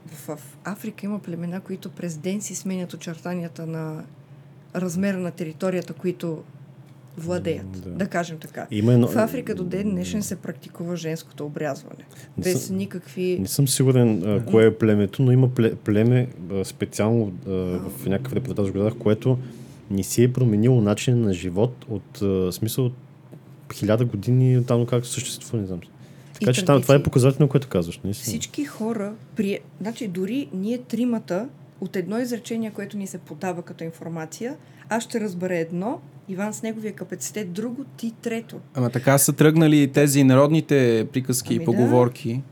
В, 0.07 0.39
Африка 0.65 1.07
има 1.07 1.19
племена, 1.19 1.61
които 1.61 1.91
през 1.91 2.17
ден 2.17 2.41
си 2.43 2.55
сменят 2.55 2.95
очертанията 2.95 3.67
на 3.67 4.05
размера 4.75 5.19
на 5.19 5.31
територията, 5.31 5.95
които 5.95 6.45
владеят. 7.19 7.71
Да. 7.73 7.91
Да, 7.91 8.07
кажем 8.07 8.39
така. 8.39 8.67
Има 8.71 8.93
едно... 8.93 9.09
В 9.09 9.17
Африка 9.17 9.55
до 9.55 9.65
ден 9.65 9.91
днешен 9.91 10.23
се 10.23 10.37
практикува 10.37 10.97
женското 10.97 11.47
обрязване. 11.47 12.05
Не 12.39 12.43
Без 12.45 12.67
съм- 12.67 12.77
никакви... 12.77 13.39
Не 13.41 13.49
съм 13.49 13.69
сигурен 13.69 14.23
а, 14.27 14.45
кое 14.45 14.67
е 14.67 14.75
племето, 14.79 15.23
но 15.23 15.33
има 15.33 15.49
пле, 15.49 15.75
племе 15.75 16.29
а, 16.53 16.65
специално 16.65 17.33
а, 17.47 17.51
в 17.79 18.07
някакъв 18.07 18.33
репортаж 18.33 18.73
гледах, 18.73 18.95
което 18.99 19.39
не 19.91 20.03
си 20.03 20.23
е 20.23 20.33
променило 20.33 20.81
начин 20.81 21.21
на 21.21 21.33
живот 21.33 21.87
от 21.89 22.23
а, 22.23 22.53
смисъл 22.53 22.87
от 22.87 22.95
хиляда 23.75 24.05
години 24.05 24.67
там 24.67 24.87
как 24.87 25.07
съществува, 25.07 25.61
не 25.61 25.67
знам. 25.67 25.81
Така 26.41 26.53
че 26.53 26.65
там, 26.65 26.83
това 26.83 26.95
е 26.95 27.03
показателно, 27.03 27.49
което 27.49 27.69
казваш. 27.69 28.01
Наистина. 28.05 28.33
Всички 28.33 28.65
хора, 28.65 29.13
при... 29.37 29.59
значи 29.81 30.09
дори 30.09 30.49
ние 30.53 30.79
тримата, 30.79 31.49
от 31.81 31.97
едно 31.97 32.19
изречение, 32.19 32.71
което 32.71 32.97
ни 32.97 33.07
се 33.07 33.19
подава 33.19 33.63
като 33.63 33.85
информация, 33.85 34.57
аз 34.89 35.05
ще 35.05 35.21
разбера 35.21 35.57
едно, 35.57 36.01
Иван 36.29 36.55
с 36.55 36.63
неговия 36.63 36.93
капацитет 36.93 37.53
друго, 37.53 37.85
ти 37.97 38.13
трето. 38.23 38.57
Ама 38.75 38.91
така 38.91 39.19
са 39.19 39.33
тръгнали 39.33 39.93
тези 39.93 40.25
народните 40.25 41.09
приказки 41.13 41.55
Ами 41.55 41.57
и 41.57 41.59
да. 41.59 41.65
поговорки. 41.65 42.43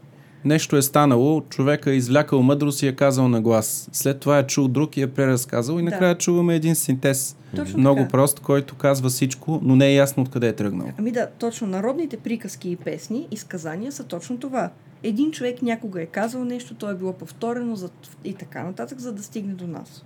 Нещо 0.45 0.77
е 0.77 0.83
станало, 0.83 1.41
човека 1.41 1.91
е 1.91 1.95
извлякал 1.95 2.43
мъдрост 2.43 2.83
и 2.83 2.87
е 2.87 2.93
казал 2.93 3.29
на 3.29 3.41
глас. 3.41 3.89
След 3.93 4.21
това 4.21 4.39
е 4.39 4.47
чул 4.47 4.69
друг 4.69 4.97
и 4.97 5.03
е 5.03 5.07
преразказал 5.07 5.75
и 5.75 5.83
Да. 5.85 5.91
накрая 5.91 6.19
чуваме 6.19 6.55
един 6.57 6.75
синтез. 6.75 7.37
Точно 7.57 7.79
Много 7.79 7.99
така. 8.01 8.11
прост, 8.11 8.41
който 8.41 8.75
казва 8.77 9.09
всичко, 9.09 9.61
но 9.63 9.77
не 9.77 9.87
е 9.87 9.95
ясно 9.95 10.23
откъде 10.23 10.49
е 10.49 10.53
тръгнал. 10.53 10.89
Ами 10.99 11.11
да, 11.13 11.27
точно 11.39 11.67
народните 11.67 12.17
приказки 12.17 12.71
и 12.71 12.77
песни 12.77 13.29
и 13.31 13.37
сказания 13.37 13.93
са 13.93 14.05
точно 14.05 14.39
това. 14.39 14.71
Един 15.03 15.31
човек 15.31 15.63
някога 15.63 16.03
е 16.03 16.07
казал 16.07 16.45
нещо, 16.45 16.75
то 16.75 16.91
е 16.91 16.95
било 16.95 17.13
повторено 17.13 17.77
за... 17.77 17.91
и 18.25 18.35
така 18.35 18.63
нататък, 18.63 18.99
за 18.99 19.13
да 19.13 19.23
стигне 19.23 19.55
до 19.55 19.67
нас. 19.67 20.05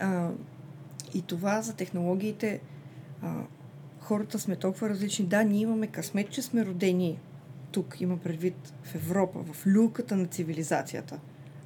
А, 0.00 0.28
и 1.14 1.22
това 1.22 1.62
за 1.62 1.76
технологиите, 1.76 2.60
а, 3.22 3.34
хората 4.00 4.38
сме 4.38 4.56
толкова 4.56 4.88
различни. 4.88 5.24
Да, 5.24 5.42
ние 5.42 5.60
имаме 5.60 5.86
късмет, 5.86 6.30
че 6.30 6.42
сме 6.42 6.66
родени 6.66 7.18
тук, 7.72 8.00
има 8.00 8.16
предвид 8.16 8.72
в 8.82 8.94
Европа, 8.94 9.38
в 9.52 9.66
люлката 9.66 10.16
на 10.16 10.26
цивилизацията. 10.26 11.18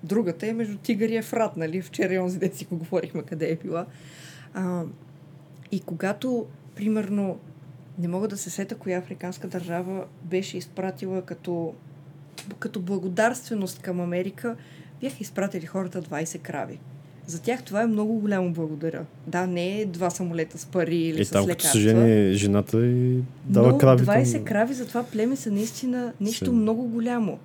Другата 0.05 0.47
е 0.47 0.53
между 0.53 0.78
Тигър 0.78 1.09
и 1.09 1.16
Ефрат, 1.16 1.57
нали? 1.57 1.82
Вчера 1.82 2.14
и 2.14 2.18
онзи 2.18 2.38
ден 2.38 2.53
си 2.53 2.64
го 2.64 2.76
говорихме 2.76 3.22
къде 3.22 3.51
е 3.51 3.57
била. 3.57 3.86
А, 4.55 4.84
и 5.72 5.80
когато, 5.80 6.47
примерно, 6.74 7.38
не 7.99 8.09
мога 8.09 8.28
да 8.28 8.36
се 8.36 8.51
сета 8.51 8.74
коя 8.74 8.99
африканска 8.99 9.49
държава 9.49 10.07
беше 10.22 10.59
изпратила 10.59 11.22
като, 11.22 11.74
като 12.59 12.80
благодарственост 12.80 13.82
към 13.82 14.01
Америка, 14.01 14.57
бяха 15.01 15.16
изпратили 15.20 15.66
хората 15.66 16.03
20 16.03 16.38
крави. 16.38 16.80
За 17.27 17.43
тях 17.43 17.62
това 17.62 17.83
е 17.83 17.87
много 17.87 18.14
голямо 18.14 18.51
благодаря. 18.51 19.05
Да, 19.27 19.47
не 19.47 19.81
е 19.81 19.87
два 19.87 20.11
самолета 20.11 20.59
с 20.59 20.66
пари 20.66 20.97
или 20.97 21.20
Е, 21.20 21.24
с 21.24 21.31
там 21.31 21.41
като 21.41 21.49
лекарства. 21.49 21.72
се 21.72 21.79
жени 21.79 22.33
жената 22.33 22.87
и 22.87 23.18
дава 23.45 23.68
но 23.68 23.79
крави. 23.79 24.07
20 24.07 24.33
там. 24.33 24.45
крави 24.45 24.74
за 24.74 24.87
това 24.87 25.03
племе 25.05 25.37
са 25.37 25.51
наистина 25.51 26.12
нещо 26.20 26.45
Са- 26.45 26.53
много 26.53 26.83
голямо. 26.83 27.39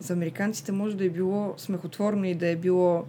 За 0.00 0.12
американците 0.12 0.72
може 0.72 0.96
да 0.96 1.04
е 1.04 1.10
било 1.10 1.54
смехотворно 1.56 2.24
и 2.24 2.34
да 2.34 2.46
е 2.46 2.56
било... 2.56 3.04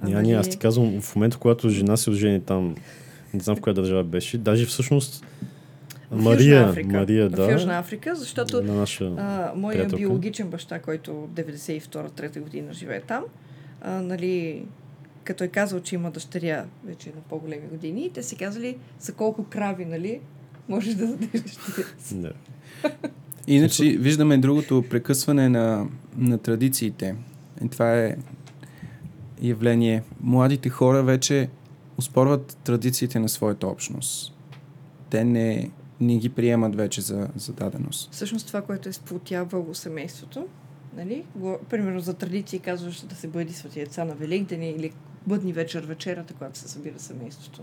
а, 0.00 0.08
Няма, 0.08 0.22
нали, 0.22 0.32
аз 0.32 0.48
ти 0.48 0.56
казвам, 0.58 1.00
в 1.00 1.16
момента, 1.16 1.36
когато 1.36 1.68
жена 1.68 1.96
се 1.96 2.10
ожени 2.10 2.40
там, 2.40 2.74
не 3.34 3.40
знам 3.40 3.56
в 3.56 3.60
коя 3.60 3.74
държава 3.74 4.04
беше, 4.04 4.38
даже 4.38 4.66
всъщност 4.66 5.24
в 6.10 6.12
Южна 6.12 6.22
Мария, 6.24 6.68
Африка. 6.68 6.88
Мария, 6.90 7.30
да, 7.30 7.44
В 7.44 7.52
Южна 7.52 7.78
Африка, 7.78 8.14
защото 8.14 8.62
на 8.62 8.74
наша... 8.74 9.04
А, 9.18 9.52
моя 9.56 9.74
приятелка. 9.74 9.96
биологичен 9.96 10.48
баща, 10.48 10.78
който 10.78 11.28
92-3 11.34 12.40
година 12.40 12.72
живее 12.72 13.00
там, 13.00 13.24
а, 13.82 14.02
нали, 14.02 14.62
като 15.28 15.44
е 15.44 15.48
казал, 15.48 15.80
че 15.80 15.94
има 15.94 16.10
дъщеря 16.10 16.66
вече 16.84 17.08
на 17.08 17.20
по-големи 17.28 17.68
години, 17.68 18.10
те 18.14 18.22
си 18.22 18.36
казали 18.36 18.76
за 19.00 19.12
колко 19.14 19.44
крави, 19.44 19.84
нали, 19.84 20.20
можеш 20.68 20.94
да 20.94 21.06
дадеш 21.06 21.40
дъщеря 21.40 21.86
си. 21.98 22.14
Не. 22.14 22.30
Иначе 23.46 23.84
виждаме 23.84 24.38
другото 24.38 24.84
прекъсване 24.90 25.48
на, 25.48 25.86
на 26.16 26.38
традициите. 26.38 27.16
И 27.64 27.68
това 27.68 27.98
е 27.98 28.16
явление. 29.42 30.02
Младите 30.20 30.68
хора 30.68 31.02
вече 31.02 31.48
успорват 31.98 32.56
традициите 32.64 33.18
на 33.18 33.28
своята 33.28 33.66
общност. 33.66 34.34
Те 35.10 35.24
не, 35.24 35.70
не 36.00 36.16
ги 36.16 36.28
приемат 36.28 36.76
вече 36.76 37.00
за, 37.00 37.28
за 37.36 37.52
даденост. 37.52 38.12
Всъщност 38.12 38.46
това, 38.46 38.62
което 38.62 38.88
е 38.88 38.92
сплотявало 38.92 39.74
семейството, 39.74 40.46
нали, 40.96 41.24
го, 41.36 41.58
примерно 41.70 42.00
за 42.00 42.14
традиции 42.14 42.58
казваш 42.58 43.00
да 43.00 43.14
се 43.14 43.28
бъди 43.28 43.52
свети 43.52 43.80
деца 43.80 44.04
на 44.04 44.14
Великден 44.14 44.62
или 44.62 44.92
бъдни 45.26 45.52
вечер 45.52 45.84
вечерата, 45.84 46.34
когато 46.34 46.58
се 46.58 46.68
събира 46.68 46.98
семейството. 46.98 47.62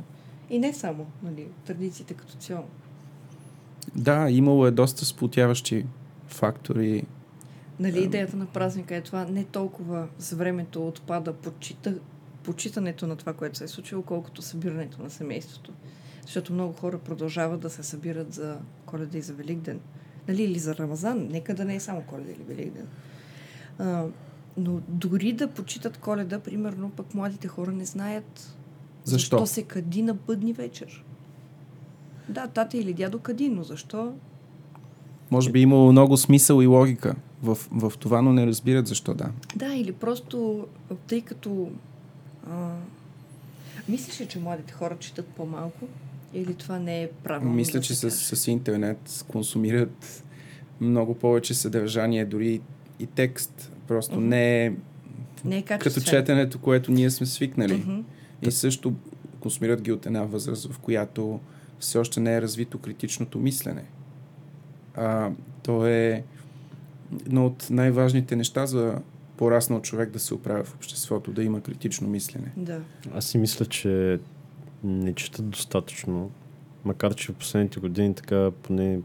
И 0.50 0.60
не 0.60 0.74
само, 0.74 1.06
нали, 1.24 1.48
традициите 1.66 2.14
като 2.14 2.34
цяло. 2.34 2.66
Да, 3.96 4.30
имало 4.30 4.68
е 4.68 4.72
доста 4.72 5.06
сплотяващи 5.06 5.86
фактори. 6.28 7.06
Нали, 7.80 8.04
идеята 8.04 8.38
на 8.38 8.46
празника 8.46 8.96
е 8.96 9.02
това 9.02 9.26
не 9.26 9.44
толкова 9.44 10.08
за 10.18 10.36
времето 10.36 10.88
отпада 10.88 11.34
почита, 11.34 11.94
почитането 12.44 13.08
на 13.08 13.16
това, 13.16 13.34
което 13.34 13.58
се 13.58 13.64
е 13.64 13.68
случило, 13.68 14.02
колкото 14.02 14.42
събирането 14.42 15.04
на 15.04 15.10
семейството. 15.10 15.74
Защото 16.22 16.54
много 16.54 16.74
хора 16.74 16.98
продължават 16.98 17.60
да 17.60 17.70
се 17.70 17.84
събират 17.84 18.34
за 18.34 18.58
коледа 18.86 19.18
и 19.18 19.22
за 19.22 19.34
Великден. 19.34 19.80
Нали, 20.28 20.44
или 20.44 20.60
за 20.60 20.76
Рамазан. 20.76 21.28
Нека 21.32 21.56
да 21.56 21.66
не 21.66 21.76
е 21.76 21.80
само 21.80 22.02
коледа 22.02 22.32
или 22.32 22.44
Великден. 22.44 22.88
А, 23.80 24.06
но 24.58 24.82
дори 24.88 25.34
да 25.34 25.48
почитат 25.48 25.98
коледа, 25.98 26.40
примерно, 26.40 26.90
пък 26.90 27.14
младите 27.14 27.48
хора 27.48 27.72
не 27.72 27.86
знаят 27.86 28.56
Защо? 29.04 29.38
защо 29.38 29.54
се 29.54 29.64
кади 29.64 30.02
на 30.02 30.14
бъдни 30.14 30.54
вечер. 30.54 31.04
Да, 32.30 32.48
тата 32.48 32.78
или 32.78 32.94
дядо 32.94 33.20
кади, 33.20 33.50
но 33.50 33.64
защо? 33.64 34.14
Може 35.32 35.52
би 35.52 35.60
имало 35.60 35.92
много 35.92 36.18
смисъл 36.18 36.62
и 36.62 36.68
логика 36.68 37.16
в, 37.44 37.58
в 37.72 37.94
това, 38.00 38.22
но 38.22 38.34
не 38.34 38.48
разбират 38.48 38.88
защо 38.88 39.14
да. 39.14 39.30
Да, 39.56 39.74
или 39.74 39.92
просто 39.92 40.68
тъй 41.08 41.22
като 41.22 41.70
а, 42.50 42.76
мислиш 43.90 44.22
ли, 44.22 44.26
че 44.26 44.40
младите 44.40 44.74
хора 44.74 44.98
четат 45.00 45.28
по-малко? 45.28 45.88
Или 46.34 46.54
това 46.54 46.80
не 46.80 47.04
е 47.04 47.10
правилно? 47.24 47.56
Мисля, 47.56 47.80
да 47.80 47.86
че 47.86 47.96
с, 47.96 48.12
с 48.12 48.48
интернет 48.48 49.26
консумират 49.28 50.24
много 50.82 51.16
повече 51.16 51.54
съдържание, 51.54 52.26
дори 52.26 52.62
и 53.00 53.06
текст. 53.06 53.72
Просто 53.88 54.16
Мгм. 54.16 54.28
не 54.28 54.66
е 54.66 54.74
Не 55.46 55.58
е 55.58 55.62
като 55.62 56.02
четенето, 56.02 56.60
което 56.60 56.92
ние 56.92 57.10
сме 57.10 57.26
свикнали. 57.26 57.74
Мгм. 57.74 58.00
И 58.42 58.52
също 58.52 58.94
консумират 59.40 59.82
ги 59.82 59.92
от 59.92 60.06
една 60.06 60.24
възраст, 60.24 60.72
в 60.72 60.80
която 60.80 61.40
все 61.80 61.98
още 61.98 62.20
не 62.20 62.36
е 62.36 62.42
развито 62.42 62.80
критичното 62.80 63.40
мислене. 63.40 63.84
А, 64.96 65.32
то 65.64 65.88
е 65.88 66.24
едно 67.26 67.46
от 67.46 67.68
най-важните 67.70 68.36
неща 68.36 68.66
за 68.66 69.02
пораснал 69.38 69.82
човек 69.82 70.10
да 70.10 70.20
се 70.20 70.34
оправя 70.34 70.64
в 70.64 70.76
обществото, 70.76 71.32
да 71.32 71.44
има 71.44 71.62
критично 71.62 72.08
мислене. 72.08 72.52
Да. 72.58 72.80
Аз 73.14 73.26
си 73.26 73.38
мисля, 73.38 73.66
че 73.66 74.20
не 74.84 75.14
четат 75.14 75.50
достатъчно, 75.50 76.32
макар 76.86 77.16
че 77.16 77.32
в 77.32 77.36
последните 77.36 77.80
години 77.80 78.16
така 78.16 78.52
поне 78.52 79.00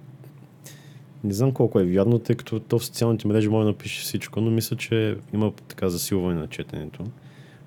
не 1.24 1.32
знам 1.32 1.52
колко 1.52 1.80
е 1.80 1.84
вярно, 1.84 2.18
тъй 2.18 2.36
като 2.36 2.60
то 2.60 2.78
в 2.78 2.84
социалните 2.84 3.28
мрежи 3.28 3.48
може 3.48 3.64
да 3.64 3.70
напише 3.70 4.02
всичко, 4.02 4.40
но 4.40 4.50
мисля, 4.50 4.76
че 4.76 5.16
има 5.34 5.52
така 5.68 5.88
засилване 5.88 6.40
на 6.40 6.46
четенето. 6.46 7.04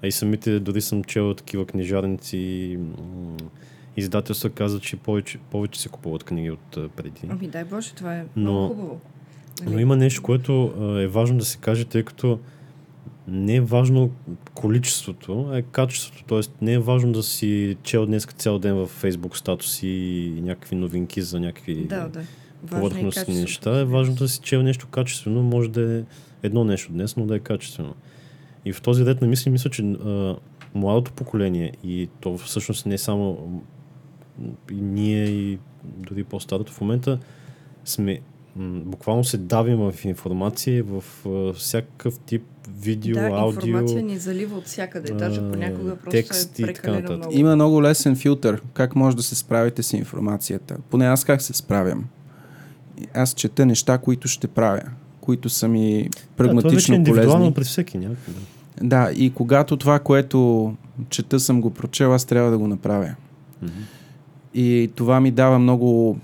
А 0.03 0.07
и 0.07 0.11
самите, 0.11 0.59
дори 0.59 0.81
съм 0.81 1.03
чел 1.03 1.33
такива 1.33 1.65
книжарници, 1.65 2.77
издателства 3.97 4.49
казват, 4.49 4.83
че 4.83 4.97
повече, 4.97 5.37
повече 5.51 5.81
се 5.81 5.89
купуват 5.89 6.23
книги 6.23 6.51
от 6.51 6.95
преди. 6.95 7.21
Ами 7.29 7.47
дай 7.47 7.63
Боже, 7.63 7.93
това 7.93 8.15
е 8.15 8.25
Но- 8.35 8.51
много 8.51 8.67
хубаво. 8.67 8.99
Нали? 9.63 9.73
Но 9.73 9.79
има 9.79 9.95
нещо, 9.95 10.21
което 10.21 10.73
е 11.01 11.07
важно 11.07 11.37
да 11.37 11.45
се 11.45 11.57
каже, 11.57 11.85
тъй 11.85 12.03
като 12.03 12.39
не 13.27 13.55
е 13.55 13.61
важно 13.61 14.11
количеството, 14.53 15.47
а 15.51 15.57
е 15.57 15.61
качеството. 15.61 16.23
Тоест 16.27 16.51
не 16.61 16.73
е 16.73 16.79
важно 16.79 17.11
да 17.11 17.23
си 17.23 17.77
чел 17.83 18.05
днес 18.05 18.25
цял 18.25 18.59
ден 18.59 18.75
в 18.75 19.01
Facebook 19.03 19.37
статуси 19.37 19.87
и 19.87 20.41
някакви 20.41 20.75
новинки 20.75 21.21
за 21.21 21.39
някакви 21.39 21.75
Да, 21.75 22.07
да. 22.07 22.21
Повърхностни 22.69 23.35
неща. 23.35 23.79
Е 23.79 23.85
важно 23.85 24.15
да 24.15 24.27
си 24.27 24.39
чел 24.43 24.63
нещо 24.63 24.87
качествено. 24.87 25.43
Може 25.43 25.69
да 25.69 25.97
е 25.97 26.03
едно 26.43 26.63
нещо 26.63 26.91
днес, 26.91 27.15
но 27.17 27.25
да 27.25 27.35
е 27.35 27.39
качествено. 27.39 27.93
И 28.65 28.73
в 28.73 28.81
този 28.81 29.05
ред 29.05 29.21
на 29.21 29.27
мисли, 29.27 29.49
мисля, 29.49 29.69
че 29.69 29.81
а, 29.81 30.35
младото 30.75 31.11
поколение 31.11 31.73
и 31.83 32.09
то 32.21 32.37
всъщност 32.37 32.85
не 32.85 32.97
само 32.97 33.61
и 34.71 34.81
ние 34.81 35.25
и 35.25 35.59
дори 35.83 36.23
по-старото 36.23 36.73
в 36.73 36.81
момента 36.81 37.19
сме 37.85 38.19
м- 38.55 38.81
буквално 38.85 39.23
се 39.23 39.37
давим 39.37 39.77
в 39.77 40.05
информация, 40.05 40.83
в 40.83 41.03
а, 41.25 41.53
всякакъв 41.53 42.19
тип 42.19 42.43
видео, 42.79 43.15
да, 43.15 43.27
аудио. 43.27 43.67
информация 43.67 44.03
ни 44.03 44.17
залива 44.17 44.57
от 44.57 44.65
всякъде. 44.65 45.13
Даже 45.13 45.51
понякога 45.51 45.95
просто 45.95 46.09
текст 46.11 46.59
и 46.59 46.63
е 46.63 46.65
така 46.65 46.81
прекалено 46.81 47.01
нататък. 47.01 47.17
много. 47.17 47.37
Има 47.37 47.55
много 47.55 47.83
лесен 47.83 48.15
филтър. 48.15 48.61
Как 48.73 48.95
може 48.95 49.15
да 49.15 49.23
се 49.23 49.35
справите 49.35 49.83
с 49.83 49.93
информацията? 49.93 50.77
Поне 50.89 51.05
аз 51.05 51.23
как 51.23 51.41
се 51.41 51.53
справям? 51.53 52.05
Аз 53.13 53.33
чета 53.33 53.65
неща, 53.65 53.97
които 53.97 54.27
ще 54.27 54.47
правя, 54.47 54.81
които 55.21 55.49
са 55.49 55.67
ми 55.67 56.03
да, 56.03 56.09
това 56.09 56.13
вече 56.13 56.25
е 56.25 56.37
прагматично 56.37 56.95
индивидуално 56.95 57.53
при 57.53 57.63
всеки 57.63 57.97
някъде. 57.97 58.39
Да, 58.81 59.11
и 59.15 59.33
когато 59.33 59.77
това, 59.77 59.99
което 59.99 60.73
чета 61.09 61.39
съм 61.39 61.61
го 61.61 61.69
прочел, 61.69 62.13
аз 62.13 62.25
трябва 62.25 62.51
да 62.51 62.57
го 62.57 62.67
направя. 62.67 63.15
Мгм. 63.61 63.71
И 64.53 64.91
това 64.95 65.19
ми 65.19 65.31
дава 65.31 65.59
много 65.59 66.17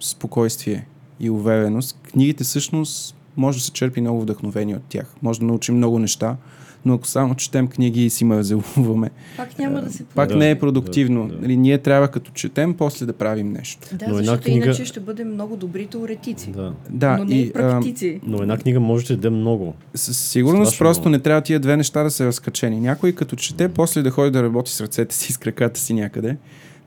спокойствие 0.00 0.86
и 1.20 1.30
увереност. 1.30 1.98
Книгите 2.02 2.44
всъщност 2.44 3.16
може 3.36 3.58
да 3.58 3.64
се 3.64 3.72
черпи 3.72 4.00
много 4.00 4.20
вдъхновение 4.20 4.76
от 4.76 4.82
тях. 4.88 5.14
Може 5.22 5.40
да 5.40 5.46
научим 5.46 5.76
много 5.76 5.98
неща, 5.98 6.36
но 6.84 6.94
ако 6.94 7.06
само 7.06 7.34
четем 7.34 7.66
книги 7.66 8.04
и 8.04 8.10
си 8.10 8.24
мързелуваме, 8.24 9.10
Пак 9.36 9.58
няма 9.58 9.80
да 9.80 9.92
се 9.92 10.04
пак 10.04 10.28
Да, 10.28 10.36
не 10.36 10.50
е 10.50 10.54
да, 10.54 10.60
продуктивно. 10.60 11.28
да. 11.28 11.34
Нали, 11.36 11.56
ние 11.56 11.78
трябва 11.78 12.08
като 12.08 12.30
четем, 12.32 12.74
после 12.74 13.06
да 13.06 13.12
правим 13.12 13.52
нещо. 13.52 13.88
Да, 13.92 14.08
Но 14.08 14.14
защото 14.14 14.42
книга- 14.42 14.64
иначе 14.64 14.84
ще 14.84 15.00
бъдем 15.00 15.28
много 15.28 15.56
добри 15.56 15.86
теоретици. 15.86 16.50
Да. 16.50 16.72
Да, 16.90 17.16
но 17.18 17.24
не 17.24 17.34
и 17.34 17.40
и 17.40 17.48
а, 17.48 17.52
практици. 17.52 18.20
Но 18.22 18.42
една 18.42 18.58
книга 18.58 18.80
може 18.80 19.06
да 19.06 19.14
даде 19.14 19.30
много. 19.30 19.74
със 19.94 20.18
сигурност 20.20 20.68
Страшно 20.68 20.78
просто 20.80 21.00
много. 21.02 21.10
не 21.10 21.18
трябва 21.18 21.42
тия 21.42 21.60
две 21.60 21.76
неща 21.76 22.02
да 22.02 22.10
са 22.10 22.26
разкачени. 22.26 22.80
Някой 22.80 23.12
като 23.12 23.36
чете, 23.36 23.68
после 23.68 24.02
да 24.02 24.10
ходи 24.10 24.30
да 24.30 24.42
работи 24.42 24.72
с 24.72 24.80
ръцете 24.80 25.14
си, 25.14 25.32
с 25.32 25.38
краката 25.38 25.80
си 25.80 25.94
някъде, 25.94 26.28
да 26.28 26.36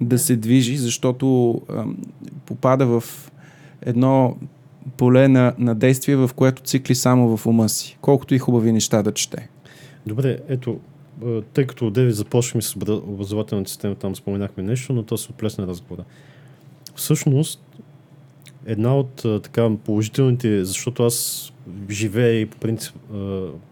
Да. 0.08 0.20
се 0.20 0.36
движи, 0.36 0.78
защото 0.78 1.54
ам, 1.70 1.98
попада 2.46 2.86
в 2.88 3.04
едно 3.82 4.36
поле 4.98 5.28
на, 5.28 5.54
на 5.58 5.76
действие, 5.76 6.16
в 6.16 6.30
което 6.36 6.62
цикли 6.62 6.96
само 6.96 7.38
в 7.38 7.46
ума 7.46 7.70
си. 7.70 7.98
Колкото 8.02 8.36
и 8.36 8.40
хубави 8.40 8.72
неща 8.72 9.04
да 9.04 9.12
чете. 9.12 9.50
Добре, 10.08 10.40
ето, 10.48 10.80
тъй 11.54 11.68
като 11.68 11.88
отдеве 11.88 12.12
започваме 12.12 12.62
с 12.62 12.74
обра- 12.74 13.04
образователната 13.08 13.70
система, 13.70 13.96
там 13.96 14.16
споменахме 14.16 14.64
нещо, 14.64 14.94
но 14.94 15.04
то 15.04 15.18
се 15.18 15.32
отплесна 15.32 15.68
разговора. 15.68 16.04
Всъщност, 16.96 17.62
една 18.66 18.98
от 18.98 19.26
така 19.44 19.70
положителните, 19.86 20.66
защото 20.66 21.04
аз 21.04 21.48
живея 21.90 22.42
и 22.42 22.46
по 22.46 22.58
принцип, 22.58 22.96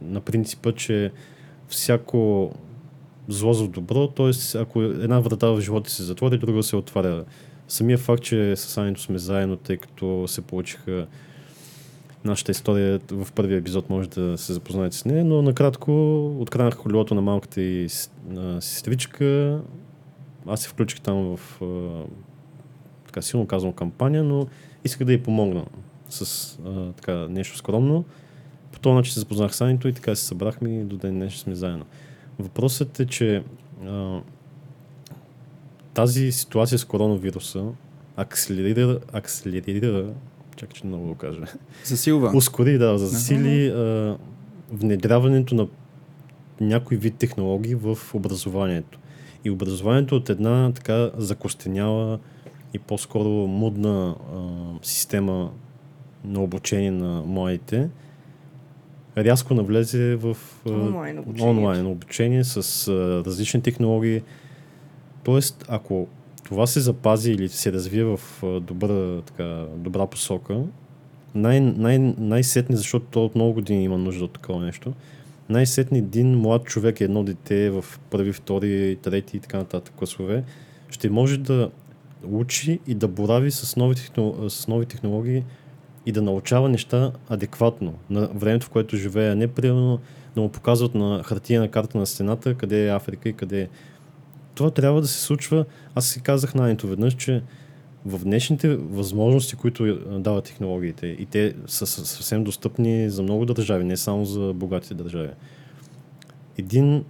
на 0.01 0.21
принципа, 0.25 0.71
че 0.71 1.11
всяко 1.67 2.51
зло 3.27 3.53
за 3.53 3.67
добро, 3.67 4.07
т.е. 4.07 4.57
ако 4.57 4.81
една 4.81 5.19
врата 5.19 5.47
в 5.47 5.61
живота 5.61 5.89
се 5.89 6.03
затвори, 6.03 6.37
друга 6.37 6.63
се 6.63 6.75
отваря. 6.75 7.25
Самия 7.67 7.97
факт, 7.97 8.23
че 8.23 8.55
с 8.55 8.77
Анито 8.77 9.01
сме 9.01 9.17
заедно, 9.17 9.55
тъй 9.55 9.77
като 9.77 10.23
се 10.27 10.41
получиха 10.41 11.07
нашата 12.25 12.51
история 12.51 12.99
в 13.11 13.27
първия 13.35 13.57
епизод 13.57 13.89
може 13.89 14.09
да 14.09 14.37
се 14.37 14.53
запознаете 14.53 14.97
с 14.97 15.05
нея, 15.05 15.25
но 15.25 15.41
накратко 15.41 15.91
откранах 16.39 16.77
колелото 16.77 17.15
на 17.15 17.21
малката 17.21 17.61
и 17.61 17.89
сестричка. 18.59 19.61
Аз 20.47 20.61
се 20.61 20.69
включих 20.69 21.01
там 21.01 21.37
в 21.37 21.59
така 23.05 23.21
силно 23.21 23.47
казвам 23.47 23.73
кампания, 23.73 24.23
но 24.23 24.47
исках 24.83 25.07
да 25.07 25.13
й 25.13 25.23
помогна 25.23 25.65
с 26.09 26.57
а, 26.65 26.91
така 26.91 27.13
нещо 27.13 27.57
скромно. 27.57 28.05
По 28.71 28.79
този 28.79 28.93
начин 28.93 29.13
се 29.13 29.19
запознах 29.19 29.55
с 29.55 29.61
Анито 29.61 29.87
и 29.87 29.93
така 29.93 30.15
се 30.15 30.25
събрахме 30.25 30.79
и 30.79 30.83
до 30.83 30.97
ден 30.97 31.13
днес 31.13 31.35
сме 31.35 31.55
заедно. 31.55 31.85
Въпросът 32.39 32.99
е, 32.99 33.05
че 33.05 33.43
а, 33.85 34.19
тази 35.93 36.31
ситуация 36.31 36.79
с 36.79 36.85
коронавируса 36.85 37.65
акселерира, 38.15 38.99
акселерира 39.13 40.13
чакай, 40.59 40.73
че 40.73 40.87
много 40.87 41.05
го 41.05 41.15
кажа. 41.15 41.41
Засилва. 41.83 42.31
Ускори, 42.35 42.77
да, 42.77 42.97
засили 42.97 43.67
а, 43.67 44.17
внедряването 44.71 45.55
на 45.55 45.67
някой 46.61 46.97
вид 46.97 47.15
технологии 47.15 47.75
в 47.75 47.97
образованието. 48.13 48.99
И 49.45 49.49
образованието 49.49 50.15
от 50.15 50.29
една 50.29 50.71
така 50.75 51.11
закостеняла 51.17 52.19
и 52.73 52.79
по-скоро 52.79 53.29
мудна 53.29 54.15
а, 54.33 54.39
система 54.81 55.51
на 56.25 56.43
обучение 56.43 56.91
на 56.91 57.23
младите, 57.25 57.89
рязко 59.17 59.53
навлезе 59.53 60.15
в 60.15 60.37
а, 60.65 60.69
Онлайн 60.69 61.19
обучението. 61.19 61.49
онлайн 61.49 61.85
обучение 61.85 62.43
с 62.43 62.87
а, 62.87 63.23
различни 63.25 63.61
технологии. 63.61 64.21
Тоест, 65.23 65.65
ако 65.67 66.07
това 66.49 66.67
се 66.67 66.79
запази 66.79 67.31
или 67.31 67.49
се 67.49 67.71
развие 67.71 68.03
в 68.03 68.19
добра, 68.61 69.21
така, 69.21 69.65
добра 69.75 70.07
посока, 70.07 70.61
най- 71.35 71.59
най- 71.59 72.13
най-сетне, 72.17 72.75
защото 72.75 73.05
то 73.11 73.25
от 73.25 73.35
много 73.35 73.53
години 73.53 73.83
има 73.83 73.97
нужда 73.97 74.25
от 74.25 74.33
такова 74.33 74.65
нещо, 74.65 74.93
най-сетне 75.49 75.97
един 75.97 76.39
млад 76.39 76.63
човек, 76.63 77.01
едно 77.01 77.23
дете 77.23 77.69
в 77.69 77.85
първи, 78.09 78.33
втори, 78.33 78.97
трети 79.01 79.37
и 79.37 79.39
така 79.39 79.57
нататък 79.57 79.93
класове, 79.95 80.43
ще 80.89 81.09
може 81.09 81.37
да 81.37 81.69
учи 82.31 82.79
и 82.87 82.93
да 82.93 83.07
борави 83.07 83.51
с 83.51 83.75
нови, 83.75 83.95
техно, 83.95 84.49
с 84.49 84.67
нови 84.67 84.85
технологии 84.85 85.43
и 86.05 86.11
да 86.11 86.21
научава 86.21 86.69
неща 86.69 87.11
адекватно 87.29 87.93
на 88.09 88.27
времето, 88.27 88.65
в 88.65 88.69
което 88.69 88.97
живее, 88.97 89.29
а 89.29 89.35
не 89.35 89.47
примерно 89.47 89.99
да 90.35 90.41
му 90.41 90.49
показват 90.49 90.95
на 90.95 91.23
хартия 91.23 91.61
на 91.61 91.67
карта 91.67 91.97
на 91.97 92.05
стената 92.05 92.55
къде 92.55 92.85
е 92.85 92.95
Африка 92.95 93.29
и 93.29 93.33
къде 93.33 93.61
е. 93.61 93.67
Това 94.59 94.71
трябва 94.71 95.01
да 95.01 95.07
се 95.07 95.21
случва. 95.21 95.65
Аз 95.95 96.05
си 96.05 96.21
казах 96.21 96.55
на 96.55 96.65
Анито 96.65 96.87
веднъж, 96.87 97.15
че 97.15 97.41
в 98.05 98.23
днешните 98.23 98.75
възможности, 98.75 99.55
които 99.55 99.85
е, 99.85 99.93
дават 100.19 100.43
технологиите, 100.45 101.07
и 101.07 101.25
те 101.25 101.55
са 101.67 101.85
съ- 101.85 102.03
съвсем 102.03 102.43
достъпни 102.43 103.09
за 103.09 103.23
много 103.23 103.45
държави, 103.45 103.83
не 103.83 103.97
само 103.97 104.25
за 104.25 104.53
богатите 104.53 104.93
държави. 104.93 105.29
Един 106.57 107.03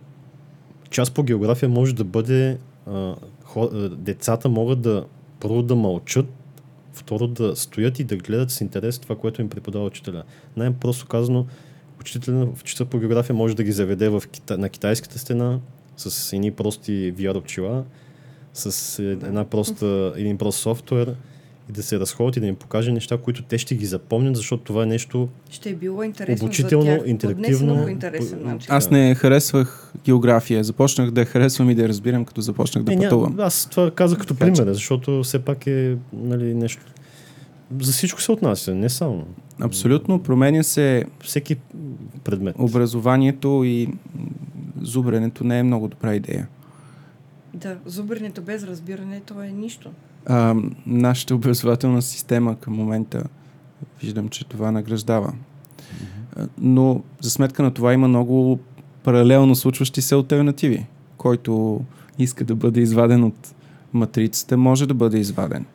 час 0.90 1.12
по 1.12 1.24
география 1.24 1.70
може 1.70 1.96
да 1.96 2.04
бъде 2.04 2.58
а, 2.88 3.16
а, 3.56 3.90
децата 3.90 4.50
могат 4.50 4.82
да 4.82 5.06
първо 5.40 5.64
да 5.64 5.76
мълчат, 5.76 6.26
второ 6.94 7.28
да 7.28 7.56
стоят 7.56 8.00
и 8.00 8.04
да 8.04 8.18
гледат 8.18 8.52
с 8.52 8.62
интерес 8.62 9.00
това, 9.00 9.16
което 9.16 9.42
им 9.42 9.50
преподава 9.50 9.86
учителя. 9.86 10.24
Най-просто 10.58 11.08
казано, 11.08 11.46
учителя 12.00 12.48
в 12.56 12.64
часа 12.64 12.86
по 12.86 13.00
география 13.00 13.36
може 13.36 13.56
да 13.56 13.64
ги 13.64 13.72
заведе 13.72 14.10
в 14.10 14.24
на 14.50 14.70
китайската 14.70 15.20
стена 15.20 15.60
с 16.00 16.34
едни 16.34 16.52
прости 16.52 16.92
VR 17.14 17.38
очила, 17.38 17.84
с 18.54 19.00
една 19.00 19.44
проста, 19.46 20.14
един 20.16 20.38
прост 20.38 20.60
софтуер 20.60 21.16
и 21.70 21.72
да 21.72 21.84
се 21.84 22.00
разходят 22.00 22.38
и 22.38 22.40
да 22.40 22.48
им 22.48 22.56
покаже 22.56 22.92
неща, 22.92 23.18
които 23.18 23.44
те 23.44 23.58
ще 23.58 23.76
ги 23.76 23.86
запомнят, 23.86 24.36
защото 24.36 24.64
това 24.64 24.84
е 24.84 24.88
нещо 24.88 25.30
Ще 25.50 25.70
е 25.70 25.76
било 25.76 26.04
интересно 26.04 26.46
Обучително, 26.46 26.86
за 26.86 26.98
тях. 26.98 27.08
интерактивно, 27.08 27.74
много 27.74 27.90
интересен 27.90 28.44
начин. 28.44 28.68
Аз 28.70 28.92
не 28.92 29.16
харесвах 29.16 29.94
география. 30.06 30.64
Започнах 30.64 31.12
да 31.12 31.22
я 31.22 31.26
харесвам 31.26 31.70
и 31.70 31.76
да 31.76 31.82
я 31.82 31.90
разбирам, 31.90 32.26
като 32.26 32.42
започнах 32.42 32.84
да 32.84 32.94
Е, 32.94 32.96
ня- 32.96 33.02
пътувам. 33.02 33.36
аз 33.40 33.66
това 33.66 33.92
казах 33.92 34.20
като 34.20 34.34
Така 34.34 34.54
пример, 34.54 34.74
защото 34.74 35.24
все 35.24 35.40
пак 35.40 35.68
е 35.68 35.98
нали, 36.14 36.54
нещо. 36.54 36.82
За 37.80 37.92
всичко 37.92 38.22
се 38.22 38.32
отнася, 38.32 38.76
не 38.76 38.90
само. 38.90 39.26
Абсолютно. 39.60 40.20
Променя 40.20 40.64
се 40.64 41.06
Всеки 41.24 41.56
предмет. 42.24 42.56
образованието 42.60 43.62
и 43.66 43.88
зубренето 44.82 45.44
не 45.44 45.60
е 45.60 45.64
много 45.64 45.88
добра 45.88 46.16
идея. 46.16 46.48
Да, 47.54 47.78
зубренето 47.86 48.42
без 48.42 48.64
разбиране, 48.64 49.22
то 49.26 49.44
е 49.44 49.48
нищо. 49.48 49.92
А, 50.26 50.56
нашата 50.86 51.36
образователна 51.36 52.02
система 52.02 52.56
към 52.56 52.76
момента 52.76 53.24
виждам, 54.02 54.30
че 54.30 54.46
това 54.46 54.72
награждава. 54.72 55.34
Но 56.58 57.02
за 57.22 57.30
сметка 57.30 57.64
на 57.64 57.74
това 57.74 57.94
има 57.94 58.08
много 58.08 58.60
паралелно 59.04 59.56
случващи 59.56 60.02
се 60.02 60.16
альтернативи. 60.16 60.86
Който 61.18 61.82
иска 62.20 62.46
да 62.46 62.56
бъде 62.56 62.82
изваден 62.82 63.24
от 63.24 63.56
матрицата, 63.94 64.58
може 64.58 64.88
да 64.88 64.94
бъде 64.94 65.20
изваден. 65.20 65.66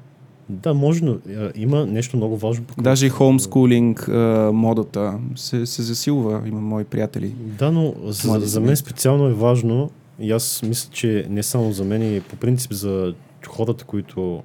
Да, 0.48 0.74
може, 0.74 1.04
но 1.04 1.18
има 1.54 1.86
нещо 1.86 2.16
много 2.16 2.36
важно. 2.36 2.64
Даже 2.80 3.06
и 3.06 3.08
хоумскулинг 3.08 4.08
модата 4.52 5.18
се, 5.36 5.66
се 5.66 5.82
засилва. 5.82 6.42
Има 6.46 6.60
мои 6.60 6.84
приятели. 6.84 7.28
Да, 7.58 7.72
но 7.72 7.94
за, 8.04 8.40
за 8.40 8.60
мен 8.60 8.76
специално 8.76 9.26
е 9.26 9.32
важно 9.32 9.90
и 10.20 10.32
аз 10.32 10.62
мисля, 10.62 10.90
че 10.92 11.26
не 11.30 11.42
само 11.42 11.72
за 11.72 11.84
мен, 11.84 12.16
и 12.16 12.20
по 12.20 12.36
принцип 12.36 12.72
за 12.72 13.14
хората, 13.46 13.84
които 13.84 14.42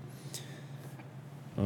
а, 1.57 1.61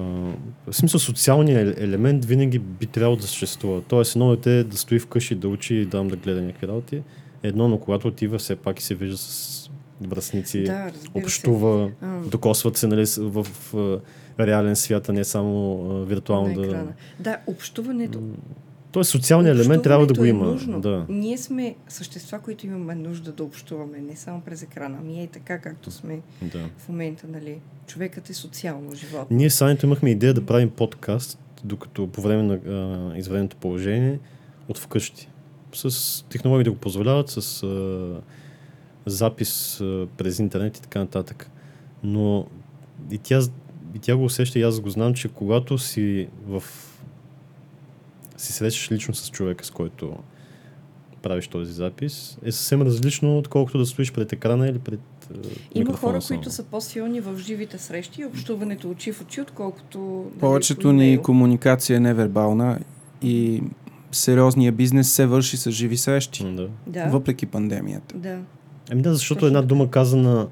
в 0.68 0.72
смисъл 0.72 1.00
социалният 1.00 1.78
е- 1.78 1.84
елемент 1.84 2.26
винаги 2.26 2.60
би 2.60 2.86
трябвало 2.86 3.16
да 3.16 3.28
съществува. 3.28 3.82
Тоест 3.82 4.16
едно 4.16 4.30
дете 4.36 4.64
да 4.64 4.78
стои 4.78 5.00
вкъщи, 5.00 5.36
да 5.36 5.48
учи 5.48 5.76
и 5.76 5.86
дам 5.86 6.08
да 6.08 6.16
гледа 6.16 6.42
някакви 6.42 6.68
работи. 6.68 7.02
Едно, 7.44 7.68
но 7.68 7.78
когато 7.78 8.08
отива 8.08 8.38
все 8.38 8.56
пак 8.56 8.80
и 8.80 8.84
се 8.84 8.96
вижда 8.96 9.18
с 9.18 9.70
връзници, 10.08 10.64
Да, 10.64 10.92
се. 11.02 11.08
общува, 11.14 11.92
А, 12.02 12.20
докосват 12.20 12.78
се 12.78 12.88
нали, 12.88 13.06
в, 13.18 13.44
в, 13.44 14.00
реален 14.40 14.76
свят, 14.76 15.10
а 15.10 15.14
не 15.14 15.24
само 15.24 15.82
а, 15.90 16.06
виртуално 16.06 16.62
да... 16.62 16.88
Да, 17.20 17.38
общуването. 17.48 18.20
Тоест 18.92 19.10
социалният 19.10 19.60
елемент 19.60 19.84
трябва 19.84 20.08
да 20.08 20.14
го 20.14 20.22
Общуването 20.22 20.44
има. 20.44 20.50
Е 20.50 20.54
нужно. 20.54 20.82
Да. 20.82 21.06
Ние 21.10 21.38
сме 21.38 21.76
същества, 21.88 22.40
които 22.40 22.66
имаме 22.66 22.96
нужда 22.96 23.32
да 23.32 23.44
общуваме, 23.44 23.98
не 23.98 24.16
само 24.16 24.42
през 24.42 24.64
екрана. 24.64 24.98
Ами 25.02 25.24
е 25.24 25.28
така, 25.28 25.60
както 25.60 25.92
сме 25.92 26.20
да. 26.42 26.60
в 26.78 26.90
момента, 26.90 27.28
нали? 27.28 27.60
Човекът 27.88 28.30
е 28.30 28.34
социално 28.34 28.96
живот. 28.96 29.28
Ние 29.32 29.50
с 29.50 29.62
Анито 29.62 29.86
имахме 29.86 30.10
идея 30.10 30.34
да 30.34 30.46
правим 30.46 30.70
подкаст, 30.70 31.40
докато 31.64 32.08
по 32.08 32.22
време 32.22 32.44
на 32.44 32.54
а, 32.54 33.18
извънредното 33.18 33.58
положение 33.58 34.20
от 34.68 34.78
вкъщи. 34.78 35.30
С 35.74 36.26
технологии 36.30 36.64
да 36.64 36.72
го 36.72 36.78
позволяват, 36.78 37.30
с 37.30 37.64
а, 37.64 38.22
запис 39.06 39.78
през 40.18 40.40
интернет 40.40 40.78
и 40.78 40.82
така 40.82 41.00
нататък. 41.00 41.50
Но 42.04 42.48
и 43.12 43.18
тя, 43.18 43.40
и 43.96 44.00
тя 44.00 44.16
го 44.16 44.24
усеща 44.24 44.60
и 44.60 44.64
аз 44.64 44.80
го 44.80 44.90
знам, 44.90 45.14
че 45.14 45.28
когато 45.28 45.78
си 45.78 46.28
в 46.48 46.64
си 48.38 48.54
срещаш 48.54 48.92
лично 48.92 49.14
с 49.14 49.30
човека, 49.32 49.66
с 49.66 49.72
който 49.72 50.16
правиш 51.22 51.48
този 51.48 51.74
запис, 51.74 52.38
е 52.44 52.52
съвсем 52.52 52.82
различно, 52.82 53.38
отколкото 53.38 53.78
да 53.78 53.86
стоиш 53.86 54.12
пред 54.12 54.34
екрана 54.34 54.68
или 54.68 54.80
пред 54.80 55.00
Има 55.76 55.94
хора, 55.94 56.22
само. 56.22 56.40
които 56.40 56.52
са 56.52 56.64
по-силни 56.64 57.20
в 57.20 57.38
живите 57.38 57.78
срещи 57.78 58.22
и 58.22 58.26
общуването 58.26 58.90
очи 58.90 59.12
в 59.12 59.22
очи, 59.22 59.42
отколкото... 59.42 60.00
нали, 60.00 60.40
Повечето 60.40 60.82
по 60.82 60.92
ни 60.92 61.22
комуникация 61.22 61.98
е 61.98 62.00
невербална 62.00 62.80
и 63.22 63.64
сериозният 64.12 64.76
бизнес 64.76 65.12
се 65.12 65.26
върши 65.26 65.58
с 65.58 65.72
живи 65.72 65.98
срещи. 65.98 66.56
Да, 66.88 67.06
въпреки 67.06 67.46
пандемията. 67.46 68.18
да. 68.18 68.40
Ами 68.92 69.02
да, 69.02 69.14
защото 69.14 69.36
Точно 69.36 69.48
една 69.48 69.62
дума 69.62 69.90
казана 69.90 70.48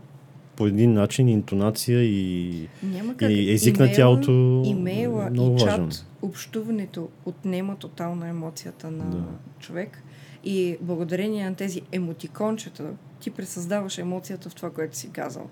по 0.56 0.68
един 0.68 0.94
начин, 0.94 1.28
интонация 1.28 2.04
и, 2.04 2.68
Няма 2.84 3.16
как. 3.16 3.32
и 3.32 3.52
език 3.52 3.80
на 3.80 3.86
Имейла- 3.86 3.96
тялото 3.96 4.32
Имейла 4.66 5.28
е 5.28 5.30
много 5.30 5.50
и 5.52 5.64
важен. 5.64 5.90
чат, 5.90 6.06
общуването 6.22 7.10
отнема 7.26 7.76
тотално 7.76 8.26
емоцията 8.26 8.92
на 8.92 9.04
Да. 9.06 9.24
човек. 9.60 10.04
И 10.44 10.78
благодарение 10.82 11.50
на 11.50 11.56
тези 11.56 11.82
емотикончета, 11.92 12.84
ти 13.20 13.32
пресъздаваш 13.32 13.98
емоцията 13.98 14.50
в 14.50 14.56
това, 14.56 14.70
което 14.70 14.98
си 14.98 15.10
казал. 15.10 15.44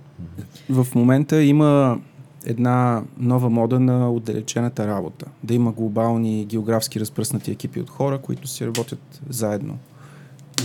В 0.69 0.88
момента 0.95 1.43
има 1.43 1.99
една 2.45 3.03
нова 3.17 3.49
мода 3.49 3.80
на 3.80 4.11
отдалечената 4.11 4.88
работа. 4.88 5.25
Да 5.43 5.53
има 5.53 5.71
глобални 5.71 6.45
географски 6.45 6.99
разпръснати 6.99 7.51
екипи 7.51 7.80
от 7.80 7.89
хора, 7.89 8.17
които 8.17 8.47
си 8.47 8.65
работят 8.67 9.21
заедно. 9.30 9.77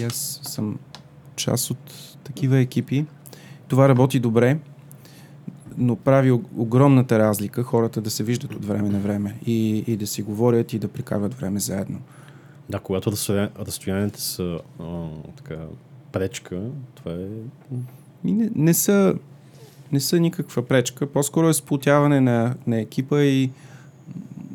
И 0.01 0.05
аз 0.05 0.41
съм 0.43 0.79
част 1.37 1.71
от 1.71 2.17
такива 2.25 2.59
екипи. 2.59 3.07
Това 3.69 3.89
работи 3.89 4.21
добре, 4.21 4.59
но 5.79 5.97
прави 5.97 6.33
огромната 6.57 7.19
разлика 7.19 7.63
хората 7.63 8.01
да 8.01 8.11
се 8.11 8.25
виждат 8.25 8.55
от 8.55 8.65
време 8.65 8.89
на 8.89 8.99
време 8.99 9.37
и, 9.47 9.85
и 9.87 9.97
да 9.97 10.07
си 10.07 10.23
говорят 10.23 10.73
и 10.73 10.79
да 10.79 10.89
прекарват 10.89 11.35
време 11.35 11.61
заедно. 11.61 12.01
Да, 12.69 12.79
когато 12.79 13.13
разстоя... 13.13 13.51
разстоянията 13.59 14.21
са 14.21 14.59
а, 14.81 15.07
така, 15.37 15.57
пречка, 16.13 16.63
това 16.95 17.13
е... 17.13 17.27
И 18.25 18.33
не, 18.33 18.51
не, 18.55 18.75
са, 18.75 19.15
не 19.93 20.01
са 20.01 20.21
никаква 20.21 20.67
пречка. 20.67 21.07
По-скоро 21.07 21.49
е 21.49 21.55
сплотяване 21.55 22.21
на, 22.21 22.55
на 22.67 22.81
екипа 22.81 23.23
и 23.23 23.51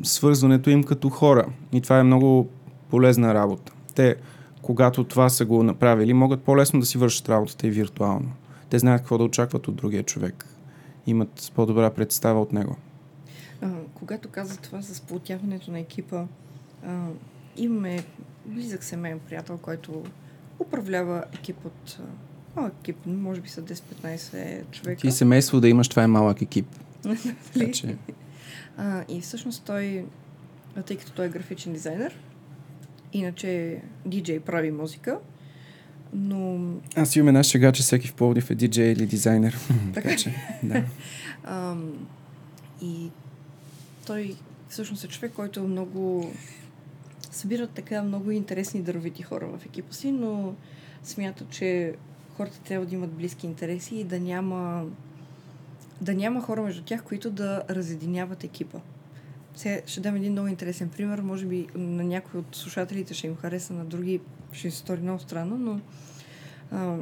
свързването 0.02 0.70
им 0.70 0.84
като 0.84 1.08
хора. 1.08 1.46
И 1.72 1.80
това 1.80 1.98
е 1.98 2.02
много 2.02 2.48
полезна 2.90 3.34
работа. 3.34 3.72
Те, 3.94 4.16
когато 4.62 5.04
това 5.04 5.28
са 5.28 5.44
го 5.44 5.62
направили, 5.62 6.12
могат 6.12 6.42
по-лесно 6.42 6.80
да 6.80 6.86
си 6.86 6.98
вършат 6.98 7.28
работата 7.28 7.66
и 7.66 7.70
виртуално. 7.70 8.32
Те 8.70 8.78
знаят 8.78 9.00
какво 9.00 9.18
да 9.18 9.24
очакват 9.24 9.68
от 9.68 9.76
другия 9.76 10.02
човек. 10.02 10.46
Имат 11.06 11.52
по-добра 11.54 11.90
представа 11.90 12.40
от 12.40 12.52
него. 12.52 12.76
А, 13.62 13.70
когато 13.94 14.28
каза 14.28 14.60
това 14.60 14.80
за 14.80 14.94
сплотяването 14.94 15.70
на 15.70 15.78
екипа, 15.78 16.24
а, 16.86 17.06
имаме 17.56 18.04
близък 18.46 18.84
семейен 18.84 19.18
приятел, 19.18 19.58
който 19.58 20.04
управлява 20.58 21.24
екип 21.34 21.64
от 21.64 21.98
а, 22.00 22.02
малък 22.56 22.74
екип, 22.80 22.96
може 23.06 23.40
би 23.40 23.48
са 23.48 23.62
10-15 23.62 24.70
човека. 24.70 25.00
Ти 25.00 25.10
семейство 25.10 25.60
да 25.60 25.68
имаш, 25.68 25.88
това 25.88 26.02
е 26.02 26.06
малък 26.06 26.42
екип. 26.42 26.66
Така 27.54 27.72
че, 27.72 27.96
А, 28.76 29.04
и 29.08 29.20
всъщност 29.20 29.62
той, 29.66 30.04
тъй 30.86 30.96
като 30.96 31.12
той 31.12 31.26
е 31.26 31.28
графичен 31.28 31.72
дизайнер, 31.72 32.16
иначе 33.12 33.82
диджей 34.06 34.40
прави 34.40 34.70
музика, 34.70 35.18
но 36.12 36.60
аз 36.96 37.16
имам 37.16 37.28
една 37.28 37.42
шега, 37.42 37.72
че 37.72 37.82
всеки 37.82 38.08
в 38.08 38.14
Пловдив 38.14 38.50
е 38.50 38.54
диджей 38.54 38.92
или 38.92 39.06
дизайнер. 39.06 39.58
Така. 39.94 40.16
че, 40.16 40.34
да. 40.62 40.84
Ам, 41.44 42.08
и 42.82 43.10
той 44.06 44.34
всъщност 44.68 45.04
е 45.04 45.08
човек, 45.08 45.32
който 45.32 45.62
много 45.62 46.32
събира 47.30 47.66
така 47.66 48.02
много 48.02 48.30
интересни 48.30 48.82
даровити 48.82 49.22
хора 49.22 49.46
в 49.46 49.66
екипа 49.66 49.92
си, 49.92 50.12
но 50.12 50.54
смята, 51.04 51.44
че 51.50 51.94
хората 52.36 52.60
трябва 52.60 52.86
да 52.86 52.94
имат 52.94 53.12
близки 53.12 53.46
интереси 53.46 53.96
и 53.96 54.04
да 54.04 54.20
няма 54.20 54.84
да 56.00 56.14
няма 56.14 56.40
хора 56.42 56.62
между 56.62 56.82
тях, 56.82 57.02
които 57.02 57.30
да 57.30 57.62
разединяват 57.70 58.44
екипа. 58.44 58.78
Сега 59.54 59.80
ще 59.86 60.00
дам 60.00 60.16
един 60.16 60.32
много 60.32 60.48
интересен 60.48 60.88
пример. 60.88 61.18
Може 61.20 61.46
би 61.46 61.66
на 61.74 62.04
някои 62.04 62.40
от 62.40 62.56
слушателите 62.56 63.14
ще 63.14 63.26
им 63.26 63.36
хареса, 63.36 63.72
на 63.72 63.84
други 63.84 64.20
ще 64.52 64.70
се 64.70 64.76
стори 64.76 65.00
много 65.00 65.18
странно, 65.18 65.58
но 65.58 65.80
а, 66.70 66.98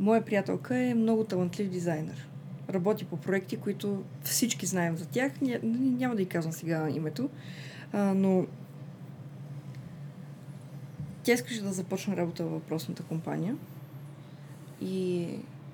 моя 0.00 0.24
приятелка 0.24 0.76
е 0.76 0.94
много 0.94 1.24
талантлив 1.24 1.70
дизайнер. 1.70 2.28
Работи 2.70 3.04
по 3.04 3.16
проекти, 3.16 3.56
които 3.56 4.04
всички 4.22 4.66
знаем 4.66 4.96
за 4.96 5.06
тях. 5.06 5.40
Ня, 5.40 5.58
няма 5.62 6.16
да 6.16 6.22
й 6.22 6.26
казвам 6.26 6.52
сега 6.52 6.88
името, 6.90 7.30
а, 7.92 8.14
но 8.14 8.46
тя 11.22 11.32
искаше 11.32 11.62
да 11.62 11.72
започне 11.72 12.16
работа 12.16 12.42
във 12.42 12.52
въпросната 12.52 13.02
компания, 13.02 13.56
и... 14.80 15.28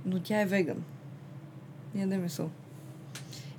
но 0.06 0.20
тя 0.20 0.40
е 0.40 0.46
веган. 0.46 0.84
Яде 1.94 2.18
месо. 2.18 2.50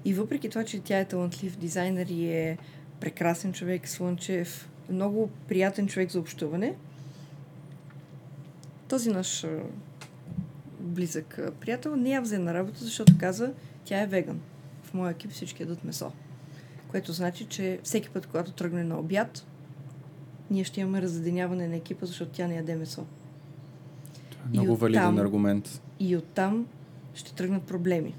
И 0.07 0.13
въпреки 0.13 0.49
това, 0.49 0.63
че 0.63 0.79
тя 0.79 0.99
е 0.99 1.05
талантлив 1.05 1.57
дизайнер 1.57 2.05
и 2.05 2.27
е 2.27 2.57
прекрасен 2.99 3.53
човек, 3.53 3.87
слънчев, 3.87 4.69
много 4.89 5.29
приятен 5.47 5.87
човек 5.87 6.11
за 6.11 6.19
общуване, 6.19 6.75
този 8.87 9.09
наш 9.09 9.45
близък 10.79 11.39
приятел 11.59 11.95
не 11.95 12.09
я 12.09 12.21
взе 12.21 12.39
на 12.39 12.53
работа, 12.53 12.83
защото 12.83 13.17
каза, 13.17 13.53
тя 13.85 14.01
е 14.01 14.07
веган. 14.07 14.39
В 14.83 14.93
моя 14.93 15.11
екип 15.11 15.31
всички 15.31 15.63
ядат 15.63 15.83
месо. 15.83 16.11
Което 16.87 17.13
значи, 17.13 17.45
че 17.45 17.79
всеки 17.83 18.09
път, 18.09 18.25
когато 18.27 18.51
тръгне 18.51 18.83
на 18.83 18.99
обяд, 18.99 19.45
ние 20.51 20.63
ще 20.63 20.81
имаме 20.81 21.01
разединяване 21.01 21.67
на 21.67 21.75
екипа, 21.75 22.05
защото 22.05 22.31
тя 22.31 22.47
не 22.47 22.55
яде 22.55 22.75
месо. 22.75 23.05
И 24.45 24.49
Много 24.49 24.73
оттам- 24.73 24.77
валиден 24.77 25.19
аргумент. 25.19 25.81
И 25.99 26.17
оттам 26.17 26.67
ще 27.13 27.33
тръгнат 27.35 27.63
проблеми. 27.63 28.15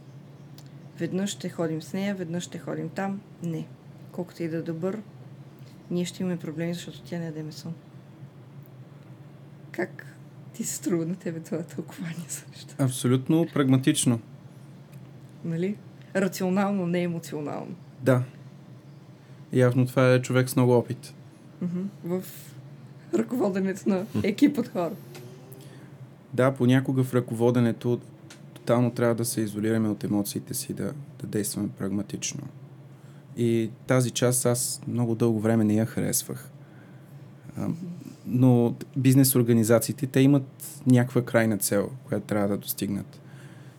Веднъж 0.99 1.31
ще 1.31 1.49
ходим 1.49 1.83
с 1.83 1.93
нея, 1.93 2.15
веднъж 2.15 2.43
ще 2.45 2.59
ходим 2.59 2.89
там. 2.89 3.21
Не. 3.43 3.67
Колкото 4.13 4.43
и 4.43 4.49
да 4.49 4.57
е 4.57 4.63
добър, 4.63 5.03
ние 5.91 6.05
ще 6.05 6.23
имаме 6.23 6.39
проблеми, 6.39 6.75
защото 6.75 7.01
тя 7.01 7.19
не 7.19 7.25
яде 7.25 7.43
месо. 7.43 7.73
Как 9.73 10.17
ти 10.53 10.65
се 10.65 10.75
струва 10.75 11.07
на 11.07 11.17
тебе 11.17 11.41
това 11.41 11.63
тълкование 11.63 12.27
неща? 12.51 12.75
Абсолютно 12.85 13.47
прагматично. 13.55 14.21
Нали? 15.45 15.77
Рационално, 16.17 16.87
не 16.87 17.03
емоционално. 17.03 17.75
Да. 18.03 18.23
Явно 19.53 19.87
това 19.87 20.13
е 20.13 20.23
човек 20.23 20.49
с 20.49 20.57
много 20.57 20.73
опит. 20.73 21.15
В 22.05 22.23
ръководенето 23.15 23.89
на 23.89 24.07
екип 24.23 24.59
от 24.59 24.69
хора. 24.69 24.93
Да, 26.35 26.55
понякога 26.55 27.05
в 27.05 27.15
ръководенето 27.15 28.01
тотално 28.69 28.91
трябва 28.91 29.15
да 29.15 29.25
се 29.25 29.41
изолираме 29.41 29.89
от 29.89 30.05
емоциите 30.05 30.55
си, 30.55 30.73
да, 30.73 30.93
да 31.21 31.27
действаме 31.27 31.69
прагматично. 31.79 32.41
И 33.37 33.71
тази 33.87 34.11
част 34.11 34.47
аз 34.47 34.81
много 34.89 35.15
дълго 35.15 35.41
време 35.41 35.65
не 35.65 35.75
я 35.75 35.87
харесвах. 35.87 36.51
Но 38.27 38.75
бизнес 38.97 39.35
организациите, 39.35 40.07
те 40.07 40.21
имат 40.21 40.81
някаква 40.87 41.23
крайна 41.23 41.59
цел, 41.59 41.91
която 42.05 42.27
трябва 42.27 42.49
да 42.49 42.57
достигнат. 42.57 43.21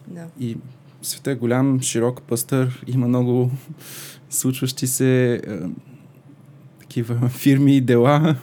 Да. 0.07 0.27
И 0.39 0.57
светът 1.01 1.27
е 1.27 1.39
голям, 1.39 1.81
широк, 1.81 2.21
пъстър, 2.21 2.83
има 2.87 3.07
много 3.07 3.51
случващи 4.29 4.87
се 4.87 5.33
е, 5.33 5.39
такива 6.79 7.29
фирми 7.29 7.77
и 7.77 7.81
дела, 7.81 8.35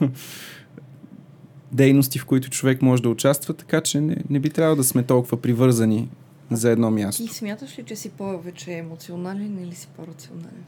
дейности, 1.72 2.18
в 2.18 2.24
които 2.24 2.50
човек 2.50 2.82
може 2.82 3.02
да 3.02 3.08
участва, 3.08 3.54
така 3.54 3.80
че 3.80 4.00
не, 4.00 4.16
не 4.30 4.40
би 4.40 4.50
трябвало 4.50 4.76
да 4.76 4.84
сме 4.84 5.02
толкова 5.02 5.42
привързани 5.42 6.08
за 6.50 6.70
едно 6.70 6.90
място. 6.90 7.22
Ти 7.22 7.34
смяташ 7.34 7.78
ли, 7.78 7.82
че 7.82 7.96
си 7.96 8.08
повече 8.08 8.72
емоционален 8.72 9.58
или 9.58 9.74
си 9.74 9.88
по-рационален? 9.96 10.64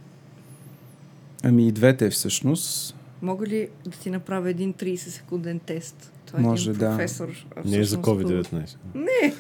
Ами 1.43 1.69
и 1.69 1.73
двете 1.73 2.11
всъщност. 2.11 2.95
Мога 3.23 3.47
ли 3.47 3.69
да 3.85 3.91
ти 3.91 4.11
направя 4.11 4.51
един 4.51 4.75
30 4.75 4.97
секунден 4.97 5.59
тест? 5.59 6.13
Това 6.27 6.41
Може, 6.41 6.63
е 6.63 6.71
един 6.71 6.81
да. 6.81 6.91
професор. 6.91 7.29
а, 7.57 7.61
Не 7.65 7.77
е 7.77 7.79
за 7.79 7.85
всъщност, 7.87 8.07
COVID-19. 8.07 8.77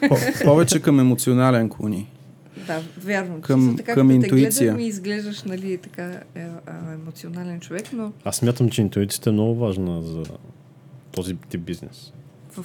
По- 0.08 0.44
повече 0.44 0.82
към 0.82 1.00
емоционален 1.00 1.68
клони. 1.70 2.10
Да, 2.66 2.82
вярно. 2.98 3.40
Към- 3.40 3.74
така, 3.76 3.94
към 3.94 4.08
като 4.08 4.14
интуиция. 4.14 4.50
Те 4.50 4.64
гледам 4.64 4.80
и 4.80 4.86
изглеждаш, 4.86 5.42
нали, 5.42 5.78
така 5.78 6.04
е, 6.34 6.40
а, 6.66 6.92
емоционален 6.92 7.60
човек, 7.60 7.84
но 7.92 8.12
Аз 8.24 8.36
смятам, 8.36 8.70
че 8.70 8.82
интуицията 8.82 9.30
е 9.30 9.32
много 9.32 9.54
важна 9.54 10.02
за 10.02 10.22
този 11.12 11.36
тип 11.36 11.60
бизнес. 11.60 12.12
в 12.50 12.64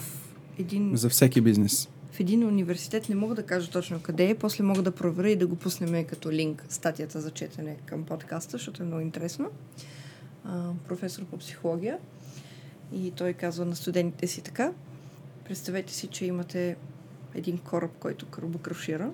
един, 0.59 0.91
За 0.95 1.09
всеки 1.09 1.41
бизнес. 1.41 1.89
В 2.13 2.19
един 2.19 2.47
университет 2.47 3.09
не 3.09 3.15
мога 3.15 3.35
да 3.35 3.43
кажа 3.43 3.71
точно 3.71 4.01
къде 4.01 4.29
е, 4.29 4.35
после 4.35 4.63
мога 4.63 4.81
да 4.81 4.91
проверя 4.91 5.29
и 5.29 5.35
да 5.35 5.47
го 5.47 5.55
пуснем 5.55 6.05
като 6.05 6.31
линк 6.31 6.65
статията 6.69 7.21
за 7.21 7.31
четене 7.31 7.77
към 7.85 8.03
подкаста, 8.03 8.51
защото 8.51 8.83
е 8.83 8.85
много 8.85 9.01
интересно. 9.01 9.49
А, 10.45 10.71
професор 10.87 11.25
по 11.25 11.37
психология 11.37 11.97
и 12.93 13.11
той 13.11 13.33
казва 13.33 13.65
на 13.65 13.75
студентите 13.75 14.27
си 14.27 14.41
така. 14.41 14.71
Представете 15.45 15.93
си, 15.93 16.07
че 16.07 16.25
имате 16.25 16.75
един 17.35 17.57
кораб, 17.57 17.91
който 17.99 18.25
кръбокрушира 18.25 19.11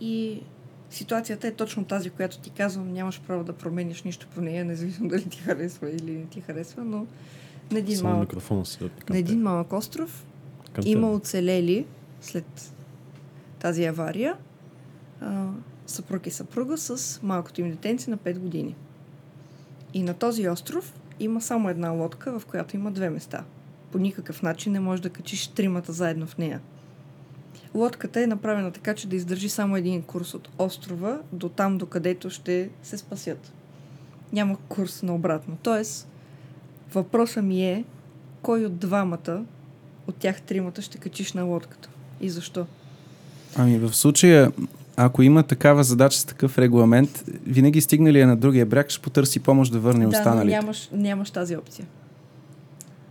и 0.00 0.42
ситуацията 0.90 1.48
е 1.48 1.54
точно 1.54 1.84
тази, 1.84 2.10
която 2.10 2.38
ти 2.38 2.50
казвам, 2.50 2.92
нямаш 2.92 3.20
право 3.26 3.44
да 3.44 3.52
промениш 3.52 4.02
нищо 4.02 4.26
по 4.34 4.40
нея, 4.40 4.64
независимо 4.64 5.08
дали 5.08 5.28
ти 5.28 5.38
харесва 5.38 5.90
или 5.90 6.12
не 6.12 6.26
ти 6.26 6.40
харесва, 6.40 6.84
но 6.84 7.06
на 7.70 7.78
един, 7.78 7.96
Само 7.96 8.14
малък, 8.14 8.32
на 9.10 9.18
един 9.18 9.42
малък 9.42 9.72
остров 9.72 10.24
към 10.72 10.84
има 10.86 11.08
теб. 11.08 11.16
оцелели 11.16 11.86
след 12.20 12.72
тази 13.58 13.84
авария 13.84 14.36
а, 15.20 15.48
съпруг 15.86 16.26
и 16.26 16.30
съпруга 16.30 16.78
с 16.78 17.20
малкото 17.22 17.60
им 17.60 17.70
детенце 17.70 18.10
на 18.10 18.18
5 18.18 18.38
години. 18.38 18.76
И 19.94 20.02
на 20.02 20.14
този 20.14 20.48
остров 20.48 20.94
има 21.20 21.40
само 21.40 21.68
една 21.68 21.90
лодка, 21.90 22.38
в 22.38 22.46
която 22.46 22.76
има 22.76 22.90
две 22.90 23.10
места. 23.10 23.44
По 23.92 23.98
никакъв 23.98 24.42
начин 24.42 24.72
не 24.72 24.80
можеш 24.80 25.02
да 25.02 25.10
качиш 25.10 25.46
тримата 25.48 25.92
заедно 25.92 26.26
в 26.26 26.38
нея. 26.38 26.60
Лодката 27.74 28.20
е 28.20 28.26
направена 28.26 28.72
така, 28.72 28.94
че 28.94 29.08
да 29.08 29.16
издържи 29.16 29.48
само 29.48 29.76
един 29.76 30.02
курс 30.02 30.34
от 30.34 30.48
острова 30.58 31.20
до 31.32 31.48
там, 31.48 31.78
до 31.78 31.86
където 31.86 32.30
ще 32.30 32.70
се 32.82 32.98
спасят. 32.98 33.52
Няма 34.32 34.56
курс 34.68 35.02
на 35.02 35.14
обратно. 35.14 35.56
Тоест, 35.62 36.08
въпросът 36.94 37.44
ми 37.44 37.64
е, 37.64 37.84
кой 38.42 38.64
от 38.64 38.78
двамата 38.78 39.44
от 40.12 40.18
тях 40.18 40.40
тримата 40.42 40.82
ще 40.82 40.98
качиш 40.98 41.32
на 41.32 41.42
лодката? 41.42 41.88
И 42.20 42.30
защо? 42.30 42.66
Ами 43.56 43.78
в 43.78 43.92
случая, 43.92 44.52
ако 44.96 45.22
има 45.22 45.42
такава 45.42 45.84
задача 45.84 46.18
с 46.18 46.24
такъв 46.24 46.58
регламент, 46.58 47.24
винаги 47.46 47.80
стигнали 47.80 48.20
е 48.20 48.26
на 48.26 48.36
другия 48.36 48.66
бряг, 48.66 48.90
ще 48.90 49.02
потърси 49.02 49.40
помощ 49.40 49.72
да 49.72 49.80
върне 49.80 50.06
да, 50.06 50.08
останалите. 50.18 50.56
нямаш, 50.56 50.88
нямаш 50.92 51.30
тази 51.30 51.56
опция. 51.56 51.86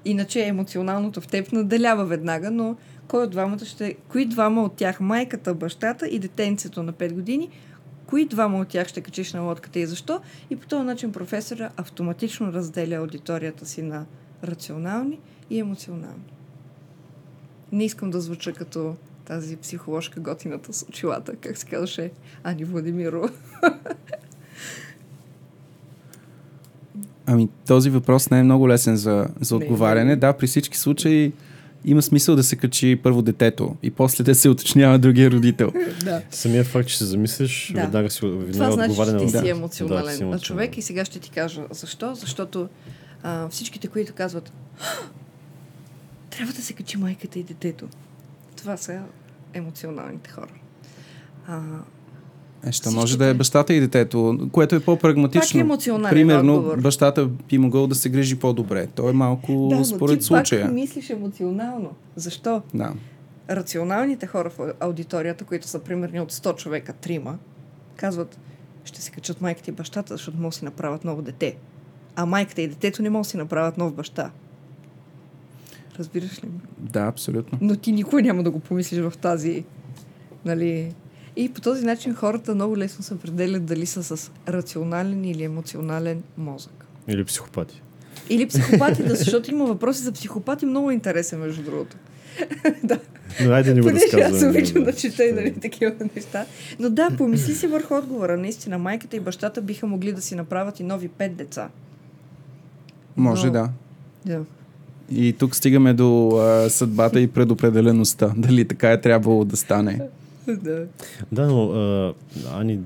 Иначе 0.06 0.48
емоционалното 0.48 1.22
в 1.22 1.28
теб 1.28 1.52
наделява 1.52 2.06
веднага, 2.06 2.52
но 2.52 2.76
кой 3.08 3.24
от 3.24 3.32
двамата 3.32 3.66
ще... 3.66 3.96
Кои 4.10 4.26
двама 4.26 4.64
от 4.64 4.76
тях, 4.76 5.00
майката, 5.00 5.54
бащата 5.54 6.08
и 6.08 6.20
детенцето 6.20 6.84
на 6.84 6.94
5 6.94 7.14
години, 7.14 7.50
кои 8.06 8.26
двама 8.26 8.60
от 8.60 8.68
тях 8.68 8.88
ще 8.88 9.02
качиш 9.02 9.34
на 9.34 9.42
лодката 9.42 9.80
и 9.80 9.86
защо? 9.86 10.20
И 10.50 10.56
по 10.56 10.68
този 10.68 10.84
начин 10.84 11.12
професора 11.12 11.70
автоматично 11.78 12.54
разделя 12.54 12.96
аудиторията 12.96 13.66
си 13.66 13.82
на 13.82 14.06
рационални 14.44 15.20
и 15.50 15.60
емоционални. 15.60 16.24
Не 17.72 17.84
искам 17.86 18.10
да 18.10 18.22
звуча 18.22 18.54
като 18.54 18.96
тази 19.26 19.58
психоложка 19.58 20.20
готината 20.20 20.74
с 20.74 20.84
очилата, 20.84 21.36
как 21.36 21.58
се 21.58 21.66
казваше 21.66 22.12
Ани 22.44 22.64
Владимирова. 22.64 23.30
Ами 27.26 27.50
този 27.68 27.90
въпрос 27.90 28.30
не 28.30 28.40
е 28.40 28.44
много 28.44 28.70
лесен 28.70 28.96
за, 28.96 29.28
за 29.42 29.56
Не, 29.56 29.58
отговаряне. 29.58 30.06
не. 30.06 30.16
Да, 30.16 30.34
при 30.34 30.48
всички 30.48 30.78
случаи 30.78 31.34
има 31.86 32.02
смисъл 32.02 32.36
да 32.36 32.44
се 32.44 32.56
качи 32.56 33.00
първо 33.04 33.22
детето 33.22 33.76
и 33.84 33.92
после 33.92 34.24
да 34.24 34.36
се 34.36 34.50
уточнява 34.50 35.00
другия 35.00 35.32
родител. 35.32 35.72
да. 36.04 36.22
Самия 36.32 36.64
факт, 36.64 36.90
че 36.90 36.98
се 36.98 37.06
замислиш, 37.06 37.72
Да. 37.76 37.82
веднага 37.82 38.10
си 38.10 38.20
Това 38.20 38.36
веднага 38.38 38.72
значи, 38.72 38.88
че 38.88 39.02
отговаря 39.02 39.18
ти 39.18 39.24
на 39.26 39.42
си 39.42 39.50
емоционален 39.50 40.06
да, 40.06 40.12
си 40.12 40.24
емоционален. 40.24 40.40
човек 40.40 40.78
и 40.78 40.82
сега 40.82 41.06
ще 41.06 41.20
ти 41.20 41.30
кажа 41.32 41.62
защо. 41.72 42.16
Защото 42.16 42.70
а, 43.24 43.50
всичките, 43.50 43.88
които 43.88 44.14
казват 44.14 44.52
трябва 46.32 46.54
да 46.54 46.62
се 46.62 46.74
качи 46.74 46.98
майката 46.98 47.40
и 47.40 47.44
детето. 47.44 47.88
Това 48.56 48.78
са 48.78 49.02
емоционалните 49.54 50.30
хора. 50.30 50.52
А, 51.48 51.62
ще 52.62 52.72
Всичките- 52.72 52.96
може 52.96 53.18
да 53.18 53.26
е 53.26 53.34
бащата 53.34 53.74
и 53.74 53.80
детето, 53.80 54.50
което 54.52 54.76
е 54.76 54.80
пак 54.80 54.84
е 54.84 54.86
по-прагматично. 54.86 55.78
Примерно, 56.10 56.56
отговор. 56.56 56.82
бащата 56.82 57.26
би 57.28 57.58
могъл 57.58 57.88
да 57.88 57.96
се 57.96 58.10
грижи 58.10 58.40
по-добре. 58.40 58.88
То 58.88 59.10
е 59.10 59.14
малко 59.14 59.68
да, 59.70 59.76
но 59.76 59.86
според 59.86 60.20
ти 60.20 60.26
случая. 60.26 60.66
пак 60.66 60.74
мислиш 60.74 61.10
емоционално. 61.10 61.90
Защо? 62.16 62.62
Да. 62.74 62.94
Рационалните 63.50 64.28
хора 64.28 64.50
в 64.50 64.74
аудиторията, 64.80 65.44
които 65.44 65.68
са 65.68 65.80
примерно 65.80 66.24
от 66.24 66.32
100 66.32 66.56
човека, 66.56 66.94
трима, 66.94 67.38
казват, 67.96 68.40
ще 68.86 69.02
се 69.02 69.12
качат 69.12 69.42
майката 69.42 69.70
и 69.72 69.74
бащата, 69.74 70.14
защото 70.14 70.38
могат 70.38 70.52
да 70.52 70.58
си 70.58 70.66
направят 70.66 71.06
ново 71.06 71.22
дете. 71.22 71.56
А 72.16 72.26
майката 72.26 72.62
и 72.62 72.68
детето 72.68 73.02
не 73.02 73.10
могат 73.10 73.26
да 73.26 73.30
си 73.30 73.38
направят 73.38 73.78
нов 73.78 73.94
баща. 73.94 74.32
Разбираш 76.00 76.44
ли 76.44 76.48
ме? 76.48 76.60
да, 76.80 77.00
абсолютно. 77.02 77.58
Но 77.62 77.76
ти 77.76 77.92
никога 77.92 78.22
няма 78.22 78.44
да 78.44 78.52
го 78.52 78.60
помислиш 78.60 79.00
в 79.00 79.14
тази, 79.18 79.64
нали... 80.46 80.94
И 81.36 81.50
по 81.50 81.62
този 81.62 81.86
начин 81.86 82.16
хората 82.16 82.56
много 82.56 82.78
лесно 82.78 83.04
се 83.04 83.14
определят 83.14 83.66
дали 83.66 83.86
са 83.86 84.04
с 84.04 84.32
рационален 84.48 85.26
или 85.26 85.44
емоционален 85.44 86.24
мозък. 86.38 86.86
Или 87.08 87.24
психопати. 87.24 87.82
Или 88.30 88.48
психопати, 88.48 89.04
да, 89.04 89.16
защото 89.16 89.52
има 89.52 89.66
въпроси 89.66 90.04
за 90.04 90.12
психопати 90.12 90.66
много 90.66 90.92
интересен, 90.92 91.40
между 91.40 91.64
другото. 91.64 91.98
да. 92.84 93.00
Но 93.42 93.52
айде 93.52 93.74
не 93.74 93.82
го 93.82 93.88
Понеже 93.88 94.06
аз 94.06 94.14
разказваме. 94.14 94.58
обичам 94.58 94.84
да 94.84 94.94
чета 94.94 95.26
и 95.26 95.32
нали, 95.32 95.60
такива 95.60 95.94
неща. 96.16 96.46
Но 96.80 96.90
да, 96.90 97.10
помисли 97.18 97.56
си 97.56 97.68
върху 97.68 97.96
отговора. 97.96 98.38
Наистина, 98.38 98.78
майката 98.78 99.16
и 99.16 99.20
бащата 99.20 99.62
биха 99.62 99.88
могли 99.88 100.14
да 100.14 100.22
си 100.22 100.36
направят 100.36 100.80
и 100.80 100.84
нови 100.84 101.08
пет 101.08 101.36
деца. 101.36 101.70
Може 103.18 103.46
Но- 103.48 103.52
да. 103.54 103.70
Да. 104.26 104.42
И 105.12 105.34
тук 105.34 105.56
стигаме 105.56 105.94
до 105.94 106.30
а, 106.32 106.70
съдбата 106.70 107.20
и 107.20 107.28
предопределеността. 107.28 108.34
Дали 108.38 108.68
така 108.68 108.92
е 108.92 109.02
трябвало 109.02 109.46
да 109.46 109.58
стане. 109.58 110.02
да. 110.48 110.86
Да, 111.32 111.48
но 111.48 111.66
а, 111.66 112.14
Ани, 112.52 112.80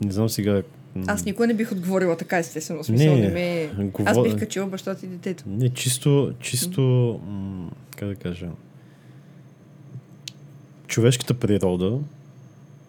не 0.00 0.12
знам 0.12 0.28
сега... 0.28 0.62
Аз 1.06 1.24
никога 1.24 1.46
не 1.46 1.54
бих 1.54 1.72
отговорила 1.72 2.16
така, 2.16 2.38
естествено. 2.38 2.82
В 2.82 2.86
Смисъл, 2.86 3.14
Не, 3.14 3.20
не, 3.20 3.28
ме... 3.28 3.70
говоря- 3.84 4.10
Аз 4.10 4.22
бих 4.22 4.38
качила 4.38 4.66
бащата 4.66 5.06
и 5.06 5.08
детето. 5.08 5.44
Не, 5.46 5.68
чисто, 5.68 6.32
чисто, 6.40 6.80
м- 7.26 7.70
как 7.96 8.08
да 8.08 8.14
кажа, 8.14 8.48
човешката 10.86 11.34
природа 11.34 11.98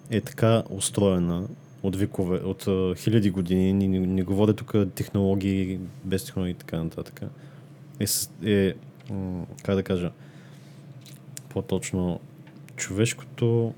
е 0.09 0.21
така 0.21 0.63
устроена 0.69 1.43
от 1.83 1.95
векове, 1.95 2.37
от 2.37 2.67
а, 2.67 2.95
хиляди 2.95 3.29
години, 3.29 3.73
не, 3.73 3.87
не, 3.89 4.07
не 4.07 4.23
говоря 4.23 4.53
тук 4.53 4.73
технологии, 4.95 5.79
без 6.03 6.23
технологии 6.25 6.51
и 6.51 6.57
така 6.57 6.83
нататък, 6.83 7.21
е, 7.99 8.05
е 8.51 8.73
как 9.63 9.75
да 9.75 9.83
кажа, 9.83 10.11
по-точно, 11.49 12.19
човешкото 12.75 13.73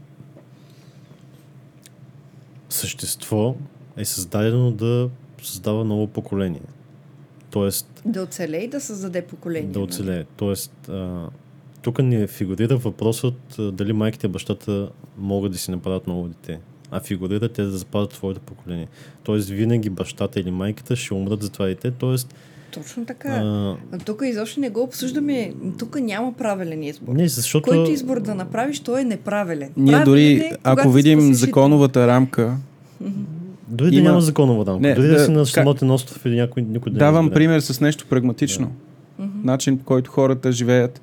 същество 2.70 3.56
е 3.98 4.06
създадено 4.06 4.72
да 4.72 5.10
създава 5.42 5.86
ново 5.86 6.08
поколение. 6.08 6.62
Тоест, 7.52 8.02
Да 8.06 8.24
оцелее 8.24 8.62
и 8.62 8.68
да 8.68 8.82
създаде 8.82 9.26
поколение. 9.26 9.72
да 9.72 9.80
оцелее. 9.80 10.26
Тоест, 10.38 10.90
а, 10.90 11.30
тук 11.82 12.00
не 12.00 12.28
фигурира 12.28 12.78
въпросът 12.78 13.60
а, 13.60 13.72
дали 13.72 13.94
майките 13.94 14.28
и 14.28 14.30
бащата 14.30 14.90
могат 15.18 15.52
да 15.52 15.58
си 15.58 15.72
направят 15.72 16.08
ново 16.08 16.28
дете. 16.28 16.60
А 16.92 17.00
фигурира 17.00 17.50
те 17.50 17.64
да 17.64 17.72
запазят 17.78 18.12
твоето 18.12 18.42
поколение. 18.42 18.88
Тоест, 19.24 19.50
винаги 19.50 19.90
бащата 19.90 20.40
или 20.40 20.52
майката 20.52 20.96
ще 20.96 21.14
умрат 21.14 21.42
за 21.42 21.50
това 21.50 21.66
дете. 21.66 21.92
Тоест, 21.92 22.36
Точно 22.76 23.06
така. 23.06 23.30
а, 23.30 23.76
А 23.92 23.98
тук 23.98 24.22
изобщо 24.24 24.60
не 24.60 24.70
го 24.70 24.82
обсъждаме. 24.82 25.54
Тук 25.80 25.98
няма 25.98 26.34
правилен 26.34 26.84
избор. 26.84 27.14
не, 27.14 27.28
защото... 27.28 27.64
Който 27.64 27.92
избор 27.92 28.20
да 28.20 28.36
направиш, 28.36 28.80
той 28.80 29.02
е 29.02 29.06
неправилен. 29.06 29.70
Ние 29.78 29.92
Правилен 29.94 30.06
дори, 30.06 30.32
е, 30.34 30.52
ако 30.64 30.92
видим 30.92 31.20
спасиш 31.20 31.38
законовата 31.38 32.08
рамка, 32.08 32.58
Дори 33.68 33.90
да 33.90 33.96
има- 33.96 34.10
няма 34.10 34.22
законова 34.22 34.66
рамка. 34.66 34.80
Не, 34.80 34.94
дори 34.96 35.08
да, 35.08 35.14
да, 35.14 35.20
си 35.20 35.32
на 35.32 35.40
как- 35.40 35.48
самотен 35.48 35.92
остров 35.92 36.26
или 36.26 36.36
някой, 36.36 36.64
никой 36.64 36.92
да 36.92 36.98
давам 37.00 37.30
пример 37.30 37.60
с 37.60 37.82
нещо 37.82 38.06
прагматично. 38.10 38.72
Мгм. 39.20 39.30
Начин, 39.44 39.78
по 39.78 39.84
който 39.86 40.12
хората 40.12 40.52
живеят. 40.52 41.02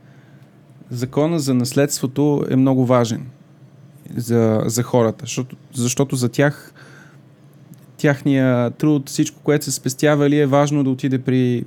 Закона 0.91 1.39
за 1.39 1.55
наследството 1.55 2.45
е 2.51 2.57
много 2.57 2.87
важен 2.87 3.27
за, 4.17 4.63
за 4.67 4.83
хората, 4.83 5.19
защото, 5.21 5.57
защото 5.75 6.17
за 6.17 6.29
тях 6.29 6.72
тяхния 8.03 8.71
труд, 8.71 9.09
всичко, 9.09 9.41
което 9.43 9.65
са 9.65 9.73
спестявали, 9.73 10.39
е 10.39 10.47
важно 10.47 10.85
да 10.85 10.91
отиде 10.91 11.19
при, 11.19 11.65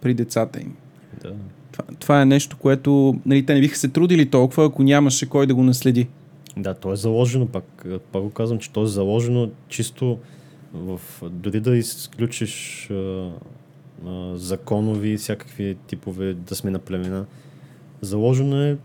при 0.00 0.14
децата 0.14 0.60
им. 0.60 0.76
Да. 1.22 1.32
Това, 1.72 1.84
това 1.98 2.22
е 2.22 2.24
нещо, 2.24 2.56
което 2.56 3.20
нали, 3.26 3.46
те 3.46 3.54
не 3.54 3.60
биха 3.60 3.76
се 3.76 3.88
трудили 3.88 4.30
толкова, 4.30 4.66
ако 4.66 4.82
нямаше 4.82 5.28
кой 5.28 5.46
да 5.46 5.54
го 5.54 5.62
наследи. 5.62 6.08
Да, 6.56 6.74
то 6.74 6.92
е 6.92 6.96
заложено, 6.96 7.46
пак, 7.46 7.86
пак 8.12 8.22
го 8.22 8.30
казвам, 8.30 8.58
че 8.58 8.70
то 8.70 8.82
е 8.82 8.86
заложено 8.86 9.50
чисто 9.68 10.18
в... 10.74 11.00
Дори 11.22 11.60
да 11.60 11.76
изключиш 11.76 12.86
а, 12.90 13.30
а, 14.06 14.36
законови, 14.36 15.16
всякакви 15.16 15.76
типове 15.86 16.34
да 16.34 16.54
сме 16.54 16.70
на 16.70 16.78
племена. 16.78 17.26
Заложено 18.00 18.62
е 18.62 18.76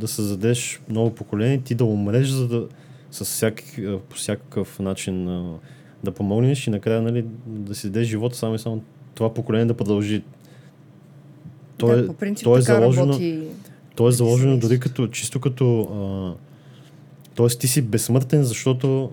да 0.00 0.08
създадеш 0.08 0.80
ново 0.88 1.14
поколение, 1.14 1.60
ти 1.60 1.74
да 1.74 1.84
умреш, 1.84 2.28
за 2.28 2.48
да 2.48 2.68
с 3.10 3.24
всяк, 3.24 3.62
по 4.08 4.16
всякакъв 4.16 4.78
начин 4.78 5.28
а, 5.28 5.58
да 6.04 6.12
помогнеш 6.12 6.66
и 6.66 6.70
накрая 6.70 7.02
нали, 7.02 7.24
да 7.46 7.74
си 7.74 7.86
дадеш 7.90 8.08
живота 8.08 8.36
само 8.36 8.54
и 8.54 8.58
само 8.58 8.82
това 9.14 9.34
поколение 9.34 9.66
да 9.66 9.74
продължи. 9.74 10.22
То 11.76 11.86
да, 11.86 12.00
е, 12.00 12.06
по 12.06 12.14
принцип 12.14 12.44
то 12.44 12.56
е 12.56 12.60
заложено, 12.60 13.06
работи. 13.06 13.40
то 13.96 14.08
е 14.08 14.12
заложено 14.12 14.58
дори 14.58 14.80
като, 14.80 15.08
чисто 15.08 15.40
като... 15.40 15.80
А, 15.80 16.34
тоест 17.34 17.60
ти 17.60 17.68
си 17.68 17.82
безсмъртен, 17.82 18.44
защото 18.44 19.10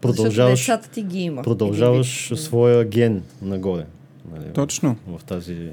продължаваш, 0.00 0.58
Защото 0.58 0.88
ти 0.88 1.02
ги 1.02 1.20
има. 1.20 1.42
продължаваш 1.42 2.30
Един 2.30 2.42
своя 2.44 2.84
ген 2.84 3.22
нагоре. 3.42 3.86
Нали, 4.32 4.52
Точно. 4.52 4.96
В 5.06 5.24
тази... 5.24 5.70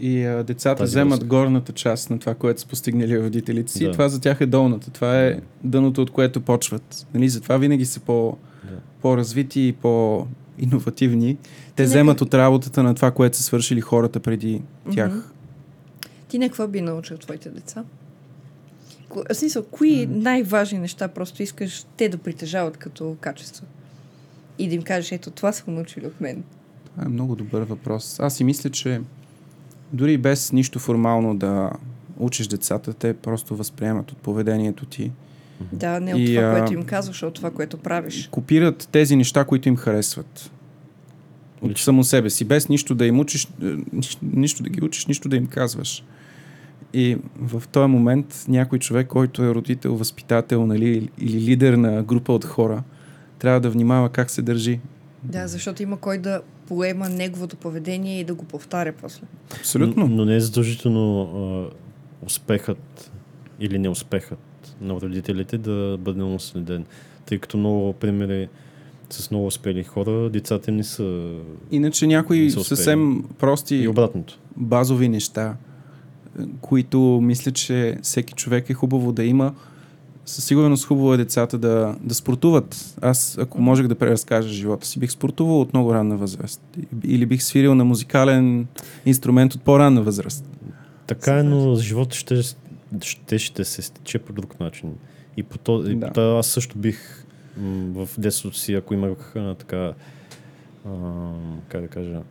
И 0.00 0.24
а, 0.24 0.44
децата 0.44 0.78
Тази 0.78 0.90
вземат 0.90 1.18
връзка. 1.18 1.26
горната 1.26 1.72
част 1.72 2.10
на 2.10 2.18
това, 2.18 2.34
което 2.34 2.60
са 2.60 2.66
постигнали 2.66 3.22
родителите 3.22 3.72
си. 3.72 3.84
Да. 3.84 3.90
И 3.90 3.92
това 3.92 4.08
за 4.08 4.20
тях 4.20 4.40
е 4.40 4.46
долната. 4.46 4.90
Това 4.90 5.22
е 5.22 5.40
дъното, 5.64 6.02
от 6.02 6.10
което 6.10 6.40
почват. 6.40 7.06
Нали? 7.14 7.28
Затова 7.28 7.56
винаги 7.56 7.84
са 7.84 8.00
по, 8.00 8.36
Да. 8.70 8.78
по-развити 9.02 9.60
и 9.60 9.72
по-инновативни. 9.72 11.36
Те 11.76 11.82
Нека- 11.82 11.90
вземат 11.90 12.20
от 12.20 12.34
работата 12.34 12.82
на 12.82 12.94
това, 12.94 13.10
което 13.10 13.36
са 13.36 13.42
свършили 13.42 13.80
хората 13.80 14.20
преди 14.20 14.62
тях. 14.92 15.10
Мгм. 15.10 15.20
Ти 16.28 16.38
на 16.38 16.46
какво 16.48 16.68
би 16.68 16.80
научил 16.80 17.16
твоите 17.18 17.48
деца? 17.50 17.84
В 19.30 19.34
смисъл, 19.34 19.64
кои 19.64 20.06
най-важни 20.06 20.78
неща 20.78 21.08
просто 21.08 21.42
искаш 21.42 21.84
те 21.96 22.08
да 22.08 22.18
притежават 22.18 22.76
като 22.76 23.16
качество? 23.20 23.66
И 24.58 24.68
да 24.68 24.74
им 24.74 24.82
кажеш, 24.82 25.12
ето 25.12 25.30
това 25.30 25.52
са 25.52 25.70
научили 25.70 26.06
от 26.06 26.20
мен. 26.20 26.44
Това 26.84 27.04
е 27.04 27.08
много 27.08 27.36
добър 27.36 27.62
въпрос. 27.62 28.20
Аз 28.20 28.34
си 28.36 28.44
мисля, 28.44 28.70
че 28.70 29.00
дори 29.92 30.18
без 30.18 30.52
нищо 30.52 30.78
формално 30.78 31.36
да 31.36 31.70
учиш 32.18 32.46
децата, 32.46 32.94
те 32.94 33.14
просто 33.14 33.56
възприемат 33.56 34.10
от 34.12 34.18
поведението 34.18 34.86
ти. 34.86 35.12
Да, 35.72 36.00
не 36.00 36.14
от 36.14 36.20
И, 36.20 36.34
това, 36.34 36.48
а, 36.48 36.58
което 36.58 36.72
им 36.72 36.82
казваш, 36.82 37.22
а 37.22 37.26
от 37.26 37.34
това, 37.34 37.50
което 37.50 37.76
правиш. 37.76 38.28
Копират 38.30 38.88
тези 38.92 39.16
неща, 39.16 39.44
които 39.44 39.68
им 39.68 39.76
харесват. 39.76 40.50
От 41.60 41.70
Лично. 41.70 41.84
само 41.84 42.04
себе 42.04 42.30
си, 42.30 42.44
без 42.44 42.68
нищо 42.68 42.94
да 42.94 43.06
им 43.06 43.20
учиш, 43.20 43.44
е, 43.44 43.76
нищо, 43.92 44.18
нищо 44.22 44.62
да 44.62 44.68
ги 44.68 44.84
учиш, 44.84 45.06
нищо 45.06 45.28
да 45.28 45.36
им 45.36 45.46
казваш. 45.46 46.04
И 46.92 47.18
в 47.36 47.62
този 47.68 47.90
момент 47.90 48.44
някой 48.48 48.78
човек, 48.78 49.06
който 49.06 49.42
е 49.42 49.54
родител, 49.54 49.94
възпитател 49.94 50.66
нали, 50.66 51.08
или 51.18 51.40
лидер 51.40 51.72
на 51.72 52.02
група 52.02 52.32
от 52.32 52.44
хора, 52.44 52.82
трябва 53.38 53.60
да 53.60 53.70
внимава 53.70 54.08
как 54.08 54.30
се 54.30 54.42
държи. 54.42 54.80
Да, 55.22 55.48
защото 55.48 55.82
има 55.82 55.96
кой 55.96 56.18
да 56.18 56.40
поема 56.66 57.08
неговото 57.08 57.56
поведение 57.56 58.20
и 58.20 58.24
да 58.24 58.34
го 58.34 58.44
повтаря 58.44 58.92
после. 59.00 59.22
Абсолютно. 59.58 60.08
Но, 60.08 60.16
но 60.16 60.24
не 60.24 60.36
е 60.36 60.40
задължително 60.40 61.22
а, 61.22 62.26
успехът 62.26 63.12
или 63.60 63.78
неуспехът 63.78 64.38
на 64.80 64.94
родителите 64.94 65.58
да 65.58 65.96
бъде 66.00 66.20
наследен. 66.20 66.84
Тъй 67.26 67.38
като 67.38 67.56
много 67.58 67.92
примери 67.92 68.48
с 69.10 69.30
много 69.30 69.46
успели 69.46 69.84
хора, 69.84 70.30
децата 70.30 70.72
не 70.72 70.84
са 70.84 71.34
Иначе 71.70 72.06
някои 72.06 72.50
са 72.50 72.64
съвсем 72.64 73.24
прости 73.38 73.76
и 73.76 73.88
обратното. 73.88 74.38
базови 74.56 75.08
неща, 75.08 75.56
е, 76.40 76.42
които 76.60 76.98
мисля, 77.22 77.52
че 77.52 77.98
всеки 78.02 78.34
човек 78.34 78.70
е 78.70 78.74
хубаво 78.74 79.12
да 79.12 79.24
има. 79.24 79.54
Със 80.26 80.44
сигурност 80.44 80.86
хубаво 80.86 81.14
е 81.14 81.16
децата 81.16 81.58
да, 81.58 81.96
да 82.02 82.14
спортуват. 82.14 82.96
Аз, 83.02 83.38
ако 83.38 83.62
можех 83.62 83.86
да 83.86 83.94
преразкажа 83.94 84.48
живота 84.48 84.86
си, 84.86 84.98
бих 84.98 85.10
спортувал 85.10 85.60
от 85.60 85.72
много 85.72 85.94
ранна 85.94 86.16
възраст. 86.16 86.62
Или 87.04 87.26
бих 87.26 87.42
свирил 87.42 87.74
на 87.74 87.84
музикален 87.84 88.66
инструмент 89.06 89.54
от 89.54 89.62
по-ранна 89.62 90.02
възраст. 90.02 90.44
Така 91.06 91.38
е, 91.38 91.42
но 91.42 91.74
живота 91.74 92.16
ще, 92.16 92.42
ще, 93.02 93.38
ще 93.38 93.64
се 93.64 93.82
стече 93.82 94.18
по 94.18 94.32
друг 94.32 94.60
начин. 94.60 94.94
И 95.36 95.42
по 95.42 95.58
то, 95.58 95.86
и 95.86 95.94
Да. 95.96 96.12
по 96.12 96.20
аз 96.20 96.46
също 96.46 96.78
бих 96.78 97.24
м, 97.56 98.04
в 98.06 98.20
детството 98.20 98.56
си, 98.56 98.74
ако 98.74 98.94
имах 98.94 99.36
а, 99.36 99.54
така, 99.54 99.94
а, 100.86 101.32
как 101.68 101.80
да 101.80 101.88
кажа, 101.88 102.22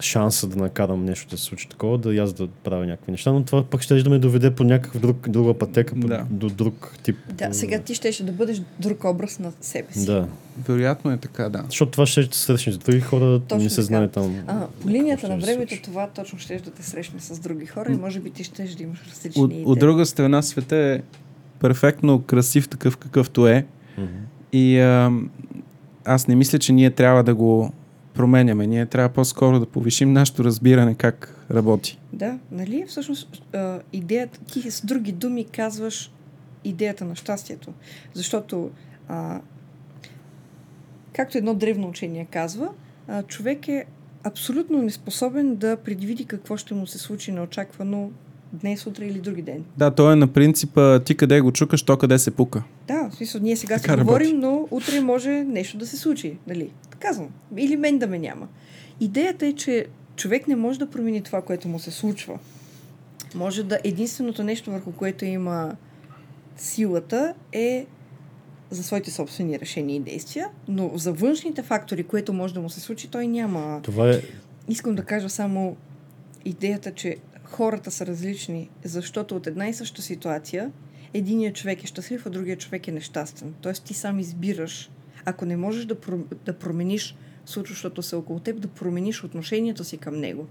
шанса 0.00 0.46
да 0.46 0.56
накарам 0.56 1.04
нещо 1.04 1.30
да 1.30 1.38
се 1.38 1.44
случи 1.44 1.68
такова, 1.68 1.98
да 1.98 2.14
и 2.14 2.18
аз 2.18 2.32
да 2.32 2.46
правя 2.46 2.86
някакви 2.86 3.12
неща, 3.12 3.32
но 3.32 3.44
това 3.44 3.64
пък 3.64 3.82
ще 3.82 4.02
да 4.02 4.10
ме 4.10 4.18
доведе 4.18 4.50
по 4.50 4.64
някакъв 4.64 5.00
друг, 5.00 5.28
друга 5.28 5.54
пътека, 5.54 5.94
по- 5.94 6.06
Да. 6.06 6.26
до 6.30 6.48
друг 6.48 6.94
тип. 7.02 7.16
Да, 7.32 7.54
сега 7.54 7.78
ти 7.78 7.94
щеше 7.94 8.24
да 8.24 8.32
бъдеш 8.32 8.62
друг 8.80 9.04
образ 9.04 9.38
на 9.38 9.52
себе 9.60 9.92
си. 9.92 10.06
Да, 10.06 10.28
Вероятно 10.58 11.10
е 11.10 11.16
така, 11.16 11.48
да. 11.48 11.62
защото 11.66 11.92
това 11.92 12.06
ще 12.06 12.22
се 12.22 12.28
срещне 12.32 12.72
с 12.72 12.78
други 12.78 13.00
хора, 13.00 13.40
Точно 13.40 13.64
не 13.64 13.70
се 13.70 13.76
така. 13.76 13.86
знае 13.86 14.08
там. 14.08 14.36
А, 14.46 14.66
по 14.82 14.88
линията 14.88 15.28
на 15.28 15.40
ще 15.40 15.46
времето 15.46 15.68
случи. 15.70 15.82
това 15.82 16.06
точно 16.06 16.38
ще 16.38 16.56
да 16.56 16.70
те 16.70 16.82
срещне 16.82 17.20
с 17.20 17.38
други 17.38 17.66
хора 17.66 17.92
и 17.92 17.96
може 17.96 18.20
би 18.20 18.30
ти 18.30 18.44
ще 18.44 18.62
да 18.64 18.82
имаш 18.82 18.98
различни 19.10 19.42
От, 19.42 19.50
идеи. 19.52 19.64
от 19.66 19.78
друга 19.78 20.06
страна, 20.06 20.42
света 20.42 20.76
е 20.76 21.00
перфектно 21.60 22.22
красив 22.22 22.68
такъв 22.68 22.96
какъвто 22.96 23.48
е. 23.48 23.66
Мгм. 23.98 24.08
И 24.52 24.78
а, 24.78 25.12
аз 26.04 26.28
не 26.28 26.34
мисля, 26.34 26.58
че 26.58 26.72
ние 26.72 26.90
трябва 26.90 27.24
да 27.24 27.34
го 27.34 27.72
променяме. 28.18 28.66
Ние 28.66 28.86
трябва 28.86 29.08
по-скоро 29.08 29.60
да 29.60 29.66
повишим 29.66 30.12
нашето 30.12 30.44
разбиране 30.44 30.94
как 30.94 31.44
работи. 31.50 31.98
Да, 32.12 32.38
нали? 32.50 32.84
Всъщност 32.88 33.42
идеята, 33.92 34.40
ти 34.40 34.70
с 34.70 34.86
други 34.86 35.12
думи 35.12 35.44
казваш 35.44 36.12
идеята 36.64 37.04
на 37.04 37.16
щастието. 37.16 37.72
Защото, 38.14 38.70
а, 39.08 39.40
както 41.12 41.38
едно 41.38 41.54
древно 41.54 41.88
учение 41.88 42.26
казва, 42.30 42.68
а, 43.08 43.22
човек 43.22 43.68
е 43.68 43.84
абсолютно 44.24 44.82
неспособен 44.82 45.56
да 45.56 45.76
предвиди 45.76 46.24
какво 46.24 46.56
ще 46.56 46.74
му 46.74 46.86
се 46.86 46.98
случи 46.98 47.32
неочаквано 47.32 48.10
днес, 48.52 48.86
утре 48.86 49.06
или 49.06 49.20
други 49.20 49.42
ден. 49.42 49.64
Да, 49.76 49.90
то 49.90 50.12
е 50.12 50.16
на 50.16 50.26
принципа 50.26 50.98
ти 50.98 51.16
къде 51.16 51.40
го 51.40 51.52
чукаш, 51.52 51.82
то 51.82 51.96
къде 51.96 52.18
се 52.18 52.30
пука. 52.30 52.62
Да, 52.88 53.08
в 53.10 53.14
смисъл, 53.14 53.40
ние 53.40 53.56
сега 53.56 53.76
Така 53.78 53.92
си 53.92 53.98
говорим, 53.98 54.40
но 54.40 54.68
утре 54.70 55.00
може 55.00 55.30
нещо 55.30 55.78
да 55.78 55.86
се 55.86 55.96
случи, 55.96 56.38
нали? 56.46 56.70
Казвам. 56.98 57.28
Или 57.56 57.76
мен 57.76 57.98
да 57.98 58.06
ме 58.06 58.18
няма. 58.18 58.48
Идеята 59.00 59.46
е, 59.46 59.52
че 59.52 59.86
човек 60.16 60.48
не 60.48 60.56
може 60.56 60.78
да 60.78 60.90
промени 60.90 61.22
това, 61.22 61.42
което 61.42 61.68
му 61.68 61.78
се 61.78 61.90
случва. 61.90 62.38
Може 63.34 63.62
да 63.62 63.78
единственото 63.84 64.44
нещо, 64.44 64.70
върху 64.70 64.92
което 64.92 65.24
има 65.24 65.76
силата 66.56 67.34
е 67.52 67.86
за 68.70 68.82
своите 68.82 69.10
собствени 69.10 69.60
решения 69.60 69.96
и 69.96 70.00
действия, 70.00 70.48
но 70.68 70.90
за 70.94 71.12
външните 71.12 71.62
фактори, 71.62 72.04
което 72.04 72.32
може 72.32 72.54
да 72.54 72.60
му 72.60 72.70
се 72.70 72.80
случи, 72.80 73.08
той 73.08 73.26
няма. 73.26 73.80
Това 73.82 74.10
е 74.10 74.20
Искам 74.68 74.94
да 74.94 75.02
кажа 75.02 75.28
само 75.28 75.76
идеята, 76.44 76.94
че 76.94 77.16
хората 77.48 77.90
са 77.90 78.06
различни, 78.06 78.70
защото 78.84 79.36
от 79.36 79.46
една 79.46 79.68
и 79.68 79.74
съща 79.74 80.02
ситуация 80.02 80.72
единият 81.14 81.56
човек 81.56 81.84
е 81.84 81.86
щастлив, 81.86 82.26
а 82.26 82.30
другия 82.30 82.56
човек 82.56 82.88
е 82.88 82.92
нещастен. 82.92 83.54
Тоест 83.60 83.84
ти 83.84 83.94
сам 83.94 84.18
избираш, 84.18 84.90
ако 85.24 85.44
не 85.44 85.56
можеш 85.56 85.84
да, 85.84 85.96
да 86.44 86.58
промениш 86.58 87.16
случващото 87.46 88.02
се 88.02 88.16
около 88.16 88.40
теб, 88.40 88.60
да 88.60 88.68
промениш 88.68 89.24
отношението 89.24 89.84
си 89.84 89.98
към 89.98 90.20
него, 90.20 90.46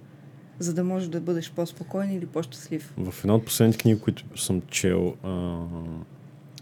за 0.60 0.74
да 0.74 0.84
можеш 0.84 1.10
да 1.10 1.22
бъдеш 1.22 1.52
по-спокоен 1.52 2.12
или 2.12 2.26
по-щастлив. 2.26 2.94
В 2.98 3.16
една 3.24 3.36
от 3.36 3.46
последните 3.46 3.78
книги, 3.78 4.02
които 4.02 4.42
съм 4.42 4.62
чел, 4.62 5.16
а, 5.24 5.60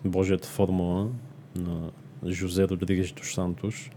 Божията 0.05 0.47
формула 0.47 1.09
на 1.55 1.91
Жозе 2.27 2.67
Родригеш 2.67 3.11
до 3.11 3.23
Сантош, 3.23 3.91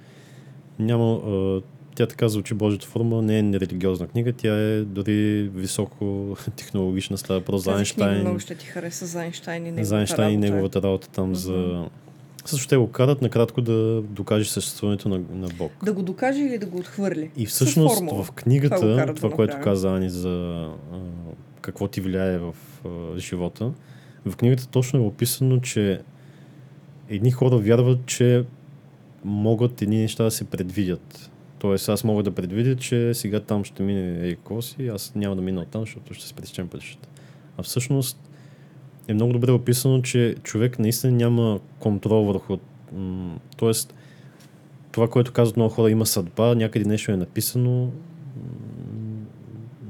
няма, 0.79 1.13
а, 1.15 1.63
тя 1.99 2.07
така 2.07 2.29
звучи 2.29 2.55
Божията 2.55 2.87
формула, 2.87 3.23
не 3.23 3.39
е 3.39 3.43
нерелигиозна 3.43 4.07
книга, 4.07 4.33
тя 4.33 4.59
е 4.61 4.81
дори 4.81 5.51
високо 5.55 6.37
технологична, 6.57 7.19
става 7.19 7.41
про 7.41 7.59
за 7.59 7.73
Айнштайн, 7.73 8.21
много 8.21 8.39
ще 8.39 8.55
ти 8.55 8.67
хареса 8.67 9.07
за 9.07 9.21
Айнштайн 9.21 9.63
и 9.63 9.65
неговата 9.65 9.89
за 9.89 9.97
Айнштайн 9.97 10.31
и 10.31 10.35
работа. 10.35 10.53
неговата 10.53 10.83
работа 10.83 11.09
там 11.09 11.35
за... 11.35 11.87
Също 12.45 12.69
те 12.69 12.77
го 12.77 12.91
карат 12.91 13.23
накратко 13.23 13.61
да 13.61 14.03
докаже 14.03 14.51
съществуването 14.51 15.09
на, 15.09 15.21
на 15.33 15.49
Бог. 15.59 15.73
Да 15.85 15.93
го 15.93 16.03
докаже 16.03 16.41
или 16.41 16.59
да 16.59 16.67
го 16.67 16.79
отхвърли. 16.79 17.31
И 17.37 17.47
всъщност 17.47 18.01
в 18.13 18.33
книгата, 18.33 18.77
Това 18.77 19.15
това, 19.15 19.29
да 19.29 19.35
което 19.35 19.57
направим. 19.57 19.65
каза 19.65 19.97
Ани 19.97 20.11
за 20.11 20.69
а, 20.93 20.99
какво 21.61 21.89
ти 21.89 22.01
влияе 22.01 22.39
в 22.39 22.55
а, 22.85 23.19
живота, 23.19 23.73
в 24.27 24.37
книгата 24.37 24.69
точно 24.69 24.99
е 24.99 25.03
описано, 25.03 25.61
че 25.61 26.01
едни 27.09 27.31
хора 27.31 27.57
вярват, 27.57 28.07
че 28.07 28.45
могат 29.25 29.83
едни 29.83 29.99
неща 29.99 30.25
да 30.25 30.31
се 30.31 30.45
предвидят. 30.45 31.31
Тоест 31.59 31.89
аз 31.89 32.05
мога 32.05 32.23
да 32.23 32.31
предвидя, 32.31 32.77
че 32.77 33.15
сега 33.15 33.41
там 33.41 33.65
ще 33.65 33.83
мине 33.83 34.27
ей 34.27 34.37
коси, 34.37 34.89
аз 34.89 35.15
няма 35.15 35.37
да 35.37 35.43
мина 35.43 35.61
оттам, 35.61 35.83
защото 35.83 36.15
ще 36.15 36.27
се 36.27 36.35
пресечем 36.35 36.69
пътищата. 36.69 37.09
А 37.59 37.63
всъщност 37.63 38.31
е 39.09 39.15
много 39.15 39.33
добре 39.33 39.51
описано, 39.51 40.03
че 40.03 40.35
човек 40.43 40.79
наистина 40.79 41.13
няма 41.13 41.61
контрол 41.79 42.25
върху... 42.25 42.57
Тоест, 43.57 43.95
това, 44.93 45.09
което 45.09 45.33
казват 45.33 45.57
много 45.57 45.75
хора, 45.75 45.91
има 45.91 46.07
съдба, 46.07 46.55
някъде 46.55 46.89
нещо 46.89 47.13
е 47.13 47.17
написано. 47.17 47.91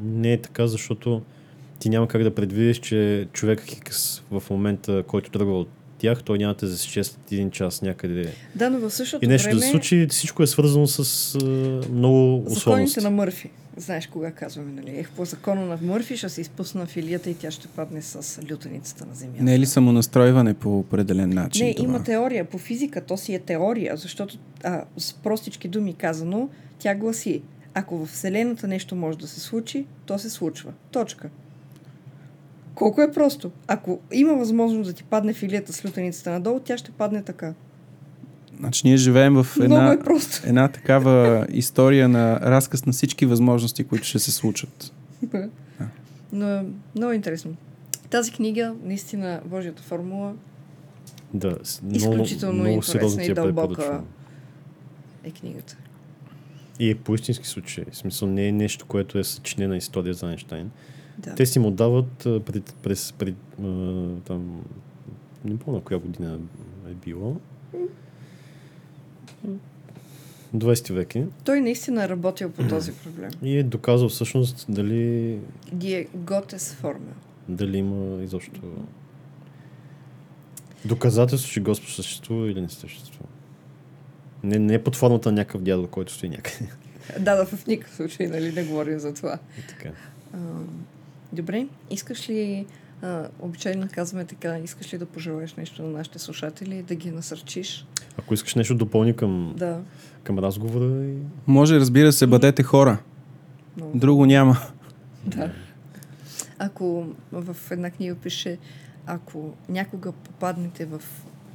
Не 0.02 0.32
е 0.32 0.40
така, 0.40 0.66
защото 0.66 1.22
ти 1.78 1.88
няма 1.88 2.08
как 2.08 2.22
да 2.22 2.34
предвидиш, 2.34 2.78
че 2.78 3.28
човек 3.32 3.60
Хикс 3.60 4.20
в 4.30 4.42
момента, 4.50 5.02
който 5.06 5.30
тръгва 5.30 5.60
от 5.60 5.68
тях, 5.98 6.22
той 6.22 6.38
няма 6.38 6.54
да 6.54 6.66
засече 6.66 7.04
след 7.04 7.32
един 7.32 7.50
час 7.50 7.82
някъде. 7.82 8.32
Да, 8.54 8.70
но 8.70 8.78
в 8.78 8.90
същото 8.90 9.24
И 9.24 9.28
нещо 9.28 9.44
време... 9.44 9.60
да 9.60 9.62
се 9.62 9.70
случи, 9.70 10.06
всичко 10.10 10.42
е 10.42 10.46
свързано 10.46 10.86
с 10.86 11.34
а, 11.34 11.44
много 11.92 12.36
Законите 12.36 12.52
условности. 12.52 13.00
на 13.00 13.10
Мърфи. 13.10 13.50
Знаеш 13.76 14.06
кога 14.06 14.30
казваме, 14.30 14.72
нали? 14.72 14.98
Ех, 14.98 15.10
по 15.10 15.24
закона 15.24 15.66
на 15.66 15.78
Мърфи 15.82 16.16
ще 16.16 16.28
се 16.28 16.40
изпусна 16.40 16.86
филията 16.86 17.30
и 17.30 17.34
тя 17.34 17.50
ще 17.50 17.68
падне 17.68 18.02
с 18.02 18.40
лютеницата 18.50 19.06
на 19.06 19.14
земята. 19.14 19.42
Не 19.42 19.54
е 19.54 19.58
ли 19.58 19.66
самонастройване 19.66 20.54
по 20.54 20.78
определен 20.78 21.30
начин? 21.30 21.66
Не, 21.66 21.74
това? 21.74 21.88
има 21.88 22.04
теория 22.04 22.44
по 22.44 22.58
физика, 22.58 23.00
то 23.00 23.16
си 23.16 23.34
е 23.34 23.38
теория, 23.38 23.96
защото 23.96 24.38
а, 24.64 24.84
с 24.96 25.14
простички 25.14 25.68
думи 25.68 25.94
казано, 25.94 26.48
тя 26.78 26.94
гласи, 26.94 27.42
ако 27.74 27.98
в 27.98 28.06
Вселената 28.06 28.68
нещо 28.68 28.96
може 28.96 29.18
да 29.18 29.28
се 29.28 29.40
случи, 29.40 29.86
то 30.06 30.18
се 30.18 30.30
случва. 30.30 30.72
Точка. 30.90 31.30
Колко 32.78 33.02
е 33.02 33.12
просто? 33.12 33.50
Ако 33.66 33.98
има 34.12 34.34
възможност 34.34 34.86
да 34.86 34.94
ти 34.94 35.04
падне 35.04 35.32
филията 35.32 35.72
с 35.72 35.84
лютеницата 35.84 36.30
надолу, 36.30 36.60
тя 36.60 36.78
ще 36.78 36.90
падне 36.90 37.22
така. 37.22 37.54
Значи 38.58 38.82
ние 38.84 38.96
живеем 38.96 39.34
в 39.34 39.46
една, 39.62 39.92
е 39.92 39.98
просто. 40.00 40.48
една 40.48 40.68
такава 40.68 41.46
история 41.50 42.08
на 42.08 42.40
разказ 42.40 42.86
на 42.86 42.92
всички 42.92 43.26
възможности, 43.26 43.84
които 43.84 44.06
ще 44.06 44.18
се 44.18 44.32
случат. 44.32 44.92
Но 46.32 46.48
е 46.48 46.64
много 46.96 47.12
интересно. 47.12 47.54
Тази 48.10 48.32
книга, 48.32 48.74
наистина, 48.84 49.40
Божията 49.44 49.82
формула 49.82 50.32
Да, 51.34 51.56
с- 51.62 51.82
много, 51.82 51.96
Изключително 51.96 52.54
много 52.54 52.68
интересна 52.68 53.24
и 53.24 53.34
дълбока. 53.34 54.00
е 55.24 55.30
книгата. 55.30 55.76
И 56.78 56.90
е 56.90 56.94
по 56.94 57.14
истински 57.14 57.46
случай. 57.46 57.84
В 57.92 57.96
смисъл 57.96 58.28
не 58.28 58.46
е 58.46 58.52
нещо, 58.52 58.86
което 58.86 59.18
е 59.18 59.24
съчинена 59.24 59.76
история 59.76 60.14
за 60.14 60.26
Айнштайн. 60.26 60.70
Да. 61.18 61.34
Те 61.34 61.46
си 61.46 61.58
му 61.58 61.70
дават 61.70 62.18
пред, 62.18 62.74
през, 62.82 63.12
пред, 63.12 63.34
а, 63.62 64.06
там, 64.24 64.64
не 65.44 65.58
помня 65.58 65.80
коя 65.80 66.00
година 66.00 66.38
е 66.90 66.94
било. 66.94 67.36
20 70.56 70.92
век 70.92 71.14
е. 71.14 71.26
Той 71.44 71.60
наистина 71.60 72.04
е 72.04 72.08
работил 72.08 72.50
по 72.50 72.68
този 72.68 72.92
проблем. 72.92 73.30
И 73.42 73.58
е 73.58 73.62
доказал 73.62 74.08
всъщност 74.08 74.66
дали, 74.68 75.38
Die 75.74 76.08
Gottes 76.16 76.74
формула. 76.74 77.12
дали 77.48 77.78
има 77.78 78.22
изобщо 78.22 78.60
доказателство, 80.84 81.50
че 81.52 81.60
Господ 81.60 81.90
съществува 81.90 82.50
или 82.50 82.60
не 82.60 82.68
съществува. 82.68 83.26
Не, 84.42 84.58
не 84.58 84.74
е 84.74 84.82
под 84.84 84.96
формата 84.96 85.32
на 85.32 85.36
някакъв 85.36 85.62
дядо, 85.62 85.86
който 85.86 86.12
стои 86.12 86.28
някъде. 86.28 86.70
Да, 87.20 87.36
да, 87.36 87.46
в 87.46 87.66
никакъв 87.66 87.96
случай, 87.96 88.26
нали, 88.26 88.52
не 88.52 88.64
говорим 88.64 88.98
за 88.98 89.14
това. 89.14 89.38
И 89.58 89.66
така. 89.68 89.90
Добре, 91.32 91.66
искаш 91.90 92.30
ли, 92.30 92.66
а, 93.02 93.28
обичайно 93.40 93.88
казваме 93.94 94.24
така, 94.24 94.58
искаш 94.58 94.92
ли 94.92 94.98
да 94.98 95.06
пожелаеш 95.06 95.54
нещо 95.54 95.82
на 95.82 95.88
нашите 95.88 96.18
слушатели, 96.18 96.82
да 96.82 96.94
ги 96.94 97.10
насърчиш? 97.10 97.86
Ако 98.18 98.34
искаш 98.34 98.54
нещо 98.54 98.74
да 98.74 98.78
допълни 98.78 99.16
към, 99.16 99.54
Да, 99.56 99.80
към 100.22 100.38
разговора, 100.38 101.04
и... 101.04 101.14
Може, 101.46 101.76
разбира 101.76 102.12
се, 102.12 102.26
бъдете 102.26 102.62
хора. 102.62 102.98
много. 103.76 103.98
Друго 103.98 104.26
няма. 104.26 104.58
Да. 105.26 105.50
Ако 106.58 107.06
в 107.32 107.56
една 107.70 107.90
книга 107.90 108.14
пише, 108.14 108.58
ако 109.06 109.54
някога 109.68 110.12
попаднете 110.12 110.86
в 110.86 111.02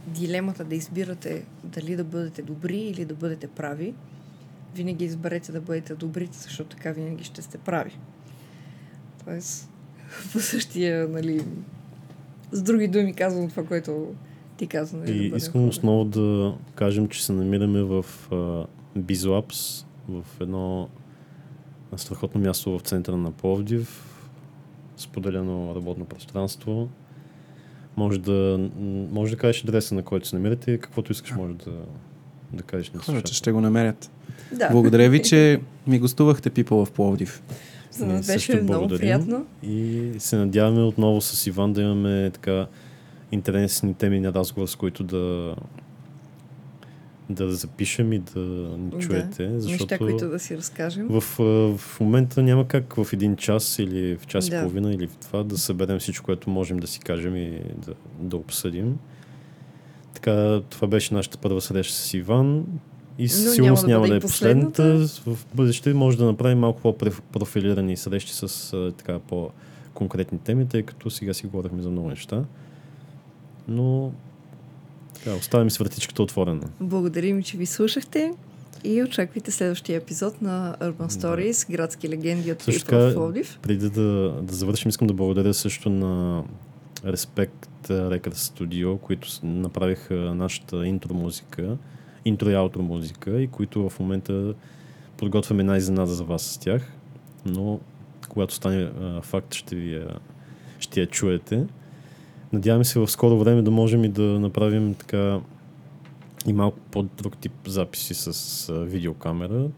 дилемата 0.07 0.63
да 0.63 0.75
избирате 0.75 1.45
дали 1.63 1.95
да 1.95 2.03
бъдете 2.03 2.41
добри 2.41 2.77
или 2.77 3.05
да 3.05 3.13
бъдете 3.13 3.47
прави, 3.47 3.93
винаги 4.75 5.05
изберете 5.05 5.51
да 5.51 5.61
бъдете 5.61 5.95
добри, 5.95 6.29
защото 6.31 6.75
така 6.75 6.91
винаги 6.91 7.23
ще 7.23 7.41
сте 7.41 7.57
прави. 7.57 7.97
Тоест, 9.25 9.69
по 10.31 10.39
същия, 10.39 11.07
нали, 11.07 11.45
с 12.51 12.61
други 12.61 12.87
думи 12.87 13.13
казвам 13.13 13.49
това, 13.49 13.65
което 13.65 14.07
ти 14.57 14.67
каза. 14.67 14.97
Нали, 14.97 15.05
да 15.05 15.13
И 15.13 15.23
бъдем 15.23 15.37
искам 15.37 15.61
хора. 15.61 15.69
основно 15.69 16.05
да 16.05 16.55
кажем, 16.75 17.07
че 17.07 17.25
се 17.25 17.33
намираме 17.33 17.83
в 17.83 18.05
uh, 18.31 18.65
BizLabs, 18.97 19.85
в 20.09 20.23
едно 20.41 20.89
страхотно 21.97 22.41
място 22.41 22.79
в 22.79 22.81
центъра 22.81 23.17
на 23.17 23.31
Пловдив, 23.31 24.03
споделено 24.97 25.75
работно 25.75 26.05
пространство. 26.05 26.89
Може 27.97 28.19
да, 28.19 28.69
може 29.11 29.31
да 29.31 29.37
кажеш 29.37 29.63
адреса, 29.63 29.95
на 29.95 30.01
който 30.03 30.27
се 30.27 30.35
намирате 30.35 30.71
и 30.71 30.79
каквото 30.79 31.11
искаш 31.11 31.31
може 31.31 31.53
да, 31.53 31.71
да 32.53 32.63
кажеш 32.63 32.91
на 32.91 32.99
Хората 32.99 33.33
ще 33.33 33.51
го 33.51 33.61
намерят. 33.61 34.11
Да. 34.51 34.69
Благодаря 34.71 35.09
ви, 35.09 35.21
че 35.21 35.61
ми 35.87 35.99
гостувахте, 35.99 36.49
People 36.49 36.85
в 36.85 36.91
Пловдив. 36.91 37.43
За 37.93 38.05
нас 38.05 38.27
беше 38.27 38.61
много 38.61 38.87
приятно. 38.87 39.45
И 39.63 40.11
се 40.17 40.35
надяваме 40.37 40.81
отново 40.81 41.21
с 41.21 41.47
Иван 41.47 41.73
да 41.73 41.81
имаме 41.81 42.31
така 42.33 42.67
интересни 43.31 43.93
теми 43.93 44.19
на 44.19 44.33
разговор, 44.33 44.67
с 44.67 44.75
които 44.75 45.03
да 45.03 45.55
да 47.29 47.51
запишем 47.51 48.13
и 48.13 48.19
да 48.19 48.39
ни 48.39 48.89
Да. 48.89 48.99
чуете, 48.99 49.59
защото 49.59 49.83
Неща, 49.83 49.97
които 49.97 50.29
да 50.29 50.39
си 50.39 50.57
разкажем. 50.57 51.07
в, 51.09 51.21
в 51.77 51.99
момента 51.99 52.43
няма 52.43 52.67
как 52.67 52.93
в 52.95 53.07
един 53.13 53.35
час 53.35 53.79
или 53.79 54.17
в 54.17 54.27
час 54.27 54.49
Да. 54.49 54.55
и 54.55 54.59
половина 54.59 54.93
или 54.93 55.07
в 55.07 55.15
това 55.17 55.43
да 55.43 55.57
съберем 55.57 55.99
всичко, 55.99 56.25
което 56.25 56.49
можем 56.49 56.77
да 56.77 56.87
си 56.87 56.99
кажем 56.99 57.35
и 57.35 57.59
да, 57.85 57.93
да 58.19 58.37
обсъдим. 58.37 58.97
Така, 60.13 60.61
това 60.69 60.87
беше 60.87 61.13
нашата 61.13 61.37
първа 61.37 61.61
среща 61.61 61.95
с 61.95 62.13
Иван 62.13 62.65
и 63.17 63.29
със 63.29 63.45
Но 63.45 63.51
сигурност 63.51 63.87
няма 63.87 64.01
да 64.01 64.11
да 64.11 64.17
е 64.17 64.19
последната. 64.19 64.71
последната. 64.71 65.35
В 65.35 65.55
бъдеще 65.55 65.93
може 65.93 66.17
да 66.17 66.25
направим 66.25 66.59
малко 66.59 66.81
по-профилирани 66.81 67.97
срещи 67.97 68.33
с 68.33 68.43
а, 68.73 68.91
така 68.91 69.19
по-конкретни 69.19 70.39
теми, 70.39 70.67
тъй 70.67 70.83
като 70.83 71.09
сега 71.09 71.33
си 71.33 71.45
говорихме 71.45 71.81
за 71.81 71.89
много 71.89 72.09
неща. 72.09 72.43
Но 73.67 74.11
така, 75.13 75.35
оставям 75.35 75.69
си 75.69 75.79
вратичката 75.79 76.23
отворена. 76.23 76.69
Благодарим, 76.79 77.43
че 77.43 77.57
ви 77.57 77.65
слушахте 77.65 78.33
и 78.83 79.03
очаквайте 79.03 79.51
следващия 79.51 79.97
епизод 79.97 80.41
на 80.41 80.75
Urban 80.81 81.07
Stories, 81.09 81.71
градски 81.71 82.09
легенди 82.09 82.51
от 82.51 82.61
в 82.61 83.13
Пловдив. 83.13 83.59
Преди 83.61 83.89
да, 83.89 84.01
да 84.41 84.53
завършим, 84.53 84.89
искам 84.89 85.07
да 85.07 85.13
благодаря 85.13 85.53
също 85.53 85.89
на 85.89 86.43
Respect 87.03 87.67
Record 87.83 88.33
Studio, 88.33 88.99
които 88.99 89.31
с- 89.31 89.39
направиха 89.43 90.13
нашата 90.15 90.87
интро 90.87 91.13
музика, 91.13 91.77
интро 92.25 92.49
и 92.49 92.53
аутро 92.55 92.81
музика 92.81 93.41
и 93.41 93.47
които 93.47 93.89
в 93.89 93.99
момента 93.99 94.53
подготвяме 95.17 95.59
една 95.61 95.77
изненада 95.77 96.11
за 96.11 96.23
вас 96.23 96.41
с 96.41 96.57
тях, 96.57 96.91
но 97.45 97.79
когато 98.29 98.53
стане 98.53 98.91
а, 99.01 99.21
факт, 99.21 99.53
ще, 99.53 99.75
ви, 99.75 99.93
я- 99.93 100.19
ще 100.79 101.01
я 101.01 101.07
чуете. 101.07 101.65
Надяваме 102.53 102.85
се 102.85 102.99
в 102.99 103.07
скоро 103.07 103.37
време 103.37 103.61
да 103.61 103.71
можем 103.71 104.03
и 104.03 104.09
да 104.09 104.21
направим 104.21 104.93
така 104.93 105.39
и 106.47 106.53
малко 106.53 106.79
по-друг 106.91 107.37
тип 107.37 107.53
записи 107.67 108.13
с 108.13 108.69
а, 108.69 108.73
видеокамера, 108.73 109.69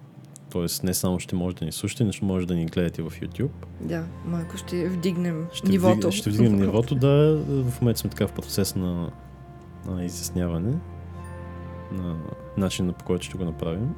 Тоест 0.55 0.83
не 0.83 0.93
само 0.93 1.19
ще 1.19 1.35
може 1.35 1.55
да 1.55 1.65
ни 1.65 1.71
слушате, 1.71 2.03
но 2.03 2.11
ще 2.11 2.25
може 2.25 2.47
да 2.47 2.55
ни 2.55 2.65
гледате 2.65 3.01
в 3.01 3.11
YouTube. 3.11 3.49
Да, 3.81 4.05
малко 4.25 4.57
ще 4.57 4.89
вдигнем 4.89 5.45
Ще, 5.53 5.69
нивото. 5.69 6.07
Вдиг, 6.07 6.11
ще 6.11 6.29
вдигнем 6.29 6.59
нивото, 6.59 6.95
да. 6.95 7.37
В 7.47 7.81
момента 7.81 7.99
сме 7.99 8.09
така 8.09 8.27
в 8.27 8.31
процес 8.31 8.75
на, 8.75 9.11
на 9.87 10.05
изясняване 10.05 10.73
на 11.91 12.15
начина 12.57 12.93
по 12.93 13.05
който 13.05 13.25
ще 13.25 13.37
го 13.37 13.45
направим. 13.45 13.89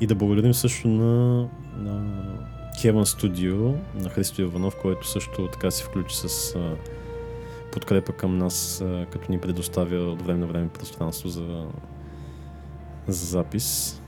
И 0.00 0.06
да 0.06 0.14
благодарим 0.14 0.54
също 0.54 0.88
на, 0.88 1.46
на 1.76 2.14
Kevin 2.78 3.04
Studio, 3.04 3.74
на 3.94 4.10
Христо 4.10 4.42
Иванов, 4.42 4.76
който 4.82 5.08
също 5.08 5.48
така 5.48 5.70
се 5.70 5.84
включи 5.84 6.16
с 6.16 6.54
а, 6.54 6.76
подкрепа 7.72 8.12
към 8.12 8.38
нас, 8.38 8.80
а, 8.80 9.06
като 9.10 9.32
ни 9.32 9.38
предоставя 9.38 9.96
от 9.96 10.22
време 10.22 10.38
на 10.38 10.46
време 10.46 10.68
пространство 10.68 11.28
за, 11.28 11.66
за 13.08 13.26
запис. 13.26 14.00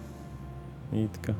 И 0.94 1.08
така. 1.08 1.34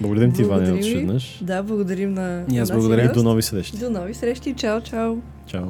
Благодарим 0.00 0.32
ти, 0.32 0.42
Иване, 0.42 0.72
още 0.72 0.94
веднъж. 0.94 1.38
Да, 1.42 1.62
благодарим 1.62 2.14
на, 2.14 2.44
И 2.52 2.58
аз 2.58 2.72
благодаря. 2.72 3.12
До 3.12 3.22
нови 3.22 3.42
срещи. 3.42 3.78
До 3.78 3.90
нови 3.90 4.14
срещи. 4.14 4.54
Чао, 4.54 4.80
чао. 4.80 5.16
Чао. 5.46 5.68